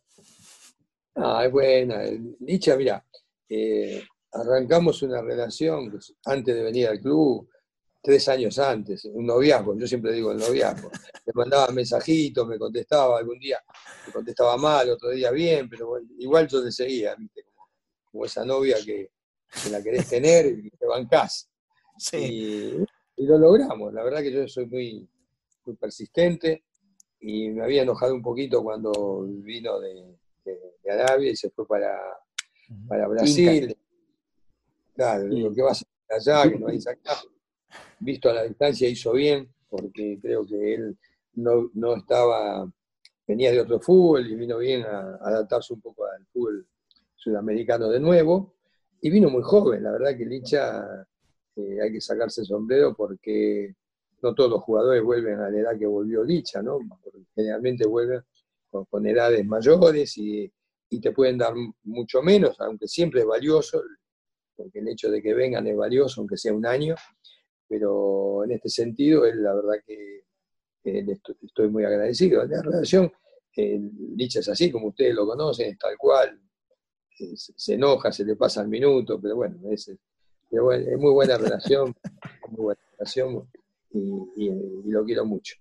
Ah, 1.15 1.45
es 1.45 1.51
buena. 1.51 2.01
Dicha, 2.39 2.75
mira, 2.75 3.05
eh, 3.47 4.03
arrancamos 4.31 5.01
una 5.03 5.21
relación 5.21 5.99
antes 6.25 6.55
de 6.55 6.63
venir 6.63 6.87
al 6.87 6.99
club, 6.99 7.47
tres 8.01 8.27
años 8.27 8.59
antes, 8.59 9.05
un 9.05 9.25
noviazgo, 9.25 9.77
yo 9.77 9.87
siempre 9.87 10.11
digo 10.11 10.33
el 10.33 10.37
noviazgo. 10.37 10.91
Le 11.25 11.31
mandaba 11.33 11.71
mensajitos, 11.71 12.45
me 12.45 12.59
contestaba 12.59 13.17
algún 13.17 13.39
día, 13.39 13.59
me 14.05 14.11
contestaba 14.11 14.57
mal, 14.57 14.89
otro 14.89 15.09
día 15.11 15.31
bien, 15.31 15.69
pero 15.69 15.97
igual 16.19 16.47
yo 16.47 16.61
le 16.61 16.71
seguía, 16.71 17.15
¿viste? 17.15 17.45
Como, 18.13 18.25
esa 18.25 18.45
novia 18.45 18.77
que, 18.85 19.09
la 19.69 19.83
querés 19.83 20.07
tener 20.07 20.45
y 20.45 20.69
te 20.69 20.85
bancás. 20.85 21.49
Sí. 21.95 22.83
Y, 23.17 23.25
lo 23.27 23.37
logramos, 23.37 23.93
la 23.93 24.03
verdad 24.03 24.21
que 24.23 24.31
yo 24.31 24.47
soy 24.47 24.65
muy, 24.65 25.07
muy 25.63 25.75
persistente 25.75 26.63
y 27.19 27.49
me 27.49 27.63
había 27.63 27.83
enojado 27.83 28.15
un 28.15 28.23
poquito 28.23 28.63
cuando 28.63 29.27
vino 29.27 29.79
de, 29.79 30.17
Arabia 30.89 31.31
y 31.31 31.35
se 31.35 31.51
fue 31.51 31.67
para, 31.67 31.99
para 32.87 33.07
Brasil. 33.07 33.77
Claro, 34.95 35.25
digo, 35.25 35.53
¿qué 35.53 35.61
vas 35.61 35.83
a 35.83 36.15
hacer 36.15 36.33
allá? 36.33 36.51
Que 36.51 36.59
no 36.59 36.67
hay 36.67 36.79
acá. 36.79 37.21
Visto 37.99 38.29
a 38.29 38.33
la 38.33 38.43
distancia 38.43 38.89
hizo 38.89 39.13
bien, 39.13 39.53
porque 39.69 40.19
creo 40.19 40.45
que 40.45 40.75
él 40.75 40.97
no, 41.35 41.95
estaba, 41.95 42.69
venía 43.27 43.51
de 43.51 43.61
otro 43.61 43.79
fútbol 43.79 44.29
y 44.29 44.35
vino 44.35 44.57
bien 44.57 44.83
a, 44.83 45.15
adaptarse 45.21 45.73
un 45.73 45.81
poco 45.81 46.05
al 46.05 46.25
fútbol 46.27 46.67
sudamericano 47.23 47.89
de 47.89 47.99
nuevo. 47.99 48.55
Y 49.01 49.09
vino 49.09 49.29
muy 49.29 49.43
joven, 49.43 49.83
la 49.83 49.91
verdad 49.91 50.17
que 50.17 50.25
Licha 50.25 51.05
eh, 51.55 51.81
hay 51.81 51.91
que 51.91 52.01
sacarse 52.01 52.41
el 52.41 52.47
sombrero 52.47 52.95
porque 52.95 53.75
no 54.21 54.33
todos 54.33 54.49
los 54.49 54.61
jugadores 54.61 55.03
vuelven 55.03 55.39
a 55.39 55.49
la 55.49 55.59
edad 55.59 55.77
que 55.77 55.85
volvió 55.85 56.23
Licha, 56.23 56.61
¿no? 56.61 56.79
generalmente 57.35 57.85
vuelven 57.85 58.21
con, 58.69 59.05
edades 59.05 59.45
mayores 59.45 60.17
y, 60.17 60.51
te 61.01 61.11
pueden 61.11 61.39
dar 61.39 61.55
mucho 61.85 62.21
menos, 62.21 62.55
aunque 62.61 62.87
siempre 62.87 63.21
es 63.21 63.25
valioso, 63.25 63.81
porque 64.55 64.77
el 64.77 64.87
hecho 64.89 65.09
de 65.09 65.23
que 65.23 65.33
vengan 65.33 65.65
es 65.65 65.75
valioso, 65.75 66.21
aunque 66.21 66.37
sea 66.37 66.53
un 66.53 66.67
año, 66.67 66.93
pero 67.67 68.43
en 68.43 68.51
este 68.51 68.69
sentido, 68.69 69.25
es 69.25 69.35
la 69.35 69.55
verdad 69.55 69.77
que 69.83 70.25
estoy 70.83 71.69
muy 71.69 71.83
agradecido. 71.83 72.45
La 72.45 72.61
relación, 72.61 73.11
dicha 73.55 74.39
es 74.41 74.49
así, 74.49 74.71
como 74.71 74.89
ustedes 74.89 75.15
lo 75.15 75.25
conocen, 75.25 75.71
es 75.71 75.79
tal 75.79 75.97
cual, 75.97 76.39
se 77.15 77.73
enoja, 77.73 78.11
se 78.11 78.25
le 78.25 78.35
pasa 78.35 78.61
el 78.61 78.67
minuto, 78.67 79.19
pero 79.21 79.35
bueno, 79.35 79.57
es, 79.69 79.91
muy 80.51 81.11
buena 81.11 81.37
relación, 81.37 81.95
muy 82.49 82.61
buena 82.61 82.81
relación 82.91 83.49
y, 83.91 84.49
lo 84.85 85.03
quiero 85.05 85.25
mucho. 85.25 85.55